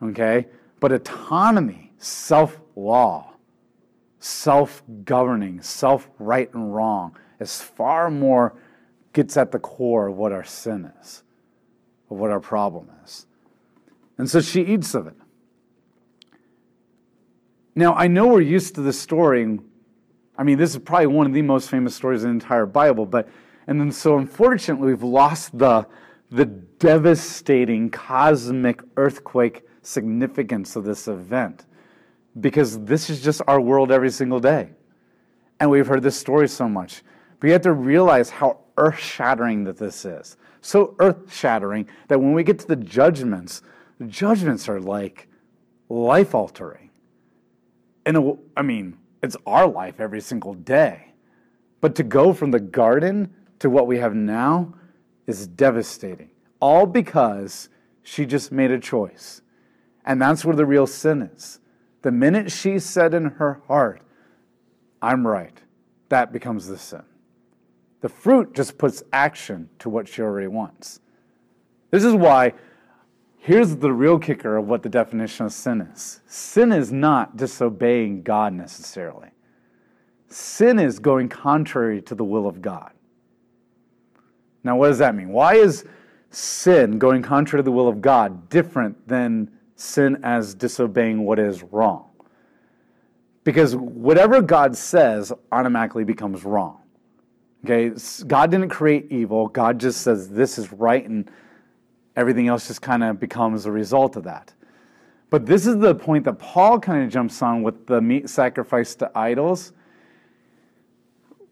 Okay? 0.00 0.46
But 0.78 0.92
autonomy, 0.92 1.92
self 1.98 2.60
law, 2.76 3.32
self 4.20 4.84
governing, 5.04 5.60
self 5.62 6.08
right 6.20 6.52
and 6.54 6.72
wrong 6.72 7.16
is 7.40 7.60
far 7.60 8.08
more, 8.08 8.54
gets 9.12 9.36
at 9.36 9.50
the 9.50 9.58
core 9.58 10.08
of 10.08 10.16
what 10.16 10.30
our 10.30 10.44
sin 10.44 10.92
is, 11.00 11.24
of 12.08 12.18
what 12.18 12.30
our 12.30 12.40
problem 12.40 12.88
is. 13.04 13.26
And 14.16 14.30
so 14.30 14.40
she 14.40 14.62
eats 14.62 14.94
of 14.94 15.08
it. 15.08 15.16
Now, 17.74 17.94
I 17.94 18.06
know 18.06 18.28
we're 18.28 18.42
used 18.42 18.76
to 18.76 18.80
this 18.80 19.00
story. 19.00 19.58
I 20.38 20.42
mean, 20.44 20.58
this 20.58 20.70
is 20.70 20.78
probably 20.78 21.06
one 21.08 21.26
of 21.26 21.32
the 21.32 21.42
most 21.42 21.68
famous 21.68 21.96
stories 21.96 22.22
in 22.22 22.30
the 22.30 22.34
entire 22.34 22.66
Bible, 22.66 23.06
but 23.06 23.28
and 23.66 23.80
then 23.80 23.92
so 23.92 24.18
unfortunately, 24.18 24.88
we've 24.88 25.02
lost 25.02 25.56
the, 25.56 25.86
the 26.30 26.46
devastating 26.46 27.90
cosmic 27.90 28.82
earthquake 28.96 29.62
significance 29.82 30.76
of 30.76 30.84
this 30.84 31.08
event 31.08 31.66
because 32.40 32.80
this 32.84 33.10
is 33.10 33.22
just 33.22 33.42
our 33.46 33.60
world 33.60 33.92
every 33.92 34.10
single 34.10 34.40
day. 34.40 34.70
And 35.60 35.70
we've 35.70 35.86
heard 35.86 36.02
this 36.02 36.18
story 36.18 36.48
so 36.48 36.68
much. 36.68 37.02
But 37.38 37.48
you 37.48 37.52
have 37.52 37.62
to 37.62 37.72
realize 37.72 38.30
how 38.30 38.58
earth 38.76 38.98
shattering 38.98 39.64
that 39.64 39.76
this 39.76 40.04
is. 40.04 40.36
So 40.60 40.94
earth 40.98 41.32
shattering 41.32 41.88
that 42.08 42.20
when 42.20 42.32
we 42.32 42.42
get 42.42 42.58
to 42.60 42.66
the 42.66 42.76
judgments, 42.76 43.62
the 43.98 44.06
judgments 44.06 44.68
are 44.68 44.80
like 44.80 45.28
life 45.88 46.34
altering. 46.34 46.90
And 48.06 48.38
I 48.56 48.62
mean, 48.62 48.96
it's 49.22 49.36
our 49.46 49.66
life 49.68 50.00
every 50.00 50.20
single 50.20 50.54
day. 50.54 51.12
But 51.80 51.94
to 51.96 52.02
go 52.02 52.32
from 52.32 52.50
the 52.50 52.60
garden 52.60 53.34
to 53.62 53.70
what 53.70 53.86
we 53.86 53.98
have 53.98 54.14
now 54.14 54.74
is 55.28 55.46
devastating. 55.46 56.30
All 56.58 56.84
because 56.84 57.68
she 58.02 58.26
just 58.26 58.50
made 58.50 58.72
a 58.72 58.78
choice. 58.78 59.40
And 60.04 60.20
that's 60.20 60.44
where 60.44 60.56
the 60.56 60.66
real 60.66 60.86
sin 60.88 61.22
is. 61.22 61.60
The 62.02 62.10
minute 62.10 62.50
she 62.50 62.80
said 62.80 63.14
in 63.14 63.24
her 63.24 63.62
heart, 63.68 64.02
I'm 65.00 65.24
right, 65.24 65.56
that 66.08 66.32
becomes 66.32 66.66
the 66.66 66.76
sin. 66.76 67.04
The 68.00 68.08
fruit 68.08 68.52
just 68.52 68.78
puts 68.78 69.04
action 69.12 69.70
to 69.78 69.88
what 69.88 70.08
she 70.08 70.22
already 70.22 70.48
wants. 70.48 70.98
This 71.92 72.02
is 72.02 72.14
why, 72.14 72.54
here's 73.38 73.76
the 73.76 73.92
real 73.92 74.18
kicker 74.18 74.56
of 74.56 74.66
what 74.66 74.82
the 74.82 74.88
definition 74.88 75.46
of 75.46 75.52
sin 75.52 75.80
is 75.82 76.20
sin 76.26 76.72
is 76.72 76.90
not 76.90 77.36
disobeying 77.36 78.24
God 78.24 78.54
necessarily, 78.54 79.28
sin 80.26 80.80
is 80.80 80.98
going 80.98 81.28
contrary 81.28 82.02
to 82.02 82.16
the 82.16 82.24
will 82.24 82.48
of 82.48 82.60
God. 82.60 82.90
Now, 84.64 84.76
what 84.76 84.88
does 84.88 84.98
that 84.98 85.14
mean? 85.14 85.30
Why 85.30 85.54
is 85.54 85.84
sin, 86.30 86.98
going 86.98 87.22
contrary 87.22 87.60
to 87.60 87.64
the 87.64 87.72
will 87.72 87.88
of 87.88 88.00
God, 88.00 88.48
different 88.48 89.08
than 89.08 89.50
sin 89.76 90.18
as 90.22 90.54
disobeying 90.54 91.24
what 91.24 91.38
is 91.38 91.62
wrong? 91.62 92.10
Because 93.44 93.74
whatever 93.74 94.40
God 94.40 94.76
says 94.76 95.32
automatically 95.50 96.04
becomes 96.04 96.44
wrong. 96.44 96.78
Okay, 97.64 97.92
God 98.26 98.50
didn't 98.50 98.70
create 98.70 99.10
evil. 99.10 99.48
God 99.48 99.78
just 99.78 100.00
says 100.02 100.28
this 100.28 100.58
is 100.58 100.72
right, 100.72 101.08
and 101.08 101.30
everything 102.16 102.48
else 102.48 102.66
just 102.66 102.82
kind 102.82 103.04
of 103.04 103.20
becomes 103.20 103.66
a 103.66 103.72
result 103.72 104.16
of 104.16 104.24
that. 104.24 104.52
But 105.30 105.46
this 105.46 105.66
is 105.66 105.78
the 105.78 105.94
point 105.94 106.24
that 106.24 106.38
Paul 106.38 106.78
kind 106.78 107.04
of 107.04 107.10
jumps 107.10 107.40
on 107.40 107.62
with 107.62 107.86
the 107.86 108.00
meat 108.00 108.28
sacrifice 108.28 108.94
to 108.96 109.10
idols. 109.16 109.72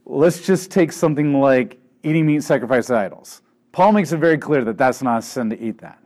Let's 0.04 0.44
just 0.44 0.70
take 0.70 0.92
something 0.92 1.40
like 1.40 1.79
eating 2.02 2.26
meat 2.26 2.42
sacrificed 2.42 2.88
to 2.88 2.96
idols. 2.96 3.42
Paul 3.72 3.92
makes 3.92 4.12
it 4.12 4.18
very 4.18 4.38
clear 4.38 4.64
that 4.64 4.78
that's 4.78 5.02
not 5.02 5.18
a 5.18 5.22
sin 5.22 5.50
to 5.50 5.60
eat 5.60 5.78
that. 5.78 6.02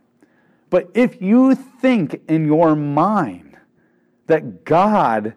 But 0.70 0.90
if 0.95 1.22
you 1.22 1.55
think 1.55 2.20
in 2.28 2.45
your 2.45 2.74
mind 2.74 3.57
that 4.26 4.64
God 4.64 5.34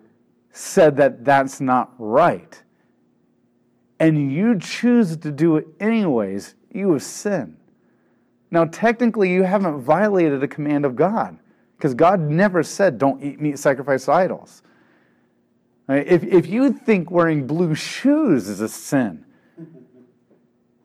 said 0.51 0.97
that 0.97 1.23
that's 1.23 1.61
not 1.61 1.93
right, 1.97 2.61
and 3.99 4.31
you 4.31 4.57
choose 4.59 5.17
to 5.17 5.31
do 5.31 5.57
it 5.57 5.67
anyways, 5.79 6.55
you 6.71 6.91
have 6.93 7.03
sinned. 7.03 7.57
Now, 8.49 8.65
technically, 8.65 9.31
you 9.31 9.43
haven't 9.43 9.81
violated 9.81 10.43
a 10.43 10.47
command 10.47 10.85
of 10.85 10.95
God 10.95 11.37
because 11.77 11.93
God 11.93 12.19
never 12.19 12.63
said, 12.63 12.97
don't 12.97 13.21
eat 13.23 13.41
meat 13.41 13.59
sacrificed 13.59 14.05
to 14.05 14.13
idols. 14.13 14.63
If, 15.89 16.23
if 16.23 16.47
you 16.47 16.73
think 16.73 17.11
wearing 17.11 17.47
blue 17.47 17.75
shoes 17.75 18.49
is 18.49 18.61
a 18.61 18.69
sin, 18.69 19.25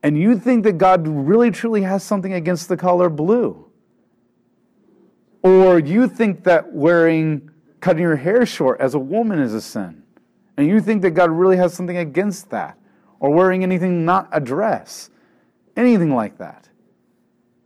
and 0.03 0.17
you 0.17 0.37
think 0.37 0.65
that 0.65 0.77
God 0.77 1.07
really 1.07 1.49
truly 1.49 1.81
has 1.81 2.03
something 2.03 2.33
against 2.33 2.67
the 2.69 2.77
color 2.77 3.09
blue, 3.09 3.71
or 5.41 5.79
you 5.79 6.07
think 6.07 6.43
that 6.43 6.73
wearing, 6.73 7.49
cutting 7.79 8.01
your 8.03 8.17
hair 8.17 8.45
short 8.45 8.79
as 8.79 8.93
a 8.93 8.99
woman 8.99 9.39
is 9.39 9.53
a 9.53 9.61
sin, 9.61 10.03
and 10.57 10.67
you 10.67 10.81
think 10.81 11.01
that 11.01 11.11
God 11.11 11.31
really 11.31 11.57
has 11.57 11.73
something 11.73 11.97
against 11.97 12.49
that, 12.51 12.77
or 13.19 13.29
wearing 13.29 13.63
anything 13.63 14.05
not 14.05 14.27
a 14.31 14.39
dress, 14.39 15.09
anything 15.75 16.13
like 16.13 16.37
that. 16.37 16.69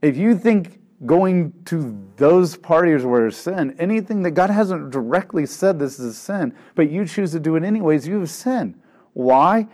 If 0.01 0.15
you 0.15 0.37
think 0.37 0.79
going 1.05 1.53
to 1.65 2.03
those 2.15 2.57
parties 2.57 3.03
where 3.03 3.27
it's 3.27 3.37
sin, 3.37 3.75
anything 3.79 4.23
that 4.23 4.31
God 4.31 4.49
hasn't 4.49 4.89
directly 4.89 5.45
said 5.45 5.77
this 5.77 5.99
is 5.99 6.05
a 6.05 6.13
sin, 6.13 6.55
but 6.75 6.89
you 6.89 7.05
choose 7.05 7.31
to 7.31 7.39
do 7.39 7.55
it 7.55 7.63
anyways, 7.63 8.07
you 8.07 8.19
have 8.19 8.29
sinned. 8.29 8.79
Why? 9.13 9.67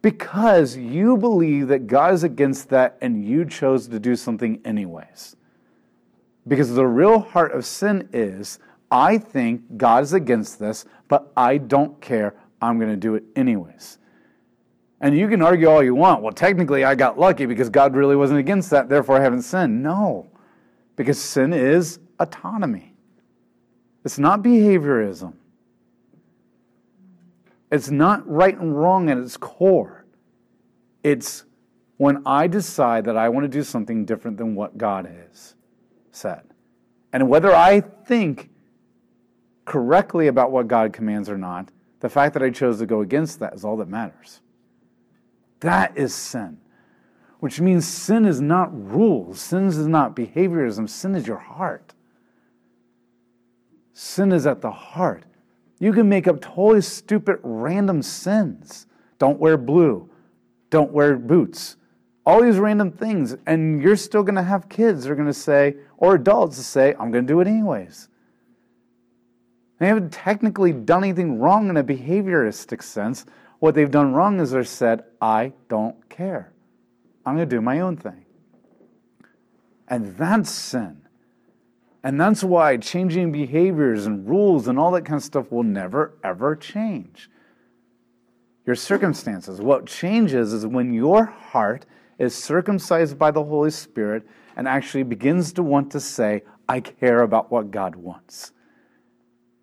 Because 0.00 0.76
you 0.76 1.16
believe 1.16 1.68
that 1.68 1.86
God 1.86 2.14
is 2.14 2.24
against 2.24 2.68
that 2.70 2.96
and 3.00 3.24
you 3.24 3.44
chose 3.44 3.88
to 3.88 3.98
do 3.98 4.14
something 4.14 4.60
anyways. 4.64 5.36
Because 6.46 6.74
the 6.74 6.86
real 6.86 7.18
heart 7.18 7.52
of 7.52 7.66
sin 7.66 8.08
is 8.12 8.58
I 8.90 9.18
think 9.18 9.76
God 9.76 10.04
is 10.04 10.12
against 10.12 10.58
this, 10.58 10.86
but 11.08 11.30
I 11.36 11.58
don't 11.58 12.00
care. 12.00 12.34
I'm 12.62 12.78
going 12.78 12.90
to 12.90 12.96
do 12.96 13.14
it 13.14 13.24
anyways. 13.36 13.98
And 15.00 15.16
you 15.16 15.28
can 15.28 15.42
argue 15.42 15.68
all 15.68 15.82
you 15.82 15.94
want. 15.94 16.22
Well, 16.22 16.32
technically, 16.32 16.84
I 16.84 16.94
got 16.94 17.18
lucky 17.18 17.46
because 17.46 17.68
God 17.68 17.94
really 17.94 18.16
wasn't 18.16 18.40
against 18.40 18.70
that, 18.70 18.88
therefore 18.88 19.18
I 19.18 19.22
haven't 19.22 19.42
sinned. 19.42 19.82
No. 19.82 20.28
Because 20.96 21.20
sin 21.20 21.52
is 21.52 22.00
autonomy, 22.18 22.94
it's 24.04 24.18
not 24.18 24.42
behaviorism. 24.42 25.34
It's 27.70 27.90
not 27.90 28.28
right 28.28 28.58
and 28.58 28.76
wrong 28.76 29.10
at 29.10 29.18
its 29.18 29.36
core. 29.36 30.06
It's 31.02 31.44
when 31.96 32.22
I 32.26 32.46
decide 32.46 33.04
that 33.04 33.16
I 33.16 33.28
want 33.28 33.44
to 33.44 33.48
do 33.48 33.62
something 33.62 34.04
different 34.04 34.36
than 34.36 34.54
what 34.54 34.78
God 34.78 35.06
has 35.06 35.54
said. 36.12 36.42
And 37.12 37.28
whether 37.28 37.54
I 37.54 37.80
think 37.80 38.50
correctly 39.64 40.28
about 40.28 40.50
what 40.50 40.68
God 40.68 40.92
commands 40.92 41.28
or 41.28 41.38
not, 41.38 41.70
the 42.00 42.08
fact 42.08 42.34
that 42.34 42.42
I 42.42 42.50
chose 42.50 42.78
to 42.78 42.86
go 42.86 43.00
against 43.00 43.40
that 43.40 43.54
is 43.54 43.64
all 43.64 43.76
that 43.78 43.88
matters. 43.88 44.40
That 45.60 45.96
is 45.96 46.14
sin 46.14 46.58
which 47.40 47.60
means 47.60 47.86
sin 47.86 48.24
is 48.24 48.40
not 48.40 48.70
rules, 48.72 49.40
sin 49.40 49.66
is 49.66 49.78
not 49.86 50.16
behaviorism, 50.16 50.88
sin 50.88 51.14
is 51.14 51.26
your 51.26 51.38
heart. 51.38 51.94
Sin 53.92 54.32
is 54.32 54.46
at 54.46 54.60
the 54.60 54.70
heart. 54.70 55.24
You 55.78 55.92
can 55.92 56.08
make 56.08 56.26
up 56.26 56.40
totally 56.40 56.80
stupid, 56.80 57.38
random 57.42 58.02
sins. 58.02 58.86
Don't 59.18 59.38
wear 59.38 59.56
blue, 59.56 60.08
don't 60.70 60.92
wear 60.92 61.16
boots, 61.16 61.76
all 62.24 62.42
these 62.42 62.58
random 62.58 62.92
things, 62.92 63.36
and 63.46 63.82
you're 63.82 63.96
still 63.96 64.22
going 64.22 64.34
to 64.34 64.42
have 64.42 64.68
kids 64.68 65.04
that 65.04 65.10
are 65.10 65.16
going 65.16 65.26
to 65.26 65.32
say, 65.32 65.76
or 65.96 66.14
adults 66.14 66.56
to 66.56 66.62
say, 66.62 66.94
I'm 66.98 67.10
going 67.10 67.26
to 67.26 67.32
do 67.32 67.40
it 67.40 67.48
anyways. 67.48 68.08
They 69.78 69.86
haven't 69.86 70.12
technically 70.12 70.72
done 70.72 71.04
anything 71.04 71.38
wrong 71.38 71.68
in 71.70 71.76
a 71.76 71.84
behavioristic 71.84 72.82
sense. 72.82 73.24
What 73.60 73.74
they've 73.74 73.90
done 73.90 74.12
wrong 74.12 74.40
is 74.40 74.50
they've 74.50 74.66
said, 74.66 75.04
I 75.20 75.52
don't 75.68 76.08
care. 76.08 76.52
I'm 77.24 77.36
going 77.36 77.48
to 77.48 77.56
do 77.56 77.60
my 77.60 77.80
own 77.80 77.96
thing. 77.96 78.24
And 79.88 80.16
that's 80.16 80.50
sin. 80.50 81.07
And 82.04 82.20
that's 82.20 82.44
why 82.44 82.76
changing 82.76 83.32
behaviors 83.32 84.06
and 84.06 84.28
rules 84.28 84.68
and 84.68 84.78
all 84.78 84.90
that 84.92 85.04
kind 85.04 85.16
of 85.16 85.24
stuff 85.24 85.50
will 85.50 85.64
never, 85.64 86.14
ever 86.22 86.54
change. 86.54 87.28
Your 88.64 88.76
circumstances. 88.76 89.60
What 89.60 89.86
changes 89.86 90.52
is 90.52 90.66
when 90.66 90.92
your 90.92 91.24
heart 91.24 91.86
is 92.18 92.34
circumcised 92.34 93.18
by 93.18 93.30
the 93.30 93.42
Holy 93.42 93.70
Spirit 93.70 94.26
and 94.56 94.68
actually 94.68 95.02
begins 95.02 95.52
to 95.54 95.62
want 95.62 95.90
to 95.92 96.00
say, 96.00 96.42
I 96.68 96.80
care 96.80 97.22
about 97.22 97.50
what 97.50 97.70
God 97.70 97.96
wants. 97.96 98.52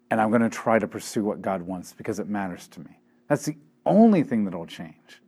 And 0.10 0.20
I'm 0.20 0.30
going 0.30 0.42
to 0.42 0.50
try 0.50 0.80
to 0.80 0.88
pursue 0.88 1.24
what 1.24 1.42
God 1.42 1.62
wants 1.62 1.94
because 1.94 2.20
it 2.20 2.28
matters 2.28 2.68
to 2.70 2.80
me. 2.80 3.00
That's 3.28 3.46
the 3.46 3.58
only 3.86 4.24
thing 4.24 4.46
that 4.46 4.56
will 4.56 4.66
change. 4.66 5.22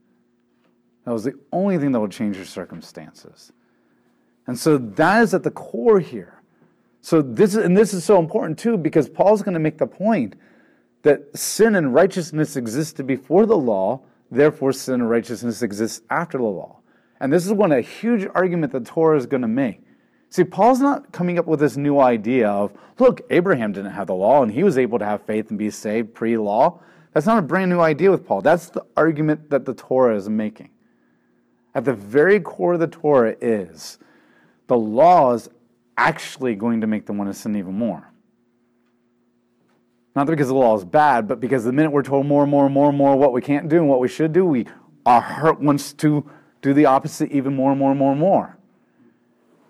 That 1.06 1.14
was 1.14 1.24
the 1.24 1.40
only 1.52 1.78
thing 1.78 1.92
that 1.92 2.00
will 2.00 2.08
change 2.08 2.36
your 2.36 2.46
circumstances. 2.46 3.52
And 4.46 4.58
so 4.58 4.78
that 4.78 5.24
is 5.24 5.34
at 5.34 5.44
the 5.44 5.52
core 5.52 6.00
here. 6.00 6.37
So 7.08 7.22
this 7.22 7.56
is, 7.56 7.64
and 7.64 7.78
this 7.78 7.94
is 7.94 8.04
so 8.04 8.20
important 8.20 8.60
too 8.60 8.76
because 8.76 9.08
Paul's 9.08 9.42
going 9.42 9.54
to 9.54 9.62
make 9.62 9.78
the 9.78 9.88
point 9.88 10.36
that 11.04 11.38
sin 11.38 11.76
and 11.76 11.94
righteousness 11.94 12.58
existed 12.58 13.08
before 13.08 13.46
the 13.46 13.56
law, 13.56 14.02
therefore 14.30 14.74
sin 14.74 14.96
and 14.96 15.10
righteousness 15.10 15.62
exists 15.62 16.02
after 16.10 16.38
the 16.38 16.44
law. 16.44 16.82
And 17.22 17.32
this 17.32 17.46
is 17.46 17.54
one 17.54 17.72
a 17.72 17.80
huge 17.80 18.28
argument 18.36 18.74
that 18.74 18.86
Torah 18.86 19.18
is 19.18 19.26
going 19.26 19.44
to 19.44 19.48
make. 19.48 19.80
See, 20.32 20.44
Paul's 20.44 20.82
not 20.82 21.14
coming 21.14 21.40
up 21.40 21.46
with 21.46 21.62
this 21.62 21.78
new 21.78 21.98
idea 21.98 22.50
of, 22.50 22.74
look, 23.00 23.22
Abraham 23.30 23.72
didn't 23.72 23.92
have 23.92 24.08
the 24.08 24.14
law 24.14 24.44
and 24.44 24.52
he 24.52 24.66
was 24.66 24.78
able 24.78 25.00
to 25.00 25.06
have 25.06 25.22
faith 25.22 25.50
and 25.50 25.58
be 25.58 25.70
saved 25.70 26.14
pre-law. 26.14 26.82
That's 27.14 27.26
not 27.26 27.40
a 27.40 27.42
brand 27.42 27.72
new 27.72 27.80
idea 27.80 28.12
with 28.12 28.28
Paul. 28.28 28.42
That's 28.42 28.70
the 28.70 28.86
argument 28.98 29.50
that 29.50 29.64
the 29.64 29.74
Torah 29.74 30.18
is 30.18 30.28
making. 30.28 30.72
At 31.74 31.86
the 31.86 31.94
very 31.94 32.42
core 32.42 32.74
of 32.74 32.82
the 32.82 32.88
Torah 32.88 33.38
is 33.40 33.98
the 34.68 34.78
law 34.78 35.32
is 35.32 35.48
actually 35.98 36.56
going 36.56 36.82
to 36.82 36.88
make 36.88 37.06
them 37.06 37.18
want 37.18 37.30
to 37.30 37.34
sin 37.34 37.56
even 37.56 37.74
more. 37.74 38.12
Not 40.16 40.28
because 40.28 40.48
the 40.48 40.56
law 40.56 40.76
is 40.76 40.86
bad, 40.86 41.28
but 41.28 41.40
because 41.40 41.64
the 41.64 41.72
minute 41.72 41.92
we're 41.92 42.04
told 42.04 42.26
more 42.26 42.44
and 42.44 42.52
more 42.52 42.66
and 42.66 42.74
more 42.74 42.90
and 42.90 42.98
more 42.98 43.16
what 43.16 43.34
we 43.34 43.42
can't 43.42 43.70
do 43.70 43.78
and 43.78 43.88
what 43.88 44.00
we 44.00 44.08
should 44.08 44.34
do, 44.34 44.46
we 44.46 44.66
our 45.06 45.22
heart 45.22 45.62
wants 45.62 45.94
to 45.94 46.30
do 46.62 46.74
the 46.74 46.86
opposite 46.86 47.32
even 47.32 47.56
more 47.56 47.72
and 47.72 47.80
more 47.80 47.92
and 47.92 48.00
more 48.00 48.12
and 48.12 48.20
more. 48.20 48.58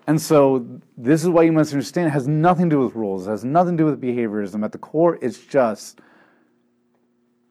And 0.06 0.20
so 0.20 0.66
this 0.96 1.22
is 1.22 1.28
why 1.28 1.42
you 1.42 1.52
must 1.52 1.72
understand 1.72 2.08
it 2.08 2.10
has 2.12 2.26
nothing 2.26 2.70
to 2.70 2.76
do 2.76 2.80
with 2.80 2.94
rules, 2.94 3.26
it 3.26 3.30
has 3.30 3.44
nothing 3.44 3.76
to 3.76 3.82
do 3.82 3.90
with 3.90 4.00
behaviorism. 4.00 4.64
At 4.64 4.72
the 4.72 4.78
core, 4.78 5.18
it's 5.20 5.38
just 5.38 6.00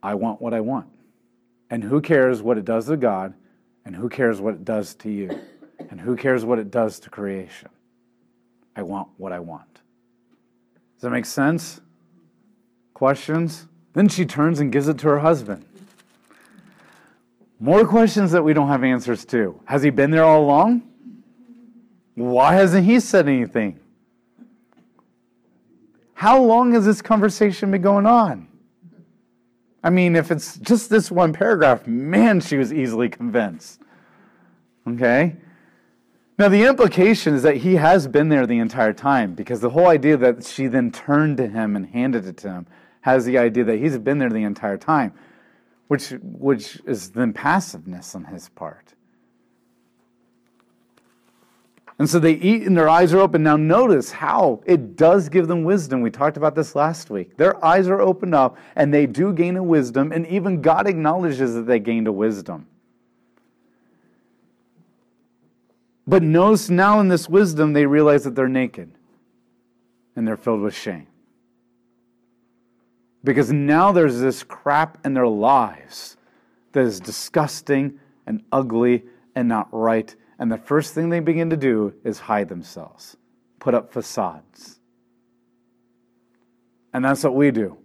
I 0.01 0.15
want 0.15 0.41
what 0.41 0.53
I 0.53 0.61
want. 0.61 0.88
And 1.69 1.84
who 1.84 2.01
cares 2.01 2.41
what 2.41 2.57
it 2.57 2.65
does 2.65 2.88
to 2.88 2.97
God? 2.97 3.34
And 3.86 3.95
who 3.95 4.09
cares 4.09 4.41
what 4.41 4.55
it 4.55 4.65
does 4.65 4.95
to 4.95 5.11
you? 5.11 5.39
And 5.91 6.01
who 6.01 6.15
cares 6.15 6.43
what 6.43 6.59
it 6.59 6.71
does 6.71 6.99
to 7.01 7.09
creation? 7.09 7.69
I 8.78 8.84
want 8.84 9.09
what 9.17 9.34
I 9.34 9.39
want. 9.39 9.73
Does 9.73 11.01
that 11.01 11.09
make 11.09 11.25
sense? 11.25 11.82
Questions? 12.93 13.67
Then 13.93 14.07
she 14.07 14.23
turns 14.23 14.59
and 14.59 14.71
gives 14.71 14.88
it 14.88 14.99
to 14.99 15.07
her 15.07 15.19
husband. 15.19 15.65
More 17.59 17.88
questions 17.88 18.32
that 18.32 18.43
we 18.43 18.53
don't 18.53 18.67
have 18.67 18.84
answers 18.84 19.25
to. 19.25 19.59
Has 19.65 19.82
he 19.82 19.89
been 19.89 20.11
there 20.11 20.23
all 20.23 20.43
along? 20.43 20.84
Why 22.13 22.53
hasn't 22.53 22.86
he 22.86 22.99
said 22.99 23.28
anything? 23.28 23.80
How 26.13 26.39
long 26.39 26.73
has 26.73 26.86
this 26.86 27.01
conversation 27.01 27.71
been 27.71 27.82
going 27.82 28.05
on? 28.05 28.47
I 29.84 29.89
mean, 29.89 30.15
if 30.15 30.30
it's 30.30 30.57
just 30.57 30.89
this 30.89 31.09
one 31.09 31.34
paragraph, 31.34 31.88
man, 31.88 32.41
she 32.41 32.57
was 32.57 32.71
easily 32.71 33.09
convinced. 33.09 33.82
Okay? 34.88 35.36
Now, 36.40 36.50
the 36.50 36.66
implication 36.66 37.34
is 37.34 37.42
that 37.42 37.58
he 37.58 37.76
has 37.76 38.08
been 38.08 38.30
there 38.30 38.46
the 38.46 38.60
entire 38.60 38.94
time 38.94 39.34
because 39.34 39.60
the 39.60 39.72
whole 39.72 39.88
idea 39.88 40.18
that 40.18 40.46
she 40.46 40.68
then 40.68 40.92
turned 40.92 41.38
to 41.38 41.48
him 41.48 41.76
and 41.76 41.88
handed 41.88 42.28
it 42.28 42.38
to 42.38 42.52
him 42.52 42.68
has 43.02 43.26
the 43.26 43.40
idea 43.40 43.64
that 43.64 43.78
he's 43.78 43.98
been 43.98 44.20
there 44.20 44.30
the 44.30 44.44
entire 44.44 44.78
time, 44.78 45.14
which, 45.88 46.14
which 46.22 46.80
is 46.86 47.10
then 47.10 47.34
passiveness 47.34 48.14
on 48.14 48.26
his 48.26 48.50
part. 48.50 48.94
And 51.98 52.08
so 52.08 52.20
they 52.20 52.34
eat 52.34 52.68
and 52.68 52.78
their 52.78 52.90
eyes 52.90 53.16
are 53.16 53.20
open. 53.20 53.42
Now, 53.42 53.58
notice 53.58 54.12
how 54.12 54.62
it 54.68 54.96
does 54.96 55.30
give 55.30 55.48
them 55.48 55.64
wisdom. 55.64 56.02
We 56.02 56.12
talked 56.12 56.38
about 56.38 56.54
this 56.54 56.76
last 56.76 57.10
week. 57.10 57.38
Their 57.38 57.64
eyes 57.66 57.88
are 57.88 58.00
opened 58.00 58.36
up 58.36 58.58
and 58.76 58.94
they 58.94 59.08
do 59.08 59.34
gain 59.34 59.58
a 59.58 59.64
wisdom, 59.64 60.12
and 60.12 60.28
even 60.28 60.62
God 60.62 60.86
acknowledges 60.88 61.56
that 61.56 61.66
they 61.66 61.80
gained 61.80 62.08
a 62.08 62.12
wisdom. 62.12 62.68
But 66.08 66.24
notice 66.24 66.70
now 66.70 66.99
in 66.99 67.10
this 67.10 67.28
wisdom, 67.28 67.74
they 67.74 67.86
realize 67.86 68.24
that 68.24 68.36
they're 68.36 68.47
naked 68.47 68.91
and 70.16 70.28
they're 70.28 70.38
filled 70.38 70.62
with 70.62 70.74
shame. 70.74 71.08
Because 73.24 73.51
now 73.51 73.91
there's 73.91 74.20
this 74.20 74.41
crap 74.43 75.05
in 75.05 75.14
their 75.14 75.28
lives 75.28 76.16
that 76.72 76.86
is 76.86 76.99
disgusting 76.99 77.99
and 78.26 78.43
ugly 78.51 79.03
and 79.36 79.49
not 79.49 79.68
right 79.72 80.16
and 80.39 80.51
the 80.51 80.58
first 80.58 80.93
thing 80.93 81.10
they 81.10 81.20
begin 81.20 81.49
to 81.49 81.58
do 81.58 81.93
is 82.03 82.20
hide 82.20 82.49
themselves, 82.49 83.18
put 83.60 83.74
up 83.74 83.91
facades. 83.91 84.80
And 86.93 87.03
that's 87.03 87.24
what 87.24 87.36
we 87.36 87.51
do. 87.51 87.78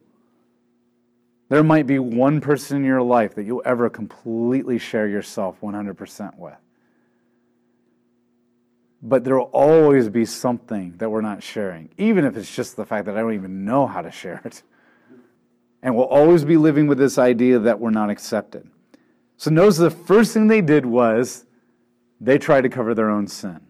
There 1.49 1.63
might 1.63 1.87
be 1.87 1.99
one 1.99 2.41
person 2.41 2.79
in 2.79 2.85
your 2.85 3.03
life 3.03 3.35
that 3.35 3.45
you'll 3.45 3.63
ever 3.65 3.91
completely 3.91 4.79
share 4.79 5.07
yourself 5.07 5.61
100% 5.61 6.39
with. 6.39 6.55
But 9.03 9.25
there 9.25 9.37
will 9.37 9.51
always 9.53 10.09
be 10.09 10.25
something 10.25 10.95
that 10.99 11.11
we're 11.11 11.23
not 11.23 11.43
sharing, 11.43 11.91
even 11.99 12.25
if 12.25 12.37
it's 12.37 12.55
just 12.55 12.77
the 12.77 12.87
fact 12.87 13.07
that 13.07 13.17
I 13.17 13.21
don't 13.21 13.35
even 13.35 13.65
know 13.65 13.87
how 13.87 14.03
to 14.03 14.13
share 14.13 14.41
it. 14.45 14.63
And 15.83 15.97
we'll 15.97 16.07
always 16.07 16.45
be 16.45 16.57
living 16.57 16.87
with 16.87 16.99
this 16.99 17.19
idea 17.19 17.59
that 17.59 17.81
we're 17.81 17.91
not 17.91 18.11
accepted. 18.11 18.71
So 19.37 19.51
notice 19.51 19.77
the 19.79 19.91
first 19.91 20.33
thing 20.33 20.47
they 20.47 20.61
did 20.61 20.87
was 20.87 21.45
they 22.21 22.39
tried 22.39 22.61
to 22.61 22.69
cover 22.69 22.95
their 22.95 23.11
own 23.11 23.27
sin. 23.27 23.61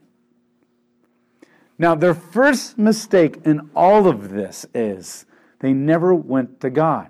Now, 1.79 1.95
their 1.95 2.15
first 2.15 2.77
mistake 2.77 3.39
in 3.45 3.71
all 3.75 4.07
of 4.07 4.29
this 4.29 4.67
is 4.75 5.25
they 5.61 5.73
never 5.73 6.15
went 6.15 6.61
to 6.61 6.69
God. 6.69 7.09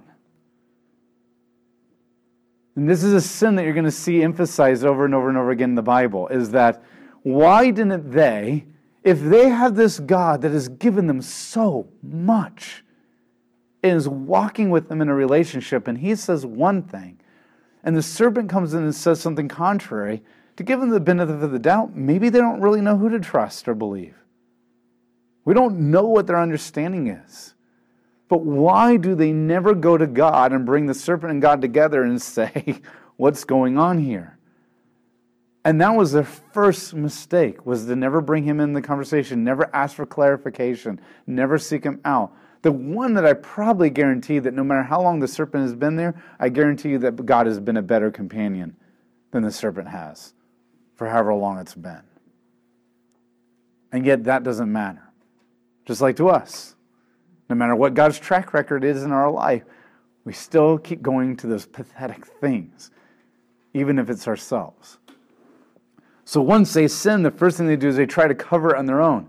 And 2.77 2.89
this 2.89 3.03
is 3.03 3.13
a 3.13 3.21
sin 3.21 3.57
that 3.57 3.65
you're 3.65 3.75
going 3.75 3.85
to 3.85 3.91
see 3.91 4.23
emphasized 4.23 4.85
over 4.85 5.05
and 5.05 5.15
over 5.15 5.29
and 5.29 5.37
over 5.37 5.51
again 5.51 5.71
in 5.71 5.75
the 5.75 5.83
Bible 5.83 6.29
is 6.29 6.53
that 6.53 6.83
why 7.23 7.71
didn't 7.71 8.11
they, 8.11 8.67
if 9.03 9.21
they 9.21 9.49
have 9.49 9.75
this 9.75 9.99
God 9.99 10.43
that 10.43 10.53
has 10.53 10.69
given 10.69 11.07
them 11.07 11.23
so 11.23 11.89
much, 12.03 12.85
and 13.83 13.97
is 13.97 14.09
walking 14.09 14.71
with 14.71 14.89
them 14.89 15.01
in 15.01 15.09
a 15.09 15.15
relationship, 15.15 15.89
and 15.89 15.99
he 15.99 16.15
says 16.15 16.47
one 16.47 16.83
thing, 16.83 17.19
and 17.83 17.97
the 17.97 18.03
serpent 18.03 18.49
comes 18.49 18.75
in 18.75 18.85
and 18.85 18.95
says 18.95 19.21
something 19.21 19.49
contrary, 19.49 20.23
to 20.57 20.63
give 20.63 20.81
them 20.81 20.91
the 20.91 21.01
benefit 21.01 21.43
of 21.43 21.51
the 21.51 21.59
doubt, 21.59 21.97
maybe 21.97 22.29
they 22.29 22.39
don't 22.39 22.61
really 22.61 22.81
know 22.81 22.97
who 22.97 23.09
to 23.09 23.19
trust 23.19 23.67
or 23.67 23.75
believe. 23.75 24.15
We 25.45 25.55
don't 25.55 25.91
know 25.91 26.05
what 26.05 26.27
their 26.27 26.41
understanding 26.41 27.09
is. 27.09 27.55
But 28.29 28.43
why 28.43 28.97
do 28.97 29.15
they 29.15 29.33
never 29.33 29.75
go 29.75 29.99
to 29.99 30.07
God 30.07 30.53
and 30.53 30.65
bring 30.65 30.87
the 30.87 30.95
serpent 30.95 31.33
and 31.33 31.43
God 31.43 31.61
together 31.61 32.03
and 32.03 32.21
say, 32.23 32.81
what's 33.17 33.45
going 33.45 33.77
on 33.77 33.99
here? 33.99 34.39
And 35.65 35.81
that 35.81 35.91
was 35.91 36.13
their 36.13 36.25
first 36.25 36.93
mistake, 36.93 37.65
was 37.65 37.87
to 37.87 37.95
never 37.95 38.21
bring 38.21 38.45
him 38.45 38.59
in 38.59 38.73
the 38.73 38.83
conversation, 38.83 39.45
never 39.45 39.75
ask 39.75 39.95
for 39.95 40.07
clarification, 40.07 41.01
never 41.27 41.57
seek 41.57 41.85
him 41.85 42.01
out. 42.05 42.33
The 42.63 42.73
one 42.73 43.15
that 43.15 43.27
I 43.27 43.33
probably 43.35 43.91
guarantee 43.91 44.39
that 44.41 44.55
no 44.55 44.65
matter 44.65 44.83
how 44.83 45.03
long 45.03 45.21
the 45.21 45.29
serpent 45.29 45.63
has 45.63 45.75
been 45.75 45.97
there, 45.97 46.21
I 46.39 46.49
guarantee 46.49 46.91
you 46.91 46.99
that 46.99 47.27
God 47.27 47.47
has 47.47 47.61
been 47.61 47.77
a 47.77 47.83
better 47.83 48.11
companion 48.11 48.77
than 49.31 49.43
the 49.43 49.53
serpent 49.53 49.89
has 49.89 50.35
for 50.97 51.09
however 51.09 51.35
long 51.35 51.59
it's 51.59 51.75
been. 51.75 52.03
And 53.93 54.07
yet 54.07 54.25
that 54.25 54.43
doesn't 54.43 54.71
matter. 54.71 55.13
Just 55.85 56.01
like 56.01 56.17
to 56.17 56.29
us. 56.29 56.75
No 57.49 57.57
matter 57.57 57.75
what 57.75 57.95
God's 57.95 58.19
track 58.19 58.55
record 58.55 58.85
is 58.85 59.03
in 59.03 59.13
our 59.13 59.31
life, 59.31 59.65
we 60.25 60.33
still 60.33 60.79
keep 60.79 61.03
going 61.03 61.37
to 61.39 61.47
those 61.47 61.67
pathetic 61.67 62.25
things, 62.25 62.91
even 63.75 63.99
if 63.99 64.09
it's 64.09 64.29
ourselves. 64.29 64.99
So 66.25 66.41
once 66.41 66.73
they 66.73 66.89
sin, 66.89 67.23
the 67.23 67.31
first 67.31 67.57
thing 67.57 67.67
they 67.67 67.77
do 67.77 67.89
is 67.89 67.97
they 67.97 68.07
try 68.07 68.29
to 68.29 68.35
cover 68.35 68.71
it 68.71 68.79
on 68.79 68.87
their 68.87 69.01
own. 69.01 69.29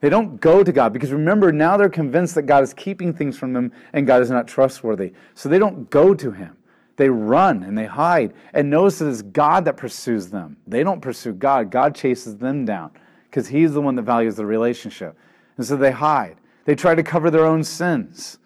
They 0.00 0.08
don't 0.08 0.40
go 0.40 0.64
to 0.64 0.72
God 0.72 0.92
because 0.92 1.12
remember, 1.12 1.52
now 1.52 1.76
they're 1.76 1.90
convinced 1.90 2.34
that 2.34 2.42
God 2.42 2.62
is 2.62 2.72
keeping 2.72 3.12
things 3.12 3.36
from 3.36 3.52
them 3.52 3.70
and 3.92 4.06
God 4.06 4.22
is 4.22 4.30
not 4.30 4.48
trustworthy. 4.48 5.12
So 5.34 5.48
they 5.48 5.58
don't 5.58 5.90
go 5.90 6.14
to 6.14 6.30
Him. 6.30 6.56
They 6.96 7.10
run 7.10 7.62
and 7.62 7.76
they 7.76 7.84
hide. 7.84 8.32
And 8.54 8.70
notice 8.70 8.98
that 8.98 9.08
it's 9.08 9.22
God 9.22 9.66
that 9.66 9.76
pursues 9.76 10.28
them. 10.28 10.56
They 10.66 10.82
don't 10.82 11.00
pursue 11.00 11.34
God, 11.34 11.70
God 11.70 11.94
chases 11.94 12.36
them 12.36 12.64
down 12.64 12.92
because 13.24 13.48
He's 13.48 13.74
the 13.74 13.82
one 13.82 13.94
that 13.96 14.02
values 14.02 14.36
the 14.36 14.46
relationship. 14.46 15.16
And 15.58 15.66
so 15.66 15.76
they 15.76 15.92
hide. 15.92 16.36
They 16.64 16.74
try 16.74 16.94
to 16.94 17.02
cover 17.02 17.30
their 17.30 17.44
own 17.46 17.62
sins. 17.62 18.38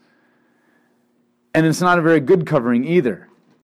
And 1.55 1.65
it's 1.65 1.81
not 1.81 1.99
a 1.99 2.03
very 2.03 2.21
good 2.21 2.47
covering 2.47 2.85
either. 2.85 3.29